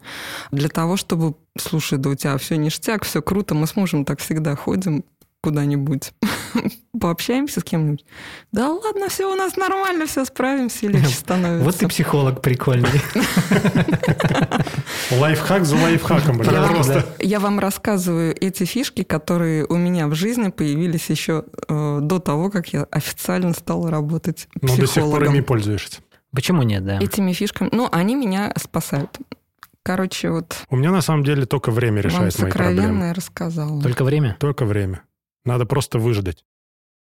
для 0.51 0.67
того, 0.67 0.97
чтобы, 0.97 1.35
слушай, 1.57 1.97
да 1.97 2.09
у 2.09 2.15
тебя 2.15 2.37
все 2.37 2.57
ништяк, 2.57 3.05
все 3.05 3.21
круто, 3.21 3.55
мы 3.55 3.65
с 3.65 3.75
мужем 3.77 4.03
так 4.03 4.19
всегда 4.19 4.55
ходим 4.57 5.05
куда-нибудь, 5.41 6.13
пообщаемся 6.99 7.59
с 7.59 7.63
кем-нибудь. 7.63 8.05
Да 8.51 8.69
ладно, 8.71 9.09
все 9.09 9.31
у 9.31 9.35
нас 9.35 9.55
нормально, 9.57 10.05
все 10.05 10.25
справимся, 10.25 10.85
и 10.85 10.89
легче 10.89 11.09
становится. 11.15 11.63
Вот 11.65 11.75
ты 11.77 11.87
психолог 11.87 12.41
прикольный. 12.41 12.89
Лайфхак 15.11 15.65
за 15.65 15.75
лайфхаком, 15.75 16.37
блин. 16.37 16.51
я, 16.53 16.61
вам, 16.61 16.73
Просто. 16.75 17.05
я 17.19 17.39
вам 17.39 17.59
рассказываю 17.59 18.35
эти 18.39 18.63
фишки, 18.65 19.03
которые 19.03 19.65
у 19.65 19.75
меня 19.75 20.07
в 20.07 20.15
жизни 20.15 20.49
появились 20.49 21.09
еще 21.09 21.45
э, 21.67 21.99
до 22.01 22.19
того, 22.19 22.49
как 22.49 22.69
я 22.73 22.83
официально 22.91 23.53
стала 23.53 23.89
работать 23.91 24.47
Но 24.61 24.67
до 24.67 24.67
сих 24.69 24.77
пор 24.77 24.87
психологом. 24.87 25.33
ими 25.35 25.41
пользуешься. 25.41 26.01
Почему 26.33 26.63
нет, 26.63 26.83
да? 26.83 26.99
Этими 26.99 27.31
фишками, 27.33 27.69
ну, 27.71 27.87
они 27.91 28.15
меня 28.15 28.51
спасают. 28.57 29.17
Короче, 29.83 30.29
вот 30.31 30.55
У 30.69 30.77
меня 30.77 30.91
на 30.91 31.01
самом 31.01 31.23
деле 31.23 31.45
только 31.45 31.69
время 31.69 32.01
решает 32.01 32.39
мои 32.39 32.51
проблемы. 32.51 32.75
сокровенное 32.75 33.13
рассказала. 33.13 33.81
Только 33.81 34.03
время? 34.03 34.37
Только 34.39 34.65
время. 34.65 35.03
Надо 35.45 35.65
просто 35.65 35.99
выждать, 35.99 36.45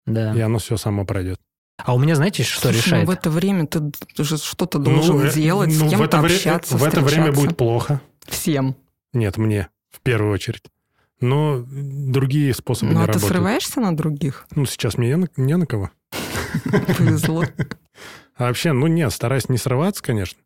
Да. 0.07 0.35
и 0.35 0.41
оно 0.41 0.59
все 0.59 0.77
само 0.77 1.05
пройдет. 1.05 1.41
А 1.79 1.95
у 1.95 1.99
меня, 1.99 2.15
знаете, 2.15 2.43
что 2.43 2.63
Слушай, 2.73 2.75
ну 2.77 2.83
решает? 2.83 3.09
в 3.09 3.11
это 3.11 3.31
время 3.31 3.67
ты 3.67 3.93
же 4.25 4.39
что-то 4.39 4.79
должен 4.79 5.21
э, 5.21 5.33
делать, 5.33 5.69
ну, 5.69 5.75
с 5.75 5.83
в 5.83 5.91
кем-то 5.91 6.05
это, 6.07 6.19
вре- 6.21 6.35
общаться, 6.35 6.77
в 6.77 6.83
это 6.85 7.01
время 7.01 7.33
будет 7.33 7.57
плохо. 7.57 8.01
Всем. 8.25 8.77
Нет, 9.13 9.37
мне, 9.37 9.69
в 9.91 10.01
первую 10.01 10.33
очередь. 10.33 10.63
Но 11.21 11.65
другие 11.69 12.53
способы 12.55 12.93
Ну, 12.93 12.99
не 12.99 13.05
а 13.05 13.07
ты 13.07 13.13
работают. 13.15 13.33
срываешься 13.33 13.81
на 13.81 13.97
других? 13.97 14.47
Ну, 14.55 14.65
сейчас 14.67 14.97
мне 14.99 15.09
не 15.09 15.17
на, 15.17 15.29
не 15.37 15.57
на 15.57 15.67
кого. 15.67 15.91
Повезло. 16.65 17.45
А 18.37 18.45
вообще, 18.49 18.73
ну 18.73 18.87
нет, 18.87 19.13
стараюсь 19.13 19.49
не 19.49 19.57
срываться, 19.59 20.03
конечно. 20.03 20.39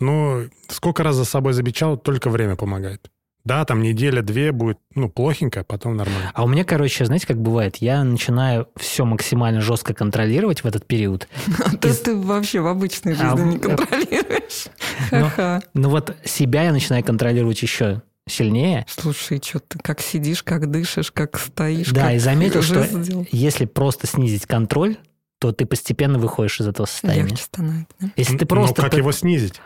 Но 0.00 0.42
сколько 0.68 1.02
раз 1.02 1.16
за 1.16 1.24
собой 1.24 1.52
замечал, 1.52 1.96
только 1.98 2.30
время 2.30 2.56
помогает. 2.56 3.10
Да, 3.44 3.64
там 3.66 3.82
неделя-две 3.82 4.52
будет, 4.52 4.78
ну, 4.94 5.10
плохенько, 5.10 5.60
а 5.60 5.64
потом 5.64 5.96
нормально. 5.96 6.30
А 6.32 6.44
у 6.44 6.48
меня, 6.48 6.64
короче, 6.64 7.04
знаете, 7.04 7.26
как 7.26 7.38
бывает? 7.40 7.76
Я 7.76 8.02
начинаю 8.02 8.68
все 8.76 9.04
максимально 9.04 9.60
жестко 9.60 9.92
контролировать 9.92 10.64
в 10.64 10.66
этот 10.66 10.86
период. 10.86 11.28
А 11.64 11.76
то 11.76 11.94
ты 12.02 12.16
вообще 12.16 12.60
в 12.60 12.66
обычной 12.66 13.12
А, 13.12 13.36
жизни 13.36 13.50
не 13.52 13.56
э, 13.56 13.60
контролируешь. 13.60 14.66
Ну, 15.12 15.18
Ха-ха. 15.24 15.62
Ну 15.74 15.90
вот 15.90 16.16
себя 16.24 16.62
я 16.64 16.72
начинаю 16.72 17.04
контролировать 17.04 17.60
еще 17.60 18.00
сильнее. 18.26 18.86
Слушай, 18.88 19.42
что 19.44 19.58
ты 19.60 19.78
как 19.78 20.00
сидишь, 20.00 20.42
как 20.42 20.70
дышишь, 20.70 21.12
как 21.12 21.38
стоишь. 21.38 21.90
Да, 21.90 22.04
как 22.06 22.12
и 22.14 22.18
заметил, 22.18 22.62
что 22.62 22.82
сделал. 22.86 23.26
если 23.30 23.66
просто 23.66 24.06
снизить 24.06 24.46
контроль, 24.46 24.96
то 25.38 25.52
ты 25.52 25.66
постепенно 25.66 26.18
выходишь 26.18 26.60
из 26.62 26.68
этого 26.68 26.86
состояния. 26.86 27.28
Легче 27.28 27.42
становится. 27.44 27.94
да? 28.00 28.08
Если 28.16 28.38
ты 28.38 28.44
Ну, 28.44 28.48
просто... 28.48 28.80
как 28.80 28.94
его 28.94 29.12
снизить? 29.12 29.60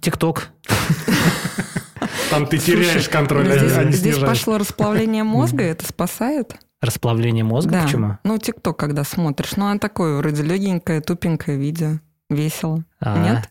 ТикТок. 0.00 0.48
Там 2.30 2.46
ты 2.46 2.58
теряешь 2.58 3.08
контроль, 3.08 3.50
а 3.50 3.84
не- 3.84 3.92
здесь, 3.92 4.18
а 4.18 4.26
пошло 4.26 4.58
расплавление 4.58 5.24
мозга, 5.24 5.62
это 5.64 5.86
спасает? 5.86 6.54
Расплавление 6.80 7.44
мозга? 7.44 7.70
да. 7.72 7.82
Почему? 7.84 8.18
Ну, 8.24 8.38
ТикТок, 8.38 8.76
когда 8.76 9.04
смотришь. 9.04 9.56
Ну, 9.56 9.70
а 9.72 9.78
такое 9.78 10.16
вроде 10.18 10.42
легенькое, 10.42 11.00
тупенькое 11.00 11.56
видео. 11.56 12.00
Весело. 12.28 12.84
А, 13.00 13.22
Нет? 13.22 13.48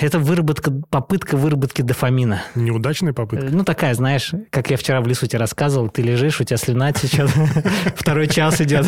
Это 0.00 0.18
выработка, 0.18 0.70
попытка 0.70 1.36
выработки 1.36 1.80
дофамина. 1.82 2.42
Неудачная 2.54 3.12
попытка. 3.14 3.46
Э, 3.46 3.50
Ну, 3.50 3.64
такая, 3.64 3.94
знаешь, 3.94 4.32
как 4.50 4.70
я 4.70 4.76
вчера 4.76 5.00
в 5.00 5.06
лесу 5.08 5.26
тебе 5.26 5.38
рассказывал, 5.40 5.88
ты 5.88 6.02
лежишь, 6.02 6.40
у 6.40 6.44
тебя 6.44 6.58
слюна 6.58 6.92
течет, 6.92 7.30
второй 7.96 8.28
час 8.28 8.60
идет, 8.60 8.86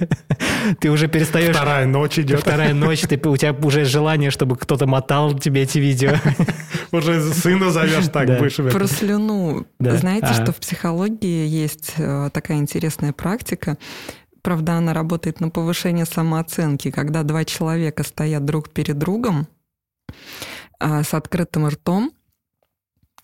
Ты- 0.80 0.90
уже 0.90 1.06
перестаешь... 1.08 1.54
Вторая 1.54 1.86
ночь 1.86 2.18
идет. 2.18 2.40
Вторая 2.40 2.74
ночь, 2.74 3.04
у 3.04 3.36
тебя 3.36 3.52
уже 3.52 3.84
желание, 3.84 4.30
чтобы 4.30 4.56
кто-то 4.56 4.86
мотал 4.86 5.32
тебе 5.38 5.62
эти 5.62 5.78
видео. 5.78 6.14
Уже 6.92 7.20
сына 7.32 7.70
зовешь 7.70 8.08
так, 8.12 8.38
будешь. 8.38 8.56
Про 8.72 8.86
слюну. 8.86 9.66
Знаете, 9.80 10.28
А. 10.30 10.34
что 10.34 10.52
в 10.52 10.56
психологии 10.56 11.46
есть 11.46 11.94
э, 11.98 12.30
такая 12.32 12.58
интересная 12.58 13.12
практика. 13.12 13.76
Правда, 14.42 14.74
она 14.74 14.94
работает 14.94 15.40
на 15.40 15.50
повышение 15.50 16.04
самооценки, 16.06 16.90
когда 16.92 17.22
два 17.24 17.44
человека 17.44 18.04
стоят 18.04 18.44
друг 18.44 18.70
перед 18.70 18.96
другом 18.98 19.48
с 20.80 21.14
открытым 21.14 21.68
ртом, 21.68 22.12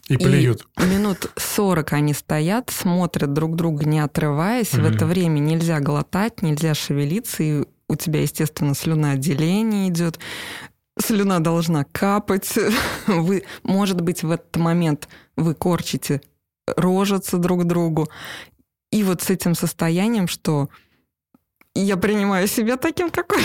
И 0.09 0.17
плюют. 0.17 0.67
минут 0.79 1.31
40 1.37 1.93
они 1.93 2.15
стоят, 2.15 2.71
смотрят 2.71 3.33
друг 3.33 3.57
друга, 3.57 3.85
не 3.85 4.01
отрываясь. 4.01 4.73
В 4.73 4.79
Мгм. 4.79 4.87
это 4.87 5.07
время 5.07 5.39
нельзя 5.39 5.81
глотать, 5.81 6.43
нельзя 6.43 6.75
шевелиться, 6.75 7.43
и 7.43 7.65
у 7.89 7.95
тебя, 7.97 8.23
естественно, 8.23 8.75
слюноотделение 8.75 9.89
идет. 9.89 10.19
Слюна 10.99 11.41
должна 11.41 11.85
капать. 11.85 12.51
Вы, 13.07 13.45
может 13.63 14.01
быть, 14.01 14.23
в 14.23 14.31
этот 14.31 14.57
момент 14.57 15.09
вы 15.37 15.55
корчите 15.55 16.21
рожицы 16.77 17.39
друг 17.39 17.65
другу. 17.65 18.09
И 18.91 19.03
вот 19.05 19.23
с 19.23 19.31
этим 19.31 19.55
состоянием, 19.55 20.29
что 20.29 20.69
я 21.75 21.97
принимаю 21.97 22.47
себя 22.49 22.77
таким, 22.77 23.11
какой 23.11 23.43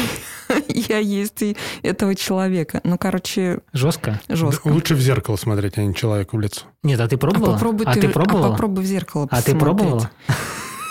я 0.68 0.98
есть, 1.00 1.42
и 1.42 1.56
этого 1.82 2.16
человека. 2.16 2.82
Ну, 2.84 2.98
короче, 2.98 3.60
Жестко? 3.74 4.20
жестко. 4.28 4.68
Лучше 4.68 4.96
в 4.96 5.00
зеркало 5.00 5.36
смотреть, 5.38 5.78
а 5.78 5.84
не 5.84 5.94
человеку 5.96 6.38
в 6.38 6.40
лицо. 6.42 6.64
Нет, 6.84 7.00
а 7.00 7.08
ты 7.08 7.18
пробовала? 7.18 7.52
А 7.52 7.54
попробуй 7.54 7.86
А 7.86 7.94
ты 7.94 8.08
а 8.08 8.10
пробовала? 8.10 8.52
попробуй 8.52 8.84
в 8.84 8.88
зеркало 8.88 9.24
А 9.32 9.42
ты 9.42 9.54
посмотреть. 9.54 9.60
пробовала? 9.62 10.12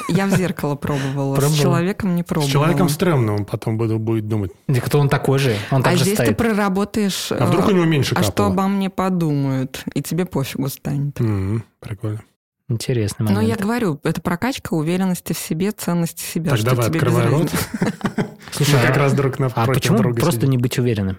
Я 0.08 0.26
в 0.26 0.30
зеркало 0.36 0.76
пробовала. 0.76 1.34
С 1.34 1.38
Пробовала? 1.38 1.62
человеком 1.62 2.14
не 2.14 2.22
С 2.22 2.26
пробовала. 2.26 2.52
человеком 2.52 2.88
стрёмным 2.88 3.34
он 3.34 3.44
потом 3.44 3.76
буду- 3.76 3.98
будет 3.98 4.28
думать. 4.28 4.52
Да 4.68 4.80
кто 4.80 5.00
он 5.00 5.08
такой 5.08 5.40
же? 5.40 5.56
Он 5.72 5.82
так 5.82 5.94
А 5.94 5.96
же 5.96 6.04
здесь 6.04 6.16
ты 6.16 6.22
стоит. 6.26 6.36
проработаешь... 6.38 7.32
А 7.32 7.44
вдруг 7.44 7.68
э, 7.68 7.72
у 7.72 7.74
него 7.74 7.84
меньше 7.86 8.14
а 8.14 8.22
что 8.22 8.30
капало? 8.30 8.52
обо 8.52 8.68
мне 8.68 8.88
подумают, 8.88 9.82
и 9.94 10.02
тебе 10.02 10.24
пофигу 10.24 10.68
станет. 10.68 11.20
М, 11.20 11.64
Прикольно. 11.80 12.22
Интересный 12.68 13.24
Но 13.26 13.36
момент. 13.36 13.48
я 13.56 13.62
говорю, 13.62 14.00
это 14.02 14.20
прокачка 14.20 14.74
уверенности 14.74 15.32
в 15.32 15.38
себе, 15.38 15.70
ценности 15.70 16.22
себя. 16.22 16.56
Давай, 16.56 16.88
тебе 16.88 16.98
открывай 16.98 17.26
рот. 17.28 17.50
Слушай, 18.52 18.80
как 18.84 18.96
а- 18.96 19.00
раз 19.00 19.12
друг 19.12 19.36
А 19.38 19.42
напротив 19.42 19.74
почему 19.74 20.14
просто 20.14 20.46
не 20.48 20.58
быть 20.58 20.76
уверенным? 20.78 21.18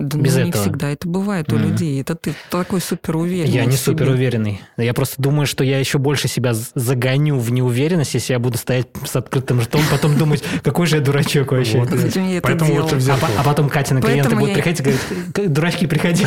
Да 0.00 0.18
Без 0.18 0.34
ну, 0.34 0.42
не 0.44 0.48
этого. 0.50 0.64
всегда 0.64 0.90
это 0.90 1.06
бывает 1.06 1.52
у 1.52 1.56
Мгм. 1.56 1.68
людей. 1.68 2.00
Это 2.00 2.16
ты 2.16 2.34
такой 2.50 2.80
супер 2.80 3.16
уверенный. 3.16 3.52
Я 3.54 3.66
не 3.66 3.76
супер 3.76 4.08
уверенный. 4.08 4.60
Я 4.76 4.94
просто 4.94 5.20
думаю, 5.22 5.46
что 5.46 5.62
я 5.62 5.78
еще 5.78 5.98
больше 5.98 6.26
себя 6.26 6.54
загоню 6.54 7.38
в 7.38 7.52
неуверенность, 7.52 8.14
если 8.14 8.32
я 8.32 8.40
буду 8.40 8.58
стоять 8.58 8.88
с 9.04 9.14
открытым 9.14 9.60
ртом, 9.60 9.82
потом 9.92 10.16
думать, 10.18 10.42
какой 10.64 10.86
же 10.86 10.96
я 10.96 11.02
дурачок 11.02 11.52
вообще. 11.52 11.78
Вот. 11.80 11.92
Это 11.92 12.40
Поэтому 12.42 12.72
делал? 12.72 12.82
лучше 12.84 12.98
в 12.98 13.08
А, 13.10 13.18
а 13.38 13.44
потом 13.44 13.68
Катя 13.68 13.94
на 13.94 14.00
будут 14.00 14.16
я- 14.16 14.54
приходить 14.54 14.80
и 14.80 14.82
говорить, 14.82 15.00
«К- 15.34 15.46
дурачки, 15.48 15.86
приходи, 15.86 16.26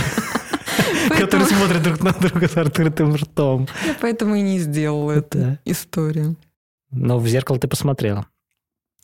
которые 1.09 1.47
смотрят 1.47 1.83
друг 1.83 2.01
на 2.01 2.11
друга 2.11 2.47
с 2.47 2.57
открытым 2.57 3.15
ртом. 3.15 3.67
Я 3.85 3.95
поэтому 3.99 4.35
и 4.35 4.41
не 4.41 4.59
сделала 4.59 5.11
эту 5.11 5.57
историю. 5.65 6.35
Но 6.91 7.19
в 7.19 7.27
зеркало 7.27 7.59
ты 7.59 7.67
посмотрела. 7.67 8.25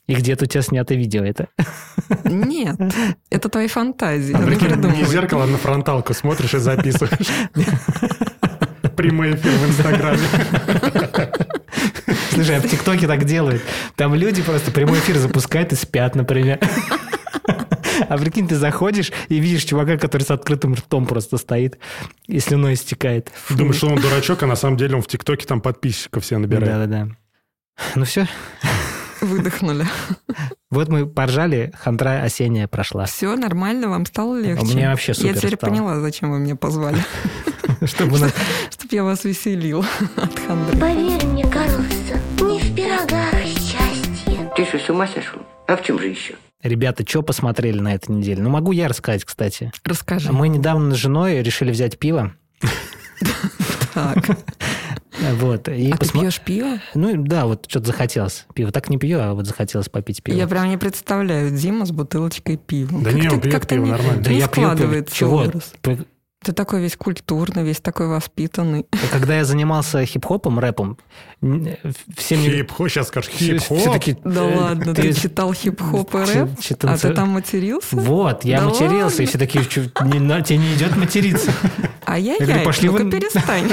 И 0.07 0.15
где-то 0.15 0.45
у 0.45 0.47
тебя 0.47 0.61
снято 0.61 0.93
видео 0.93 1.23
это. 1.23 1.47
Нет, 2.25 2.75
это 3.29 3.49
твои 3.49 3.67
фантазии. 3.67 4.33
А 4.33 4.39
прикинь, 4.39 4.75
не 4.97 5.03
в 5.03 5.07
зеркало, 5.07 5.43
а 5.43 5.47
на 5.47 5.57
фронталку 5.57 6.13
смотришь 6.13 6.53
и 6.53 6.57
записываешь. 6.57 7.27
Прямой 8.97 9.35
эфир 9.35 9.51
в 9.51 9.69
Инстаграме. 9.69 10.19
Слушай, 12.31 12.57
а 12.57 12.61
в 12.61 12.67
ТикТоке 12.69 13.07
так 13.07 13.23
делают. 13.25 13.61
Там 13.95 14.13
люди 14.15 14.41
просто 14.41 14.71
прямой 14.71 14.99
эфир 14.99 15.17
запускают 15.17 15.71
и 15.71 15.75
спят, 15.75 16.15
например. 16.15 16.59
А 18.09 18.17
прикинь, 18.17 18.47
ты 18.47 18.55
заходишь 18.55 19.11
и 19.29 19.39
видишь 19.39 19.63
чувака, 19.63 19.97
который 19.97 20.23
с 20.23 20.31
открытым 20.31 20.73
ртом 20.73 21.05
просто 21.05 21.37
стоит 21.37 21.77
и 22.27 22.39
слюной 22.39 22.73
истекает. 22.73 23.31
Думаешь, 23.49 23.77
что 23.77 23.87
он 23.87 23.99
дурачок, 23.99 24.43
а 24.43 24.47
на 24.47 24.55
самом 24.55 24.77
деле 24.77 24.95
он 24.95 25.01
в 25.01 25.07
ТикТоке 25.07 25.45
там 25.45 25.61
подписчиков 25.61 26.23
все 26.23 26.37
набирает. 26.37 26.67
Да-да-да. 26.89 27.07
Ну 27.95 28.05
все, 28.05 28.27
Выдохнули. 29.21 29.85
вот 30.71 30.89
мы 30.89 31.05
поржали, 31.05 31.71
хандра 31.79 32.21
осенняя 32.23 32.67
прошла. 32.67 33.05
Все 33.05 33.35
нормально, 33.35 33.87
вам 33.89 34.05
стало 34.05 34.39
легче? 34.39 34.63
У 34.63 34.67
меня 34.67 34.89
вообще 34.89 35.13
супер 35.13 35.29
Я 35.29 35.35
теперь 35.35 35.55
стало. 35.55 35.69
поняла, 35.71 35.99
зачем 35.99 36.31
вы 36.31 36.39
меня 36.39 36.55
позвали. 36.55 36.97
Чтобы 37.85 38.17
я 38.91 39.03
вас 39.03 39.23
веселил 39.23 39.85
от 40.15 40.39
хандры. 40.39 40.77
Поверь 40.77 41.23
мне, 41.25 41.43
Карлсон, 41.47 41.85
не 42.41 42.59
в 42.59 42.75
пирогах 42.75 43.33
счастье. 43.45 44.51
Ты 44.55 44.65
что, 44.65 44.77
с 44.79 44.89
ума 44.89 45.07
сошел? 45.07 45.41
А 45.67 45.75
в 45.77 45.83
чем 45.83 45.99
же 45.99 46.07
еще? 46.07 46.35
Ребята, 46.63 47.03
что 47.07 47.21
посмотрели 47.23 47.79
на 47.79 47.93
этой 47.95 48.11
неделе? 48.11 48.41
Ну, 48.43 48.49
могу 48.49 48.71
я 48.71 48.87
рассказать, 48.87 49.23
кстати. 49.25 49.71
Расскажи. 49.83 50.31
Мы 50.31 50.47
недавно 50.47 50.93
с 50.93 50.97
женой 50.97 51.41
решили 51.41 51.71
взять 51.71 51.97
пиво. 51.97 52.33
Так. 53.93 54.17
Вот. 55.39 55.67
И 55.67 55.91
А 55.91 55.97
ты 55.97 56.05
посма- 56.07 56.21
пьешь 56.21 56.39
пиво? 56.41 56.79
Ну, 56.95 57.13
да, 57.23 57.45
вот 57.45 57.65
что-то 57.67 57.87
захотелось. 57.87 58.45
Пиво 58.55 58.71
так 58.71 58.89
не 58.89 58.97
пью, 58.97 59.19
а 59.19 59.33
вот 59.33 59.45
захотелось 59.45 59.89
попить 59.89 60.23
пиво. 60.23 60.35
Я 60.35 60.47
прям 60.47 60.69
не 60.69 60.77
представляю 60.77 61.51
Дима 61.51 61.85
с 61.85 61.91
бутылочкой 61.91 62.57
пива. 62.57 62.99
Да 63.01 63.11
не, 63.11 63.21
Как-то- 63.23 63.35
он 63.35 63.41
пьет 63.41 63.53
как-то 63.53 63.75
пиво 63.75 63.85
не- 63.85 63.91
нормально. 63.91 64.21
Да 64.23 64.31
не 64.31 64.39
я 64.39 64.47
пью 64.47 64.55
пиво. 64.55 64.65
складывается 64.73 65.15
Чего? 65.15 65.37
образ. 65.43 65.73
Ты 66.43 66.53
такой 66.53 66.81
весь 66.81 66.95
культурный, 66.97 67.63
весь 67.63 67.79
такой 67.81 68.07
воспитанный. 68.07 68.87
Когда 69.11 69.35
я 69.37 69.45
занимался 69.45 70.03
хип-хопом, 70.05 70.57
рэпом, 70.57 70.97
все 72.17 72.35
мне... 72.35 72.49
Хип-хоп, 72.49 72.89
сейчас 72.89 73.09
скажешь 73.09 73.29
все- 73.31 73.59
хип-хоп. 73.59 73.77
все 73.77 73.91
такие, 73.93 74.17
Да 74.23 74.49
«Э, 74.49 74.57
ладно, 74.57 74.95
ты 74.95 75.13
читал 75.13 75.53
хип-хоп 75.53 76.15
и 76.15 76.17
рэп? 76.17 76.49
А 76.81 76.97
ты 76.97 77.13
там 77.13 77.29
матерился? 77.29 77.95
Вот, 77.95 78.43
я 78.43 78.59
Да 78.61 78.69
матерился, 78.69 79.21
и 79.21 79.27
все 79.27 79.37
такие, 79.37 79.63
«Чё, 79.65 79.83
не 80.03 80.19
на- 80.19 80.41
тебе 80.41 80.57
не 80.57 80.73
идет 80.73 80.97
материться. 80.97 81.51
А 82.05 82.17
я 82.17 82.35
Я 82.39 82.63
пошли 82.65 82.89
ну-ка 82.89 83.03
вы- 83.03 83.11
перестань. 83.11 83.69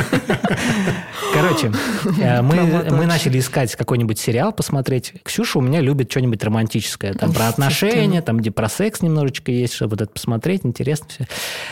Короче, 1.33 1.73
э, 2.21 2.43
мы, 2.43 2.57
мы 2.91 3.07
начали 3.07 3.39
искать 3.39 3.75
какой-нибудь 3.77 4.19
сериал 4.19 4.53
посмотреть. 4.53 5.15
Ксюша 5.25 5.59
у 5.59 5.63
меня 5.63 5.81
любит 5.81 6.11
что-нибудь 6.11 6.43
романтическое. 6.45 7.15
Там 7.15 7.33
про 7.33 7.49
отношения, 7.49 8.23
там 8.23 8.39
где 8.39 8.51
про 8.51 8.69
секс 8.69 9.01
немножечко 9.03 9.51
есть, 9.51 9.73
чтобы 9.75 9.91
вот 9.93 10.03
это 10.03 10.11
посмотреть, 10.13 10.61
интересно 10.65 11.07
все. 11.09 11.27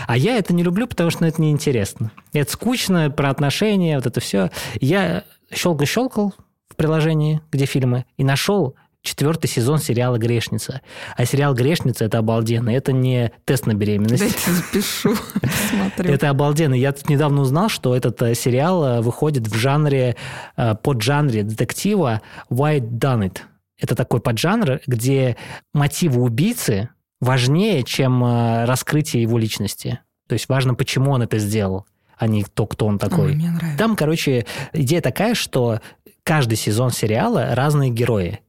А 0.06 0.16
я 0.16 0.38
это 0.38 0.52
не 0.54 0.62
люблю, 0.62 0.85
потому 0.86 1.10
что 1.10 1.22
ну, 1.22 1.28
это 1.28 1.40
неинтересно. 1.40 2.12
Это 2.32 2.50
скучно, 2.50 3.10
про 3.10 3.30
отношения, 3.30 3.96
вот 3.96 4.06
это 4.06 4.20
все. 4.20 4.50
Я 4.80 5.24
щелкал-щелкал 5.52 6.34
в 6.68 6.76
приложении, 6.76 7.40
где 7.50 7.66
фильмы, 7.66 8.04
и 8.16 8.24
нашел 8.24 8.76
четвертый 9.06 9.46
сезон 9.46 9.78
сериала 9.78 10.18
«Грешница». 10.18 10.82
А 11.16 11.24
сериал 11.24 11.54
«Грешница»— 11.54 12.04
это 12.06 12.18
обалденно. 12.18 12.70
Это 12.70 12.92
не 12.92 13.32
тест 13.44 13.66
на 13.66 13.74
беременность. 13.74 14.20
Дайте 14.20 14.50
запишу, 14.50 15.14
посмотрю. 15.40 16.12
Это 16.12 16.28
обалденно. 16.28 16.74
Я 16.74 16.92
тут 16.92 17.08
недавно 17.08 17.40
узнал, 17.40 17.68
что 17.68 17.96
этот 17.96 18.20
э, 18.22 18.34
сериал 18.34 18.84
э, 18.84 19.00
выходит 19.00 19.46
в 19.46 19.54
жанре, 19.54 20.16
э, 20.56 20.74
поджанре 20.74 21.44
детектива 21.44 22.20
White 22.50 22.90
Done 22.90 23.30
It. 23.30 23.38
Это 23.78 23.94
такой 23.94 24.20
поджанр, 24.20 24.80
где 24.86 25.36
мотивы 25.72 26.22
убийцы 26.22 26.88
важнее, 27.20 27.82
чем 27.82 28.24
раскрытие 28.64 29.22
его 29.22 29.38
личности. 29.38 30.00
То 30.26 30.34
есть 30.34 30.48
важно, 30.48 30.74
почему 30.74 31.12
он 31.12 31.22
это 31.22 31.38
сделал, 31.38 31.86
а 32.18 32.26
не 32.26 32.44
то, 32.44 32.66
кто 32.66 32.86
он 32.86 32.98
такой. 32.98 33.26
Ой, 33.26 33.34
мне 33.34 33.50
нравится. 33.50 33.78
Там, 33.78 33.96
короче, 33.96 34.46
идея 34.72 35.00
такая, 35.00 35.34
что 35.34 35.80
каждый 36.22 36.56
сезон 36.56 36.90
сериала 36.90 37.54
разные 37.54 37.90
герои. 37.90 38.40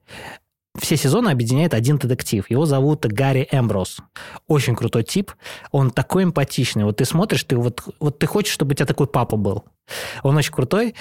Все 0.79 0.95
сезоны 0.95 1.29
объединяет 1.29 1.73
один 1.73 1.97
детектив. 1.97 2.49
Его 2.49 2.65
зовут 2.65 3.05
Гарри 3.05 3.47
Эмброс. 3.51 3.97
Очень 4.47 4.75
крутой 4.75 5.03
тип. 5.03 5.31
Он 5.71 5.89
такой 5.89 6.23
эмпатичный. 6.23 6.83
Вот 6.83 6.97
ты 6.97 7.05
смотришь, 7.05 7.43
ты 7.43 7.57
вот, 7.57 7.83
вот 7.99 8.19
ты 8.19 8.27
хочешь, 8.27 8.53
чтобы 8.53 8.71
у 8.71 8.75
тебя 8.75 8.85
такой 8.85 9.07
папа 9.07 9.37
был. 9.37 9.65
Он 10.21 10.37
очень 10.37 10.53
крутой. 10.53 10.93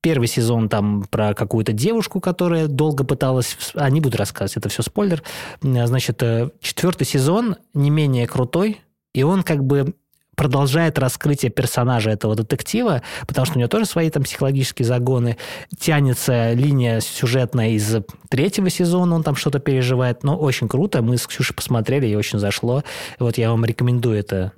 Первый 0.00 0.26
сезон 0.28 0.68
там 0.68 1.04
про 1.10 1.34
какую-то 1.34 1.72
девушку, 1.72 2.20
которая 2.20 2.66
долго 2.66 3.04
пыталась... 3.04 3.56
А, 3.74 3.88
не 3.90 4.00
буду 4.00 4.16
рассказывать, 4.16 4.56
это 4.56 4.68
все 4.68 4.82
спойлер. 4.82 5.22
М, 5.62 5.86
Значит, 5.86 6.22
э, 6.22 6.48
четвертый 6.60 7.04
сезон 7.06 7.56
не 7.74 7.90
менее 7.90 8.26
крутой, 8.26 8.80
и 9.14 9.22
он 9.22 9.42
как 9.42 9.62
бы 9.62 9.94
продолжает 10.40 10.98
раскрытие 10.98 11.50
персонажа 11.50 12.08
этого 12.08 12.34
детектива, 12.34 13.02
потому 13.26 13.44
что 13.44 13.56
у 13.56 13.58
него 13.58 13.68
тоже 13.68 13.84
свои 13.84 14.08
там 14.08 14.22
психологические 14.22 14.86
загоны. 14.86 15.36
Тянется 15.78 16.54
линия 16.54 17.00
сюжетная 17.00 17.72
из 17.72 17.96
третьего 18.30 18.70
сезона, 18.70 19.16
он 19.16 19.22
там 19.22 19.36
что-то 19.36 19.58
переживает. 19.58 20.24
Но 20.24 20.38
очень 20.38 20.66
круто. 20.66 21.02
Мы 21.02 21.18
с 21.18 21.26
Ксюшей 21.26 21.54
посмотрели, 21.54 22.06
и 22.06 22.14
очень 22.14 22.38
зашло. 22.38 22.84
Вот 23.18 23.36
я 23.36 23.50
вам 23.50 23.66
рекомендую 23.66 24.18
это 24.18 24.52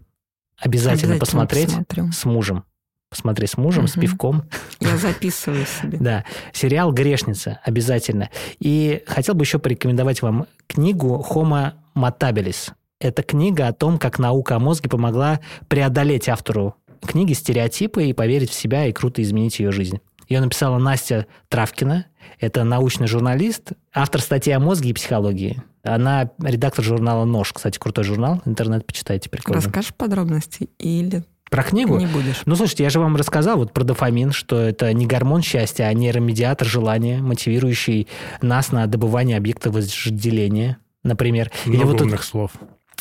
обязательно, 0.56 1.14
Обязательно 1.14 1.18
посмотреть 1.18 1.66
посмотрю. 1.70 2.12
с 2.12 2.24
мужем. 2.26 2.64
Посмотри 3.10 3.48
с 3.48 3.56
мужем, 3.56 3.88
с 3.88 3.96
Мгм. 3.96 4.00
пивком. 4.02 4.44
Я 4.78 4.96
записываю 4.96 5.66
себе. 5.66 5.98
Да, 5.98 6.24
сериал 6.52 6.92
«Грешница» 6.92 7.58
обязательно. 7.64 8.30
И 8.60 9.02
хотел 9.08 9.34
бы 9.34 9.42
еще 9.42 9.58
порекомендовать 9.58 10.22
вам 10.22 10.46
книгу 10.68 11.26
«Homo 11.28 11.72
Mutabilis». 11.96 12.70
Это 13.02 13.24
книга 13.24 13.66
о 13.66 13.72
том, 13.72 13.98
как 13.98 14.20
наука 14.20 14.56
о 14.56 14.58
мозге 14.60 14.88
помогла 14.88 15.40
преодолеть 15.66 16.28
автору 16.28 16.76
книги 17.00 17.32
стереотипы 17.32 18.04
и 18.04 18.12
поверить 18.12 18.50
в 18.50 18.54
себя 18.54 18.86
и 18.86 18.92
круто 18.92 19.20
изменить 19.22 19.58
ее 19.58 19.72
жизнь. 19.72 19.98
Ее 20.28 20.40
написала 20.40 20.78
Настя 20.78 21.26
Травкина. 21.48 22.06
Это 22.38 22.62
научный 22.62 23.08
журналист, 23.08 23.72
автор 23.92 24.20
статьи 24.20 24.52
о 24.52 24.60
мозге 24.60 24.90
и 24.90 24.92
психологии. 24.92 25.60
Она 25.82 26.30
редактор 26.40 26.84
журнала 26.84 27.24
«Нож». 27.24 27.52
Кстати, 27.52 27.76
крутой 27.76 28.04
журнал. 28.04 28.40
Интернет 28.44 28.86
почитайте, 28.86 29.28
прикольно. 29.28 29.60
Расскажешь 29.60 29.92
подробности 29.94 30.70
или 30.78 31.24
Про 31.50 31.64
книгу? 31.64 31.98
не 31.98 32.06
будешь? 32.06 32.42
Ну, 32.46 32.54
слушайте, 32.54 32.84
я 32.84 32.90
же 32.90 33.00
вам 33.00 33.16
рассказал 33.16 33.56
вот 33.56 33.72
про 33.72 33.82
дофамин, 33.82 34.30
что 34.30 34.60
это 34.60 34.92
не 34.92 35.06
гормон 35.06 35.42
счастья, 35.42 35.84
а 35.84 35.92
нейромедиатор 35.92 36.68
желания, 36.68 37.20
мотивирующий 37.20 38.06
нас 38.40 38.70
на 38.70 38.86
добывание 38.86 39.36
объекта 39.36 39.72
вожделения, 39.72 40.78
например. 41.02 41.50
Или 41.66 41.78
Много 41.78 41.88
вот, 41.88 41.98
тут, 41.98 42.06
умных 42.06 42.22
слов. 42.22 42.52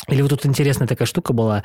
Или 0.08 0.22
вот 0.22 0.30
тут 0.30 0.46
интересная 0.46 0.88
такая 0.88 1.06
штука 1.06 1.32
была. 1.32 1.64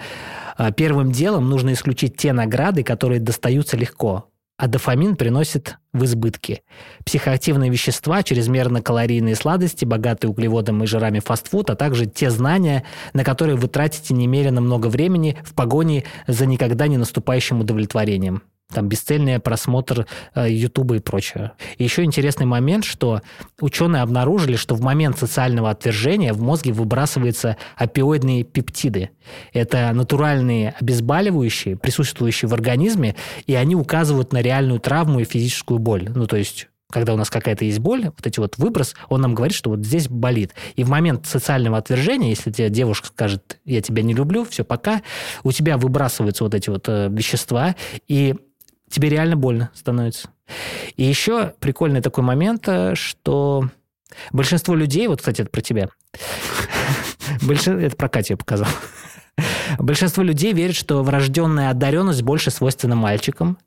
А, 0.57 0.71
Первым 0.71 1.11
делом 1.11 1.49
нужно 1.49 1.73
исключить 1.73 2.17
те 2.17 2.33
награды, 2.33 2.83
которые 2.83 3.19
достаются 3.19 3.77
легко, 3.77 4.29
а 4.57 4.67
дофамин 4.67 5.15
приносит 5.15 5.77
в 5.93 6.03
избытке. 6.05 6.61
Психоактивные 7.05 7.71
вещества, 7.71 8.23
чрезмерно 8.23 8.81
калорийные 8.81 9.35
сладости, 9.35 9.85
богатые 9.85 10.29
углеводами 10.29 10.83
и 10.83 10.87
жирами 10.87 11.19
фастфуд, 11.19 11.69
а 11.69 11.75
также 11.75 12.05
те 12.05 12.29
знания, 12.29 12.83
на 13.13 13.23
которые 13.23 13.55
вы 13.55 13.67
тратите 13.67 14.13
немерено 14.13 14.61
много 14.61 14.87
времени 14.87 15.37
в 15.43 15.53
погоне 15.53 16.03
за 16.27 16.45
никогда 16.45 16.87
не 16.87 16.97
наступающим 16.97 17.61
удовлетворением. 17.61 18.43
Там 18.73 18.89
бесцельный 18.89 19.39
просмотр 19.39 20.05
э, 20.35 20.51
Ютуба 20.51 20.95
и 20.95 20.99
прочее. 20.99 21.53
И 21.77 21.85
еще 21.85 22.03
интересный 22.03 22.45
момент, 22.45 22.83
что 22.83 23.21
ученые 23.61 24.01
обнаружили, 24.01 24.57
что 24.57 24.75
в 24.75 24.81
момент 24.81 25.17
социального 25.17 25.69
отвержения 25.69 26.33
в 26.33 26.41
мозге 26.41 26.73
выбрасываются 26.73 27.55
опиоидные 27.77 28.43
пептиды. 28.43 29.11
Это 29.53 29.89
натуральные 29.93 30.75
обезболивающие, 30.81 31.77
присутствующие 31.77 32.49
в 32.49 32.53
организме, 32.53 33.15
и 33.45 33.55
они 33.55 33.75
указывают 33.75 34.33
на 34.33 34.41
реальную 34.41 34.81
травму 34.81 35.21
и 35.21 35.25
физическую 35.25 35.79
боль. 35.79 36.09
Ну, 36.13 36.27
то 36.27 36.35
есть 36.35 36.67
когда 36.89 37.13
у 37.13 37.17
нас 37.17 37.29
какая-то 37.29 37.65
есть 37.65 37.79
боль, 37.79 38.05
вот 38.05 38.25
эти 38.25 38.39
вот 38.39 38.57
выброс, 38.57 38.95
он 39.09 39.21
нам 39.21 39.35
говорит, 39.35 39.55
что 39.55 39.69
вот 39.69 39.85
здесь 39.85 40.07
болит. 40.07 40.53
И 40.75 40.83
в 40.83 40.89
момент 40.89 41.25
социального 41.25 41.77
отвержения, 41.77 42.29
если 42.29 42.51
тебе 42.51 42.69
девушка 42.69 43.07
скажет, 43.07 43.59
я 43.65 43.81
тебя 43.81 44.03
не 44.03 44.13
люблю, 44.13 44.45
все, 44.45 44.63
пока, 44.63 45.01
у 45.43 45.51
тебя 45.51 45.77
выбрасываются 45.77 46.45
вот 46.45 46.53
эти 46.53 46.69
вот 46.69 46.87
э, 46.87 47.09
вещества, 47.11 47.75
и 48.07 48.35
тебе 48.89 49.09
реально 49.09 49.35
больно 49.35 49.69
становится. 49.73 50.29
И 50.95 51.03
еще 51.03 51.53
прикольный 51.59 52.01
такой 52.01 52.23
момент, 52.23 52.67
э, 52.67 52.95
что 52.95 53.69
большинство 54.31 54.75
людей, 54.75 55.07
вот, 55.07 55.19
кстати, 55.19 55.41
это 55.41 55.49
про 55.49 55.61
тебя, 55.61 55.89
это 57.41 57.95
про 57.95 58.09
Катю 58.09 58.33
я 58.33 58.37
показал. 58.37 58.67
Большинство 59.77 60.23
людей 60.23 60.53
верят, 60.53 60.75
что 60.75 61.03
врожденная 61.03 61.69
одаренность 61.69 62.23
больше 62.23 62.49
свойственна 62.49 62.95
мальчикам, 62.95 63.57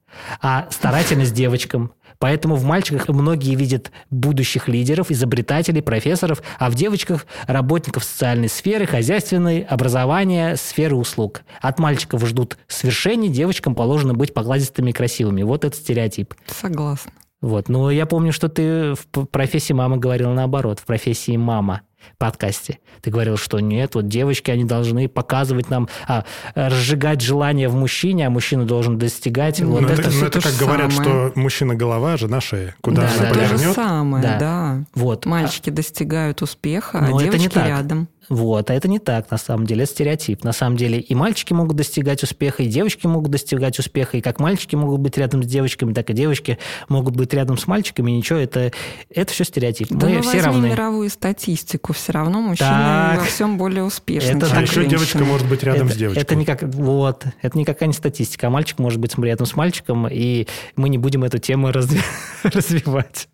а 0.41 0.66
старательность 0.71 1.35
девочкам. 1.35 1.93
Поэтому 2.21 2.55
в 2.55 2.64
мальчиках 2.64 3.09
многие 3.09 3.55
видят 3.55 3.91
будущих 4.11 4.68
лидеров, 4.68 5.11
изобретателей, 5.11 5.81
профессоров, 5.81 6.43
а 6.59 6.71
в 6.71 6.75
девочках– 6.75 7.27
работников 7.47 8.05
социальной 8.05 8.51
сферы, 8.51 8.87
хозяйственной, 8.87 9.62
образования, 9.62 10.57
сферы 10.57 10.97
услуг. 10.97 11.43
От 11.62 11.79
мальчиков 11.79 12.25
ждут 12.27 12.59
свершений, 12.68 13.31
девочкам 13.31 13.75
положено 13.75 14.12
быть 14.12 14.35
покладистыми 14.35 14.91
и 14.91 14.93
красивыми. 14.93 15.43
Вот 15.43 15.64
этот 15.64 15.81
стереотип. 15.81 16.35
Согласна. 16.47 17.12
Вот. 17.41 17.71
Но 17.71 17.91
я 17.91 18.05
помню, 18.05 18.33
что 18.33 18.51
ты 18.51 18.93
в 18.95 19.25
профессии 19.25 19.73
мамы 19.73 19.97
говорила 19.97 20.35
наоборот, 20.35 20.79
в 20.79 20.85
профессии 20.85 21.39
мама 21.39 21.81
подкасте. 22.19 22.79
Ты 23.01 23.11
говорил, 23.11 23.37
что 23.37 23.61
нет, 23.61 23.95
вот 23.95 24.09
девочки, 24.09 24.51
они 24.51 24.65
должны 24.65 25.09
показывать 25.09 25.71
нам, 25.71 25.89
а, 26.07 26.25
разжигать 26.55 27.21
желание 27.21 27.69
в 27.69 27.75
мужчине, 27.75 28.27
а 28.27 28.31
мужчина 28.31 28.65
должен 28.65 28.99
достигать. 28.99 29.61
Ну, 29.61 29.71
вот 29.73 29.85
это, 29.91 30.03
это, 30.03 30.11
ну, 30.11 30.27
это 30.27 30.41
то 30.41 30.41
как 30.43 30.53
же 30.53 30.65
говорят, 30.65 30.93
самое. 30.93 31.29
что 31.31 31.39
мужчина 31.41 31.75
голова, 31.75 32.13
а 32.15 32.17
жена 32.17 32.41
шея. 32.41 32.75
Куда 32.81 33.03
Да, 33.03 33.09
она 33.09 33.19
да, 33.19 33.25
это 33.31 33.35
то 33.39 33.45
же 33.45 33.49
повернет. 33.55 33.75
самое, 33.75 34.23
Да. 34.23 34.39
да. 34.39 34.85
Вот. 34.95 35.27
Мальчики 35.27 35.71
достигают 35.71 36.43
успеха, 36.43 36.99
Но 37.01 37.07
а 37.07 37.09
это 37.09 37.17
не 37.17 37.25
девочки 37.39 37.55
так. 37.55 37.67
рядом. 37.69 38.09
Вот, 38.29 38.71
а 38.71 38.75
это 38.75 38.89
не 38.89 38.99
так, 38.99 39.31
на 39.31 39.39
самом 39.39 39.66
деле, 39.66 39.85
это 39.85 39.93
стереотип. 39.93 40.45
На 40.45 40.53
самом 40.53 40.77
деле 40.77 41.01
и 41.01 41.14
мальчики 41.14 41.53
могут 41.53 41.77
достигать 41.77 42.23
успеха, 42.23 42.62
и 42.62 42.66
девочки 42.66 43.07
могут 43.07 43.31
достигать 43.31 43.79
успеха, 43.79 44.16
и 44.18 44.21
как 44.21 44.39
мальчики 44.39 44.77
могут 44.77 45.01
быть 45.01 45.18
рядом 45.18 45.43
с 45.43 45.47
девочками, 45.47 45.93
так 45.93 46.11
и 46.11 46.12
девочки 46.12 46.59
могут 46.89 47.16
быть 47.16 47.33
рядом 47.35 47.59
с 47.59 47.66
мальчиками. 47.66 48.11
Ничего, 48.11 48.39
это, 48.39 48.73
это 49.09 49.33
все 49.33 49.45
стереотип. 49.45 49.89
Да 49.91 50.07
Мы 50.07 50.16
ну 50.16 50.23
все 50.23 50.41
равны. 50.41 50.68
мировую 50.68 51.11
статистику, 51.11 51.93
все 51.93 52.12
равно 52.12 52.41
мужчина 52.41 53.11
Так. 53.14 53.21
во 53.21 53.25
всем 53.27 53.59
более 53.59 53.85
успешный, 53.85 54.37
Это 54.37 54.49
чем 54.49 54.59
А 54.59 54.62
еще 54.62 54.87
девочка 54.87 55.18
может 55.18 55.49
быть 55.49 55.62
рядом 55.62 55.87
это, 55.87 55.95
с 55.95 55.99
девочкой. 55.99 56.23
Это 56.23 56.35
никак, 56.37 56.62
вот, 56.62 57.25
это 57.43 57.59
никакая 57.59 57.89
не 57.89 57.95
статистика. 57.95 58.47
А 58.47 58.51
мальчик 58.51 58.79
может 58.79 59.01
быть 59.01 59.16
рядом 59.18 59.47
с 59.47 59.57
мальчиком, 59.57 60.07
и 60.09 60.47
мы 60.77 60.89
не 60.89 60.99
будем 60.99 61.25
эту 61.25 61.39
тему 61.39 61.71
разви- 61.71 62.01
развивать. 62.45 63.29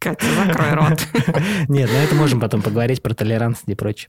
Катя, 0.00 0.26
закрой 0.34 0.72
рот. 0.72 1.06
Нет, 1.68 1.90
на 1.92 1.96
это 2.02 2.14
можем 2.14 2.40
потом 2.40 2.62
поговорить 2.62 3.02
про 3.02 3.12
толерантность 3.12 3.68
и 3.68 3.74
прочее. 3.74 4.08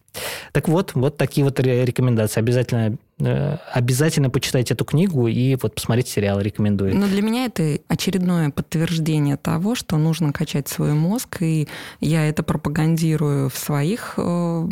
Так 0.53 0.69
вот, 0.69 0.93
вот 0.95 1.17
такие 1.17 1.43
вот 1.43 1.59
ре- 1.59 1.83
рекомендации. 1.83 2.39
Обязательно, 2.39 2.97
э, 3.19 3.57
обязательно 3.73 4.29
почитайте 4.29 4.73
эту 4.73 4.85
книгу 4.85 5.27
и 5.27 5.57
вот 5.61 5.75
посмотрите 5.75 6.09
сериал, 6.09 6.39
рекомендую. 6.39 6.95
Но 6.95 7.07
для 7.07 7.21
меня 7.21 7.45
это 7.45 7.77
очередное 7.89 8.51
подтверждение 8.51 9.35
того, 9.35 9.75
что 9.75 9.97
нужно 9.97 10.31
качать 10.31 10.69
свой 10.69 10.93
мозг, 10.93 11.41
и 11.41 11.67
я 11.99 12.25
это 12.25 12.41
пропагандирую 12.41 13.49
в 13.49 13.57
своих 13.57 14.13
э, 14.15 14.69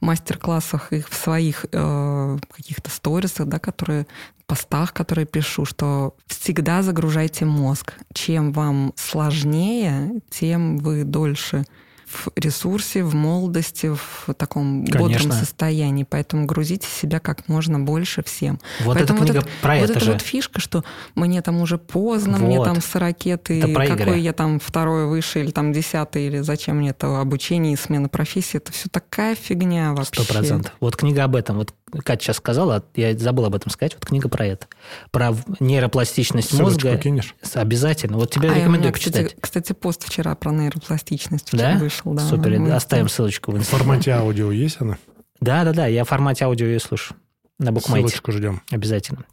мастер-классах 0.00 0.94
и 0.94 1.02
в 1.02 1.14
своих 1.14 1.66
э, 1.70 2.38
каких-то 2.50 2.90
сторисах, 2.90 3.46
да, 3.46 3.58
которые 3.58 4.06
постах, 4.46 4.92
которые 4.92 5.26
пишу, 5.26 5.64
что 5.64 6.14
всегда 6.26 6.82
загружайте 6.82 7.44
мозг. 7.44 7.94
Чем 8.12 8.52
вам 8.52 8.92
сложнее, 8.96 10.20
тем 10.30 10.78
вы 10.78 11.04
дольше 11.04 11.64
в 12.06 12.28
ресурсе, 12.36 13.02
в 13.02 13.14
молодости, 13.16 13.88
в 13.92 14.32
таком 14.34 14.84
бодром 14.84 15.08
Конечно. 15.08 15.32
состоянии. 15.32 16.06
Поэтому 16.08 16.46
грузите 16.46 16.86
себя 16.86 17.18
как 17.18 17.48
можно 17.48 17.80
больше 17.80 18.22
всем. 18.22 18.60
Вот 18.84 18.96
эта 18.96 19.08
Поэтому 19.08 19.24
книга 19.24 19.38
это, 19.40 19.48
про 19.60 19.74
вот 19.74 19.82
это 19.82 19.92
это 19.94 20.04
же. 20.04 20.12
вот 20.12 20.22
фишка, 20.22 20.60
что 20.60 20.84
мне 21.16 21.42
там 21.42 21.60
уже 21.60 21.78
поздно, 21.78 22.38
мне 22.38 22.58
Вот. 22.58 22.64
там 22.64 22.80
с 22.80 22.94
ракеты, 22.94 23.58
Игоря. 23.58 23.96
какой 23.96 24.20
я 24.20 24.32
там 24.32 24.60
второй 24.60 25.06
выше 25.06 25.40
или 25.40 25.50
там 25.50 25.72
десятый, 25.72 26.28
или 26.28 26.38
зачем 26.38 26.76
мне 26.76 26.90
это 26.90 27.20
обучение 27.20 27.72
и 27.72 27.76
смена 27.76 28.08
профессии, 28.08 28.58
это 28.58 28.70
все 28.70 28.88
такая 28.88 29.34
фигня 29.34 29.92
вообще. 29.92 30.22
Сто 30.22 30.32
процентов. 30.32 30.72
Вот 30.78 30.96
книга 30.96 31.24
об 31.24 31.34
этом. 31.34 31.56
Вот 31.56 31.74
Катя 32.04 32.24
сейчас 32.24 32.36
сказала, 32.38 32.76
а 32.76 32.82
я 33.00 33.16
забыл 33.16 33.44
об 33.44 33.54
этом 33.54 33.70
сказать. 33.70 33.94
Вот 33.94 34.04
книга 34.04 34.28
про 34.28 34.44
это. 34.46 34.66
Про 35.12 35.32
в- 35.32 35.44
нейропластичность 35.60 36.50
Ссылочку 36.50 36.88
мозга. 36.88 36.98
кинешь? 37.00 37.34
Обязательно. 37.54 38.16
Вот 38.16 38.30
тебе 38.32 38.48
А, 38.50 38.54
рекомендую 38.54 38.80
меня, 38.80 38.92
почитать. 38.92 39.26
кстати, 39.26 39.40
кстати, 39.40 39.72
пост 39.72 40.04
вчера 40.04 40.34
про 40.34 40.50
нейропластичность 40.50 41.48
Да? 41.52 41.58
вчера 41.70 41.78
вышел. 41.78 42.12
Да, 42.12 42.26
Супер. 42.26 42.58
Мы- 42.58 42.72
Оставим 42.72 43.08
ссылочку 43.08 43.52
в 43.52 43.54
В 43.54 43.58
Инстаграм. 43.58 43.86
формате 43.86 44.10
аудио 44.12 44.50
есть 44.50 44.78
она? 44.80 44.98
Да, 45.40 45.64
да, 45.64 45.72
да. 45.72 45.86
Я 45.86 46.04
в 46.04 46.08
формате 46.08 46.44
аудио 46.44 46.66
ее 46.66 46.80
слушаю. 46.80 47.16
На 47.58 47.72
букмейте. 47.72 48.08
Ссылочку 48.08 48.32
ждем. 48.32 48.62
Обязательно. 48.70 49.24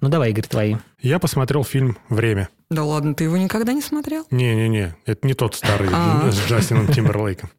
Ну 0.00 0.08
давай, 0.08 0.30
Игорь, 0.30 0.46
твои. 0.46 0.76
Я 1.00 1.18
посмотрел 1.20 1.62
фильм 1.62 1.96
«Время». 2.08 2.48
Да 2.70 2.82
ладно, 2.84 3.14
ты 3.14 3.24
его 3.24 3.36
никогда 3.36 3.72
не 3.74 3.82
смотрел? 3.82 4.26
Не-не-не, 4.30 4.96
это 5.04 5.26
не 5.26 5.34
тот 5.34 5.54
старый 5.54 5.88
А. 5.92 6.28
с 6.32 6.46
Джастином 6.48 6.88
Тимберлейком. 6.88 7.50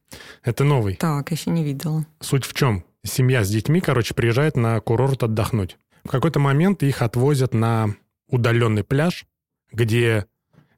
Это 0.43 0.63
новый. 0.65 0.95
Так, 0.95 1.31
еще 1.31 1.51
не 1.51 1.63
видела. 1.63 2.05
Суть 2.19 2.43
в 2.45 2.53
чем? 2.53 2.83
Семья 3.05 3.43
с 3.43 3.49
детьми, 3.49 3.81
короче, 3.81 4.13
приезжает 4.13 4.55
на 4.55 4.79
курорт 4.79 5.23
отдохнуть. 5.23 5.77
В 6.05 6.09
какой-то 6.09 6.39
момент 6.39 6.83
их 6.83 7.01
отвозят 7.01 7.53
на 7.53 7.95
удаленный 8.29 8.83
пляж, 8.83 9.25
где 9.71 10.25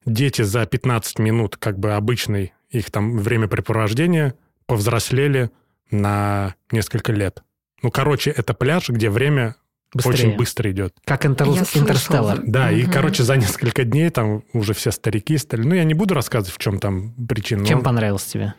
дети 0.06 0.42
за 0.42 0.66
15 0.66 1.20
минут, 1.20 1.58
как 1.58 1.80
бы 1.80 1.94
обычный 1.94 2.54
их 2.70 2.90
там 2.92 3.20
времяпрепровождения, 3.20 4.36
повзрослели 4.66 5.52
на 5.92 6.56
несколько 6.72 7.12
лет. 7.12 7.44
Ну, 7.84 7.92
короче, 7.92 8.32
это 8.32 8.54
пляж, 8.56 8.90
где 8.90 9.10
время 9.12 9.56
Быстрее. 9.94 10.14
очень 10.14 10.36
быстро 10.38 10.72
идет. 10.72 10.96
Как 11.06 11.26
Интер-. 11.26 11.48
Интерстеллар. 11.76 12.42
Да, 12.44 12.72
и, 12.72 12.84
Мгм. 12.84 12.92
короче, 12.92 13.24
за 13.24 13.38
несколько 13.38 13.84
дней 13.84 14.10
там 14.10 14.44
уже 14.54 14.74
все 14.74 14.92
старики 14.92 15.38
стали. 15.38 15.62
Ну, 15.62 15.76
я 15.76 15.84
не 15.84 15.94
буду 15.94 16.16
рассказывать, 16.16 16.54
в 16.56 16.58
чем 16.58 16.80
там 16.80 17.14
причина. 17.28 17.62
но- 17.62 17.68
Чем 17.68 17.84
понравился 17.84 18.32
тебе? 18.32 18.54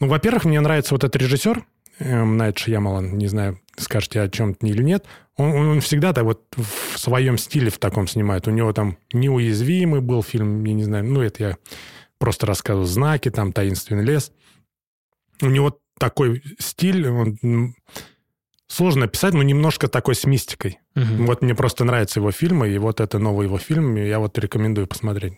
Ну, 0.00 0.08
во-первых, 0.08 0.44
мне 0.44 0.60
нравится 0.60 0.94
вот 0.94 1.02
этот 1.04 1.16
режиссер, 1.20 1.64
эм, 1.98 2.36
Найт 2.36 2.58
Шьямалан, 2.58 3.16
не 3.18 3.26
знаю, 3.28 3.60
скажете 3.76 4.20
о 4.20 4.28
чем-то 4.28 4.66
или 4.66 4.82
нет. 4.82 5.04
Он, 5.36 5.50
он- 5.50 5.68
он 5.68 5.80
всегда 5.80 6.12
так 6.12 6.24
вот 6.24 6.42
в 6.56 6.98
своем 6.98 7.38
стиле 7.38 7.70
в 7.70 7.78
таком 7.78 8.08
снимает. 8.08 8.48
У 8.48 8.50
него 8.50 8.72
там 8.72 8.98
«Неуязвимый» 9.12 10.00
был 10.00 10.22
фильм, 10.22 10.64
я 10.64 10.74
не 10.74 10.84
знаю, 10.84 11.04
ну, 11.04 11.20
это 11.22 11.42
я 11.42 11.56
просто 12.18 12.46
рассказываю. 12.46 12.86
«Знаки», 12.86 13.30
там 13.30 13.52
«Таинственный 13.52 14.04
лес». 14.04 14.32
У 15.40 15.46
него 15.46 15.78
такой 16.00 16.42
стиль, 16.58 17.08
он, 17.08 17.38
м, 17.42 17.74
сложно 18.66 19.04
описать, 19.06 19.34
но 19.34 19.42
немножко 19.42 19.88
такой 19.88 20.14
с 20.14 20.24
мистикой. 20.24 20.78
Мгм. 20.94 21.26
Вот 21.26 21.42
мне 21.42 21.54
просто 21.54 21.84
нравятся 21.84 22.20
его 22.20 22.32
фильмы, 22.32 22.68
и 22.70 22.78
вот 22.78 23.00
это 23.00 23.18
новый 23.18 23.46
его 23.46 23.58
фильм, 23.58 23.94
я 23.96 24.18
вот 24.18 24.36
рекомендую 24.38 24.86
посмотреть. 24.88 25.34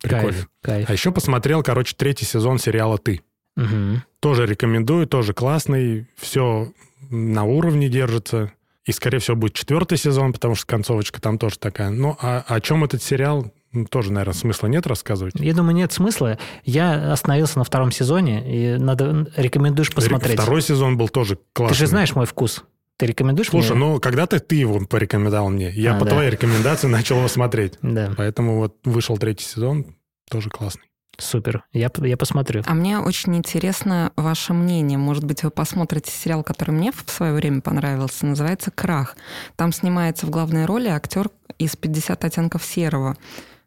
Прикольно. 0.00 0.32
Кайф, 0.32 0.48
кайф. 0.62 0.90
А 0.90 0.92
еще 0.92 1.12
посмотрел, 1.12 1.62
короче, 1.62 1.94
третий 1.96 2.24
сезон 2.24 2.58
сериала 2.58 2.98
«Ты». 2.98 3.20
Мгм. 3.56 4.02
Тоже 4.20 4.46
рекомендую, 4.46 5.06
тоже 5.06 5.34
классный, 5.34 6.06
все 6.16 6.72
на 7.10 7.44
уровне 7.44 7.88
держится. 7.88 8.52
И, 8.84 8.92
скорее 8.92 9.18
всего, 9.18 9.36
будет 9.36 9.54
четвертый 9.54 9.96
сезон, 9.98 10.32
потому 10.32 10.54
что 10.54 10.66
концовочка 10.66 11.20
там 11.20 11.38
тоже 11.38 11.58
такая. 11.58 11.90
Ну, 11.90 12.16
а 12.20 12.44
о 12.48 12.60
чем 12.60 12.82
этот 12.82 13.02
сериал, 13.02 13.52
ну, 13.70 13.84
тоже, 13.86 14.12
наверное, 14.12 14.34
смысла 14.34 14.66
нет 14.66 14.86
рассказывать. 14.88 15.34
Я 15.36 15.54
думаю, 15.54 15.74
нет 15.74 15.92
смысла. 15.92 16.36
Я 16.64 17.12
остановился 17.12 17.58
на 17.58 17.64
втором 17.64 17.92
сезоне, 17.92 18.42
и 18.44 18.78
надо 18.78 19.30
рекомендуешь 19.36 19.92
посмотреть. 19.92 20.40
Второй 20.40 20.62
сезон 20.62 20.96
был 20.98 21.08
тоже 21.08 21.38
классный. 21.52 21.74
Ты 21.76 21.78
же 21.80 21.86
знаешь 21.86 22.14
мой 22.16 22.26
вкус. 22.26 22.64
Ты 22.98 23.06
рекомендуешь 23.06 23.48
Слушай, 23.48 23.76
мне? 23.76 23.80
ну, 23.86 24.00
когда-то 24.00 24.38
ты 24.40 24.56
его 24.56 24.78
порекомендовал 24.84 25.48
мне. 25.50 25.70
Я 25.70 25.96
А, 25.96 25.98
по 25.98 26.04
да. 26.04 26.10
твоей 26.12 26.30
рекомендации 26.30 26.86
начал 26.88 27.18
его 27.18 27.28
смотреть. 27.28 27.74
Да, 27.82 28.12
Поэтому 28.16 28.56
вот 28.58 28.76
вышел 28.84 29.16
третий 29.16 29.44
сезон, 29.44 29.96
тоже 30.30 30.50
классный. 30.50 30.84
Супер. 31.18 31.64
Я, 31.72 31.90
я 31.96 32.16
посмотрю. 32.16 32.62
А 32.66 32.74
мне 32.74 32.98
очень 32.98 33.36
интересно 33.36 34.12
ваше 34.16 34.52
мнение. 34.52 34.98
Может 34.98 35.24
быть, 35.24 35.42
вы 35.42 35.50
посмотрите 35.50 36.10
сериал, 36.10 36.42
который 36.42 36.72
мне 36.72 36.92
в 36.92 37.10
свое 37.10 37.32
время 37.32 37.60
понравился, 37.60 38.26
называется 38.26 38.70
«Крах». 38.70 39.16
Там 39.56 39.72
снимается 39.72 40.26
в 40.26 40.30
главной 40.30 40.66
роли 40.66 40.88
актер 40.88 41.30
из 41.58 41.74
«50 41.74 42.24
оттенков 42.24 42.64
серого» 42.64 43.16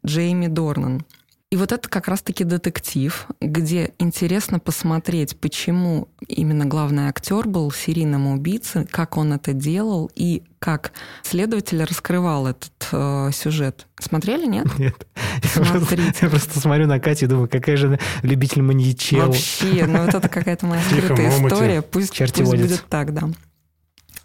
Джейми 0.04 0.46
Дорнан. 0.46 1.04
И 1.52 1.56
вот 1.56 1.70
это 1.70 1.88
как 1.88 2.08
раз-таки 2.08 2.42
детектив, 2.42 3.28
где 3.40 3.92
интересно 4.00 4.58
посмотреть, 4.58 5.38
почему 5.38 6.08
именно 6.26 6.66
главный 6.66 7.04
актер 7.08 7.46
был 7.46 7.70
серийным 7.70 8.26
убийцей, 8.26 8.84
как 8.84 9.16
он 9.16 9.32
это 9.32 9.52
делал 9.52 10.10
и 10.16 10.42
как 10.58 10.90
следователь 11.22 11.84
раскрывал 11.84 12.48
этот 12.48 12.72
э, 12.90 13.30
сюжет. 13.32 13.86
Смотрели, 14.00 14.44
нет? 14.46 14.66
Нет. 14.78 15.06
Я 15.14 15.50
просто, 15.54 15.78
Смотрите. 15.78 16.18
я 16.20 16.28
просто 16.28 16.58
смотрю 16.60 16.86
на 16.88 16.98
Катю 16.98 17.26
и 17.26 17.28
думаю, 17.28 17.48
какая 17.48 17.76
же 17.76 17.86
она 17.86 17.98
любитель 18.22 18.62
маньячел. 18.62 19.26
Вообще, 19.26 19.86
ну 19.86 20.04
вот 20.04 20.14
это 20.14 20.28
какая-то 20.28 20.66
моя 20.66 20.82
Момоти. 20.90 21.46
история. 21.46 21.82
Пусть, 21.82 22.18
пусть 22.18 22.40
будет 22.42 22.84
так, 22.88 23.14
да. 23.14 23.28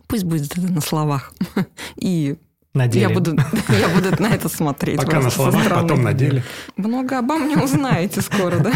Пусть 0.08 0.24
будет 0.24 0.58
это 0.58 0.62
на 0.62 0.82
словах. 0.82 1.34
И 1.98 2.38
На 2.74 2.88
деле. 2.88 3.08
я 3.08 3.10
буду, 3.10 3.36
я 3.70 3.90
буду 3.90 4.22
на 4.22 4.34
это 4.34 4.48
смотреть. 4.48 4.98
Пока 4.98 5.20
на 5.20 5.30
словах, 5.30 5.68
потом 5.70 6.04
на 6.04 6.14
деле. 6.14 6.44
Много 6.78 7.20
обо 7.20 7.36
мне 7.36 7.58
узнаете 7.58 8.22
скоро, 8.22 8.60
да? 8.60 8.72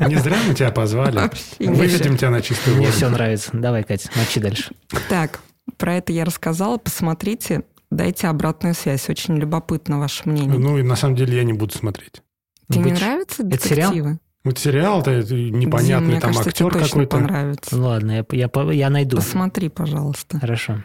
Не 0.08 0.16
зря 0.16 0.36
мы 0.48 0.54
тебя 0.54 0.72
позвали. 0.72 1.16
Вообще 1.16 1.42
Выведем 1.60 2.16
тебя 2.16 2.30
на 2.30 2.42
чистую 2.42 2.76
Мне 2.76 2.86
воду. 2.86 2.96
все 2.96 3.08
нравится. 3.08 3.50
Давай, 3.52 3.84
Катя, 3.84 4.10
мочи 4.16 4.40
дальше. 4.40 4.74
Так, 5.08 5.40
про 5.76 5.94
это 5.94 6.12
я 6.12 6.24
рассказала. 6.24 6.76
Посмотрите, 6.78 7.62
дайте 7.90 8.26
обратную 8.26 8.74
связь. 8.74 9.08
Очень 9.08 9.36
любопытно 9.36 10.00
ваше 10.00 10.28
мнение. 10.28 10.58
Ну, 10.58 10.78
и 10.78 10.82
на 10.82 10.96
самом 10.96 11.14
деле 11.14 11.36
я 11.36 11.44
не 11.44 11.52
буду 11.52 11.72
смотреть. 11.72 12.22
Тебе 12.68 12.90
не 12.90 12.92
нравятся 12.92 13.44
детективы? 13.44 14.18
Вот 14.42 14.58
сериал-то 14.58 15.22
Дим, 15.22 15.58
непонятный 15.58 16.12
мне 16.12 16.20
там 16.20 16.32
кажется, 16.32 16.50
тебе 16.50 16.68
актер 16.68 16.80
точно 16.80 17.04
какой-то. 17.04 17.16
понравится. 17.16 17.76
Ну 17.76 17.86
ладно, 17.86 18.12
я, 18.12 18.24
я, 18.32 18.72
я 18.72 18.90
найду. 18.90 19.16
Посмотри, 19.18 19.68
пожалуйста. 19.68 20.38
Хорошо. 20.40 20.82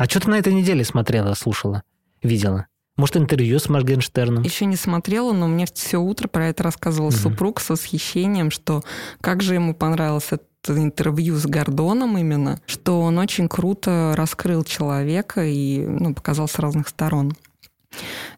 А 0.00 0.06
что 0.06 0.18
ты 0.18 0.30
на 0.30 0.38
этой 0.38 0.54
неделе 0.54 0.82
смотрела, 0.82 1.34
слушала, 1.34 1.82
видела? 2.22 2.68
Может, 2.96 3.18
интервью 3.18 3.58
с 3.58 3.68
Моргенштерном? 3.68 4.42
Еще 4.44 4.64
не 4.64 4.76
смотрела, 4.76 5.34
но 5.34 5.46
мне 5.46 5.66
все 5.66 5.98
утро 5.98 6.26
про 6.26 6.48
это 6.48 6.62
рассказывал 6.62 7.10
Мгм. 7.10 7.18
супруг 7.18 7.60
с 7.60 7.68
восхищением, 7.68 8.50
что 8.50 8.82
как 9.20 9.42
же 9.42 9.52
ему 9.52 9.74
понравилось 9.74 10.28
это 10.30 10.74
интервью 10.74 11.36
с 11.36 11.44
Гордоном 11.44 12.16
именно, 12.16 12.62
что 12.64 13.02
он 13.02 13.18
очень 13.18 13.46
круто 13.46 14.14
раскрыл 14.16 14.64
человека 14.64 15.44
и 15.44 15.84
ну, 15.84 16.14
показал 16.14 16.48
с 16.48 16.58
разных 16.58 16.88
сторон. 16.88 17.36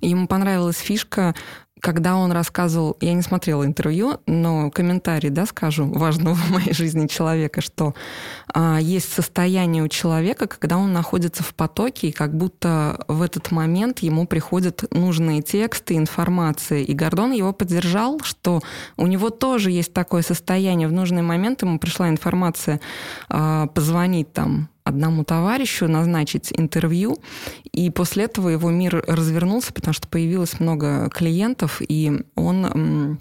Ему 0.00 0.26
понравилась 0.26 0.78
фишка, 0.78 1.32
когда 1.83 2.14
он 2.16 2.30
рассказывал, 2.30 2.97
я 3.01 3.12
не 3.12 3.22
смотрела 3.22 3.66
интервью, 3.66 4.20
но 4.26 4.70
комментарий, 4.70 5.30
да, 5.30 5.47
скажу, 5.47 5.85
важного 5.87 6.35
в 6.37 6.51
моей 6.51 6.72
жизни 6.72 7.09
человека, 7.09 7.61
что 7.61 7.95
а, 8.55 8.78
есть 8.80 9.12
состояние 9.12 9.83
у 9.83 9.89
человека, 9.89 10.47
когда 10.47 10.78
он 10.78 10.93
находится 10.93 11.43
в 11.43 11.53
потоке, 11.55 12.09
и 12.09 12.12
как 12.12 12.37
будто 12.37 13.05
в 13.09 13.20
этот 13.20 13.51
момент 13.51 13.99
ему 13.99 14.28
приходят 14.28 14.85
нужные 14.93 15.43
тексты, 15.43 15.97
информация. 15.97 16.83
И 16.83 16.95
Гордон 16.95 17.33
его 17.33 17.53
поддержал, 17.53 18.20
что 18.22 18.62
у 18.97 19.09
него 19.09 19.30
тоже 19.30 19.72
есть 19.72 19.93
такое 19.93 20.22
состояние. 20.22 20.87
В 20.87 20.93
нужный 20.93 21.22
момент 21.22 21.62
ему 21.62 21.80
пришла 21.80 22.09
информация 22.09 22.80
а, 23.28 23.66
позвонить 23.66 24.33
там 24.33 24.68
одному 24.85 25.24
товарищу, 25.24 25.89
назначить 25.89 26.53
интервью, 26.57 27.18
и 27.72 27.91
после 27.91 28.24
этого 28.24 28.49
его 28.49 28.70
мир 28.70 29.05
развернулся, 29.07 29.72
потому 29.72 29.95
что 29.95 30.09
появилось 30.09 30.61
много 30.61 31.09
клиентов, 31.11 31.80
и 31.87 32.24
он 32.35 33.20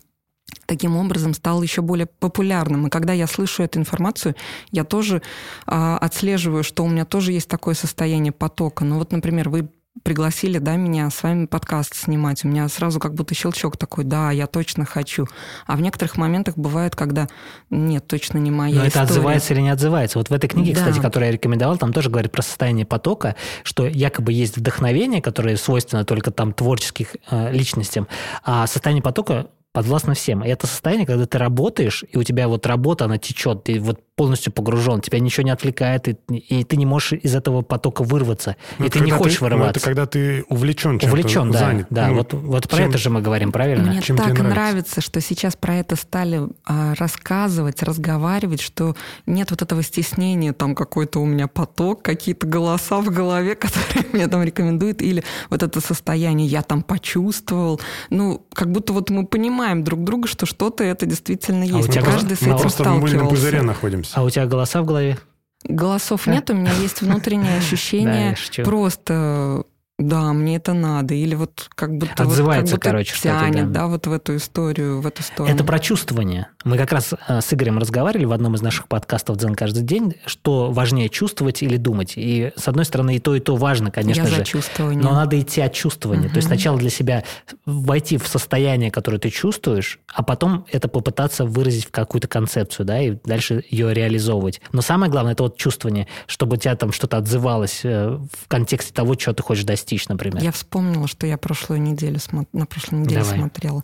таким 0.65 0.95
образом 0.95 1.33
стал 1.33 1.61
еще 1.61 1.81
более 1.81 2.05
популярным. 2.07 2.87
И 2.87 2.89
когда 2.89 3.13
я 3.13 3.27
слышу 3.27 3.63
эту 3.63 3.79
информацию, 3.79 4.35
я 4.71 4.83
тоже 4.83 5.21
а, 5.65 5.97
отслеживаю, 5.97 6.63
что 6.63 6.83
у 6.83 6.89
меня 6.89 7.05
тоже 7.05 7.31
есть 7.33 7.47
такое 7.47 7.73
состояние 7.73 8.31
потока. 8.31 8.85
Ну 8.85 8.97
вот, 8.97 9.11
например, 9.11 9.49
вы 9.49 9.69
пригласили, 10.03 10.57
да, 10.57 10.75
меня 10.75 11.09
с 11.09 11.23
вами 11.23 11.45
подкаст 11.45 11.95
снимать. 11.95 12.43
У 12.43 12.47
меня 12.47 12.67
сразу 12.69 12.99
как 12.99 13.13
будто 13.13 13.33
щелчок 13.35 13.77
такой, 13.77 14.03
да, 14.03 14.31
я 14.31 14.47
точно 14.47 14.85
хочу. 14.85 15.27
А 15.67 15.75
в 15.75 15.81
некоторых 15.81 16.17
моментах 16.17 16.57
бывает, 16.57 16.95
когда 16.95 17.27
нет, 17.69 18.07
точно 18.07 18.37
не 18.37 18.51
моя 18.51 18.75
Но 18.75 18.81
это 18.81 18.89
история. 18.89 19.03
отзывается 19.05 19.53
или 19.53 19.61
не 19.61 19.69
отзывается. 19.69 20.17
Вот 20.19 20.29
в 20.29 20.33
этой 20.33 20.47
книге, 20.47 20.73
Да. 20.73 20.79
кстати, 20.81 20.99
которую 20.99 21.27
я 21.27 21.33
рекомендовал, 21.33 21.77
там 21.77 21.93
тоже 21.93 22.09
говорит 22.09 22.31
про 22.31 22.41
состояние 22.41 22.85
потока, 22.85 23.35
что 23.63 23.85
якобы 23.87 24.33
есть 24.33 24.57
вдохновение, 24.57 25.21
которое 25.21 25.57
свойственно 25.57 26.05
только 26.05 26.31
там 26.31 26.53
творческих 26.53 27.15
э, 27.29 27.51
личностям, 27.51 28.07
а 28.43 28.67
состояние 28.67 29.03
потока 29.03 29.47
подвластно 29.73 30.13
всем. 30.13 30.43
И 30.43 30.49
это 30.49 30.67
состояние, 30.67 31.07
когда 31.07 31.25
ты 31.25 31.37
работаешь, 31.37 32.03
и 32.11 32.17
у 32.17 32.23
тебя 32.23 32.47
вот 32.47 32.65
работа, 32.65 33.05
она 33.05 33.17
течет, 33.17 33.63
ты 33.63 33.79
вот 33.79 33.99
полностью 34.15 34.51
погружен, 34.53 35.01
тебя 35.01 35.19
ничего 35.19 35.43
не 35.43 35.51
отвлекает, 35.51 36.07
и, 36.07 36.17
и 36.29 36.63
ты 36.63 36.75
не 36.77 36.85
можешь 36.85 37.13
из 37.13 37.33
этого 37.33 37.61
потока 37.61 38.03
вырваться, 38.03 38.55
Ну, 38.77 38.85
и 38.85 38.89
ты 38.89 38.99
не 38.99 39.11
хочешь 39.11 39.39
ну, 39.39 39.47
вырываться. 39.47 39.79
это 39.79 39.85
когда 39.85 40.05
ты 40.05 40.43
увлечен 40.49 40.99
чем-то, 40.99 41.07
Увлечен, 41.07 41.51
да, 41.51 41.59
занят. 41.59 41.87
да. 41.89 42.07
Ну, 42.09 42.15
вот, 42.15 42.33
вот 42.33 42.69
про 42.69 42.77
чем- 42.77 42.89
это 42.89 42.97
же 42.97 43.09
мы 43.09 43.21
говорим, 43.21 43.51
правильно? 43.51 43.89
Мне 43.91 44.01
Чем 44.01 44.17
так 44.17 44.27
нравится? 44.27 44.49
нравится? 44.53 45.01
что 45.01 45.21
сейчас 45.21 45.55
про 45.55 45.75
это 45.75 45.95
стали 45.95 46.41
а, 46.65 46.93
рассказывать, 46.95 47.81
разговаривать, 47.81 48.61
что 48.61 48.95
нет 49.25 49.49
вот 49.51 49.61
этого 49.61 49.81
стеснения, 49.81 50.53
там 50.53 50.75
какой-то 50.75 51.19
у 51.19 51.25
меня 51.25 51.47
поток, 51.47 52.03
какие-то 52.03 52.45
голоса 52.45 52.99
в 53.01 53.09
голове, 53.09 53.55
которые 53.55 54.05
мне 54.11 54.27
там 54.27 54.43
рекомендуют, 54.43 55.01
или 55.01 55.23
вот 55.49 55.63
это 55.63 55.79
состояние 55.81 56.47
я 56.47 56.61
там 56.61 56.83
почувствовал. 56.83 57.79
Ну, 58.09 58.45
как 58.53 58.71
будто 58.71 58.93
вот 58.93 59.09
мы 59.09 59.25
понимаем 59.25 59.60
друг 59.83 60.03
друга, 60.03 60.27
что 60.27 60.45
что-то 60.45 60.83
это 60.83 61.05
действительно 61.05 61.63
А 61.63 61.75
у 61.75 61.77
есть. 61.77 61.91
тебя 61.91 62.01
Каждый 62.03 62.35
с 62.37 62.41
этим 62.41 62.57
просто 62.57 62.83
в 62.83 62.85
сталкивался. 62.87 63.25
пузыре 63.29 63.61
находимся. 63.61 64.11
А 64.15 64.23
у 64.23 64.29
тебя 64.29 64.45
голоса 64.45 64.81
в 64.81 64.85
голове? 64.85 65.17
Голосов 65.63 66.25
нет, 66.27 66.49
у 66.49 66.53
меня 66.53 66.71
есть 66.73 67.01
внутреннее 67.01 67.57
ощущение 67.59 68.35
просто 68.63 69.63
да, 70.01 70.33
мне 70.33 70.57
это 70.57 70.73
надо. 70.73 71.13
Или 71.13 71.35
вот 71.35 71.69
как 71.75 71.97
будто, 71.97 72.23
вот, 72.23 72.31
Отзывается, 72.31 72.73
как 72.73 72.79
будто 72.79 72.89
короче, 72.89 73.15
тянет, 73.21 73.71
да. 73.71 73.81
да, 73.81 73.87
вот 73.87 74.07
в 74.07 74.11
эту 74.11 74.35
историю, 74.35 75.01
в 75.01 75.07
эту 75.07 75.23
сторону. 75.23 75.53
Это 75.53 75.63
про 75.63 75.79
чувствование. 75.79 76.47
Мы 76.63 76.77
как 76.77 76.91
раз 76.91 77.13
э, 77.27 77.41
с 77.41 77.53
Игорем 77.53 77.79
разговаривали 77.79 78.25
в 78.25 78.31
одном 78.31 78.55
из 78.55 78.61
наших 78.61 78.87
подкастов 78.87 79.37
«Дзен 79.37 79.55
каждый 79.55 79.83
день», 79.83 80.15
что 80.25 80.71
важнее 80.71 81.09
чувствовать 81.09 81.63
или 81.63 81.77
думать. 81.77 82.13
И, 82.15 82.51
с 82.55 82.67
одной 82.67 82.85
стороны, 82.85 83.15
и 83.15 83.19
то, 83.19 83.35
и 83.35 83.39
то 83.39 83.55
важно, 83.55 83.91
конечно 83.91 84.23
Я 84.23 84.29
же. 84.29 84.35
за 84.37 84.43
чувствование. 84.43 85.03
Но 85.03 85.13
надо 85.13 85.39
идти 85.39 85.61
от 85.61 85.73
чувствования. 85.73 86.29
То 86.29 86.37
есть 86.37 86.47
сначала 86.47 86.77
для 86.77 86.89
себя 86.89 87.23
войти 87.65 88.17
в 88.17 88.27
состояние, 88.27 88.91
которое 88.91 89.17
ты 89.17 89.29
чувствуешь, 89.29 89.99
а 90.13 90.23
потом 90.23 90.65
это 90.71 90.87
попытаться 90.87 91.45
выразить 91.45 91.85
в 91.85 91.91
какую-то 91.91 92.27
концепцию, 92.27 92.85
да, 92.85 93.01
и 93.01 93.17
дальше 93.23 93.63
ее 93.69 93.93
реализовывать. 93.93 94.61
Но 94.71 94.81
самое 94.81 95.11
главное, 95.11 95.33
это 95.33 95.43
вот 95.43 95.57
чувствование, 95.57 96.07
чтобы 96.27 96.55
у 96.55 96.59
тебя 96.59 96.75
там 96.75 96.91
что-то 96.91 97.17
отзывалось 97.17 97.81
э, 97.83 98.17
в 98.17 98.47
контексте 98.47 98.93
того, 98.93 99.15
чего 99.15 99.33
ты 99.33 99.43
хочешь 99.43 99.63
достичь, 99.63 99.90
например. 100.09 100.41
Я 100.43 100.51
вспомнила, 100.51 101.07
что 101.07 101.25
я 101.27 101.37
прошлую 101.37 101.81
неделю 101.81 102.17
смо- 102.17 102.47
на 102.53 102.65
прошлой 102.65 102.99
неделе 102.99 103.21
Давай. 103.23 103.37
смотрела. 103.39 103.81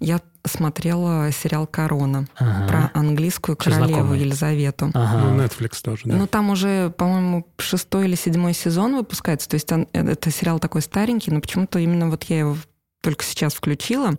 Я 0.00 0.20
смотрела 0.46 1.30
сериал 1.32 1.66
«Корона» 1.66 2.26
Ага. 2.36 2.68
про 2.68 2.90
английскую 2.94 3.56
Что 3.60 3.70
королеву 3.70 3.88
знакомый. 3.88 4.20
Елизавету. 4.20 4.90
Ага. 4.94 5.18
Ну, 5.30 5.42
Netflix 5.42 5.82
тоже, 5.82 6.02
да. 6.06 6.16
Ну, 6.16 6.26
там 6.26 6.50
уже, 6.50 6.90
по-моему, 6.90 7.46
шестой 7.58 8.06
или 8.06 8.14
седьмой 8.14 8.54
сезон 8.54 8.96
выпускается. 8.96 9.48
То 9.48 9.54
есть 9.54 9.70
он- 9.72 9.86
э, 9.92 10.12
это 10.12 10.30
сериал 10.30 10.58
такой 10.58 10.80
старенький, 10.82 11.30
но 11.30 11.40
почему-то 11.40 11.78
именно 11.78 12.08
вот 12.08 12.24
я 12.24 12.38
его 12.40 12.56
только 13.02 13.24
сейчас 13.24 13.54
включила. 13.54 14.14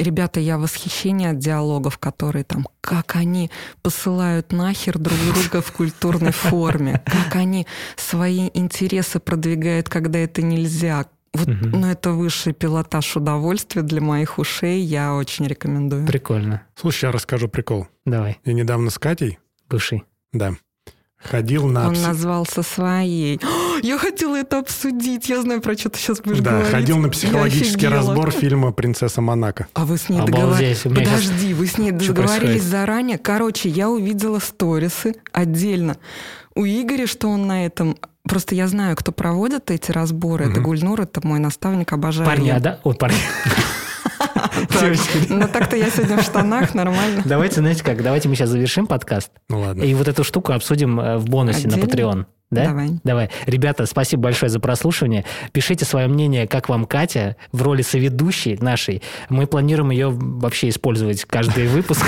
Ребята, 0.00 0.40
я 0.40 0.56
в 0.56 0.62
восхищении 0.62 1.28
от 1.28 1.38
диалогов, 1.38 1.98
которые 1.98 2.44
там, 2.44 2.66
как 2.80 3.16
они 3.16 3.50
посылают 3.82 4.50
нахер 4.50 4.98
друг 4.98 5.18
друга 5.32 5.60
в 5.60 5.70
культурной 5.72 6.32
форме, 6.32 7.02
как 7.04 7.36
они 7.36 7.66
свои 7.96 8.48
интересы 8.54 9.20
продвигают, 9.20 9.88
когда 9.90 10.18
это 10.18 10.40
нельзя. 10.40 11.04
Вот, 11.34 11.46
Мгм. 11.46 11.70
ну, 11.80 11.86
это 11.86 12.12
высший 12.12 12.52
пилотаж 12.54 13.14
удовольствия 13.16 13.82
для 13.82 14.00
моих 14.00 14.38
ушей, 14.38 14.80
я 14.80 15.14
очень 15.14 15.46
рекомендую. 15.46 16.06
Прикольно. 16.06 16.62
Слушай, 16.74 17.04
я 17.04 17.12
расскажу 17.12 17.48
прикол. 17.48 17.86
Давай, 18.06 18.38
Я 18.44 18.54
недавно 18.54 18.88
с 18.90 18.98
Катей, 18.98 19.38
бывший. 19.68 20.02
да, 20.32 20.54
ходил 21.22 21.66
на... 21.68 21.88
Он 21.88 21.94
пси- 21.94 22.06
назвался 22.06 22.62
своей. 22.62 23.38
О, 23.42 23.78
я 23.82 23.98
хотела 23.98 24.36
это 24.36 24.58
обсудить. 24.58 25.28
Я 25.28 25.42
знаю, 25.42 25.60
про 25.60 25.76
что 25.76 25.90
ты 25.90 25.98
сейчас 25.98 26.20
будешь 26.20 26.38
Да, 26.40 26.50
говорить. 26.52 26.70
ходил 26.70 26.98
на 26.98 27.08
психологический 27.08 27.88
разбор 27.88 28.30
фильма 28.30 28.72
«Принцесса 28.72 29.20
Монако». 29.20 29.66
А 29.74 29.84
вы 29.84 29.98
с 29.98 30.08
ней 30.08 30.20
договорились? 30.20 30.82
Подожди, 30.82 31.54
вы 31.54 31.66
с 31.66 31.78
ней 31.78 31.90
договорились 31.90 32.38
происходит? 32.40 32.62
заранее? 32.62 33.18
Короче, 33.18 33.68
я 33.68 33.88
увидела 33.90 34.38
сторисы 34.38 35.14
отдельно. 35.32 35.96
У 36.54 36.64
Игоря, 36.64 37.06
что 37.06 37.28
он 37.28 37.46
на 37.46 37.64
этом... 37.66 37.96
Просто 38.24 38.54
я 38.54 38.68
знаю, 38.68 38.96
кто 38.96 39.12
проводит 39.12 39.70
эти 39.70 39.90
разборы. 39.92 40.44
Это 40.44 40.60
Мгм. 40.60 40.64
Гульнур, 40.64 41.00
это 41.00 41.26
мой 41.26 41.38
наставник, 41.38 41.92
обожаю. 41.92 42.28
А 42.54 42.60
да? 42.60 42.80
Ой, 42.84 42.94
парни. 42.94 43.16
Так, 44.70 44.82
Девочки. 44.82 45.26
Ну 45.28 45.48
так-то 45.48 45.76
я 45.76 45.90
сегодня 45.90 46.16
в 46.18 46.22
штанах, 46.22 46.74
нормально. 46.74 47.22
Давайте, 47.24 47.56
знаете 47.56 47.82
как, 47.82 48.02
давайте 48.02 48.28
мы 48.28 48.34
сейчас 48.34 48.50
завершим 48.50 48.86
подкаст. 48.86 49.30
Ну 49.48 49.60
ладно. 49.60 49.82
И 49.82 49.94
вот 49.94 50.08
эту 50.08 50.24
штуку 50.24 50.52
обсудим 50.52 51.00
э, 51.00 51.16
в 51.18 51.26
бонусе 51.26 51.68
на? 51.68 51.74
Patreon. 51.74 52.26
Да? 52.50 52.66
Давай. 52.66 52.90
Давай. 53.04 53.30
Ребята, 53.46 53.86
спасибо 53.86 54.24
большое 54.24 54.50
за 54.50 54.58
прослушивание. 54.58 55.24
Пишите 55.52 55.84
свое 55.84 56.08
мнение, 56.08 56.48
как 56.48 56.68
вам 56.68 56.84
Катя 56.84 57.36
в 57.52 57.62
роли 57.62 57.82
соведущей 57.82 58.56
нашей. 58.60 59.02
Мы 59.28 59.46
планируем 59.46 59.90
ее 59.90 60.08
вообще 60.10 60.68
использовать 60.68 61.24
каждый 61.24 61.68
выпуск. 61.68 62.04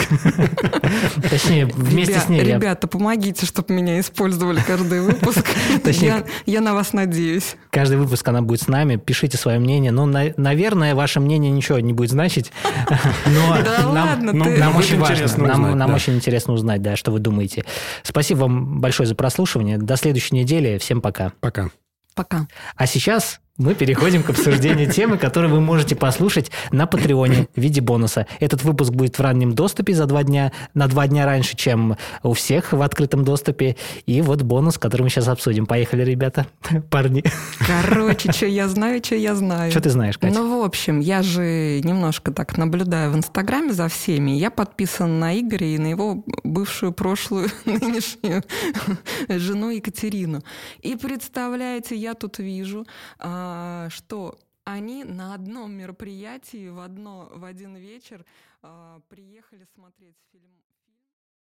Точнее, 1.31 1.67
вместе 1.67 2.19
с 2.19 2.29
ней. 2.29 2.41
Ребята, 2.43 2.89
помогите, 2.89 3.47
чтобы 3.47 3.73
меня 3.75 4.01
использовали 4.01 4.61
каждый 4.61 5.01
выпуск. 5.01 5.47
Точнее, 5.85 6.25
Я- 6.47 6.61
на 6.61 6.75
вас 6.75 6.93
надеюсь. 6.93 7.57
Каждый 7.71 7.99
выпуск 7.99 8.27
она 8.29 8.43
будет 8.43 8.63
с 8.63 8.69
нами. 8.69 8.97
Пишите 8.97 9.37
свое 9.37 9.59
мнение. 9.59 9.93
Ну, 9.93 10.07
на- 10.07 10.33
наверное, 10.37 10.95
ваше 10.95 11.21
мнение 11.21 11.51
ничего 11.51 11.79
не 11.79 11.93
будет 11.93 12.11
значить. 12.11 12.53
Но 13.27 13.93
нам- 13.93 14.27
ну, 14.27 14.45
очень 14.79 14.99
важно, 14.99 15.15
интересно 15.15 15.47
нам, 15.75 15.95
очень 15.95 16.15
интересно 16.15 16.55
узнать, 16.55 16.83
да, 16.83 16.97
что 16.97 17.11
вы 17.13 17.19
думаете. 17.21 17.65
Спасибо 18.03 18.41
вам 18.41 18.81
большое 18.81 19.07
за 19.09 19.15
прослушивание. 19.15 19.79
До 19.79 19.97
следующей 19.97 20.32
недели. 20.33 20.79
Всем 20.79 21.01
пока. 21.01 21.33
Пока. 21.41 21.71
Пока. 22.15 22.49
А 22.77 22.87
сейчас 22.87 23.42
мы 23.59 23.75
переходим 23.75 24.23
к 24.23 24.31
обсуждению 24.31 24.91
темы, 24.91 25.19
которую 25.19 25.53
вы 25.53 25.61
можете 25.61 25.95
послушать 25.95 26.51
на 26.71 26.87
Патреоне 26.87 27.49
в 27.55 27.61
виде 27.61 27.83
бонуса. 27.83 28.27
Этот 28.41 28.63
выпуск 28.63 28.93
будет 28.93 29.19
в 29.19 29.21
раннем 29.21 29.55
доступе 29.55 29.93
за 29.93 30.07
два 30.07 30.23
дня, 30.23 30.53
на 30.73 30.89
два 30.89 31.07
дня 31.07 31.27
раньше, 31.27 31.55
чем 31.55 31.99
у 32.23 32.33
всех 32.33 32.73
в 32.73 32.81
открытом 32.81 33.25
доступе. 33.25 33.77
И 34.07 34.23
вот 34.23 34.41
бонус, 34.41 34.79
который 34.79 35.03
мы 35.03 35.11
сейчас 35.11 35.29
обсудим. 35.29 35.67
Поехали, 35.67 36.03
ребята, 36.03 36.47
парни. 36.91 37.23
Короче, 37.67 38.33
что 38.33 38.47
я 38.47 38.69
знаю, 38.69 39.05
что 39.05 39.17
я 39.17 39.35
знаю. 39.35 39.71
Что 39.71 39.83
ты 39.83 39.91
знаешь, 39.91 40.17
Катя? 40.17 40.35
Ну, 40.35 40.63
в 40.63 40.65
общем, 40.65 41.01
я 41.01 41.23
же 41.23 41.83
немножко 41.85 42.33
так 42.33 42.57
наблюдаю 42.57 43.13
в 43.13 43.17
Инстаграме 43.17 43.75
за 43.75 43.89
всеми. 43.89 44.31
Я 44.31 44.51
подписан 44.51 45.21
на 45.21 45.39
Игоря 45.39 45.67
и 45.67 45.77
на 45.77 45.89
его 45.89 46.25
бывшую, 46.43 46.93
прошлую, 46.93 47.51
нынешнюю 47.67 48.43
жену 49.29 49.69
Екатерину. 49.69 50.43
И 50.81 50.97
представляете, 50.97 51.97
я 51.97 52.15
тут 52.15 52.39
вижу, 52.39 52.87
а, 53.19 53.42
что 53.91 54.39
они 54.65 55.05
на 55.05 55.35
одном 55.35 55.73
мероприятии 55.73 56.69
в, 56.69 56.81
одно, 56.81 57.31
в 57.35 57.45
один 57.45 57.77
вечер 57.77 58.25
а, 58.63 59.01
приехали 59.09 59.67
смотреть 59.75 60.17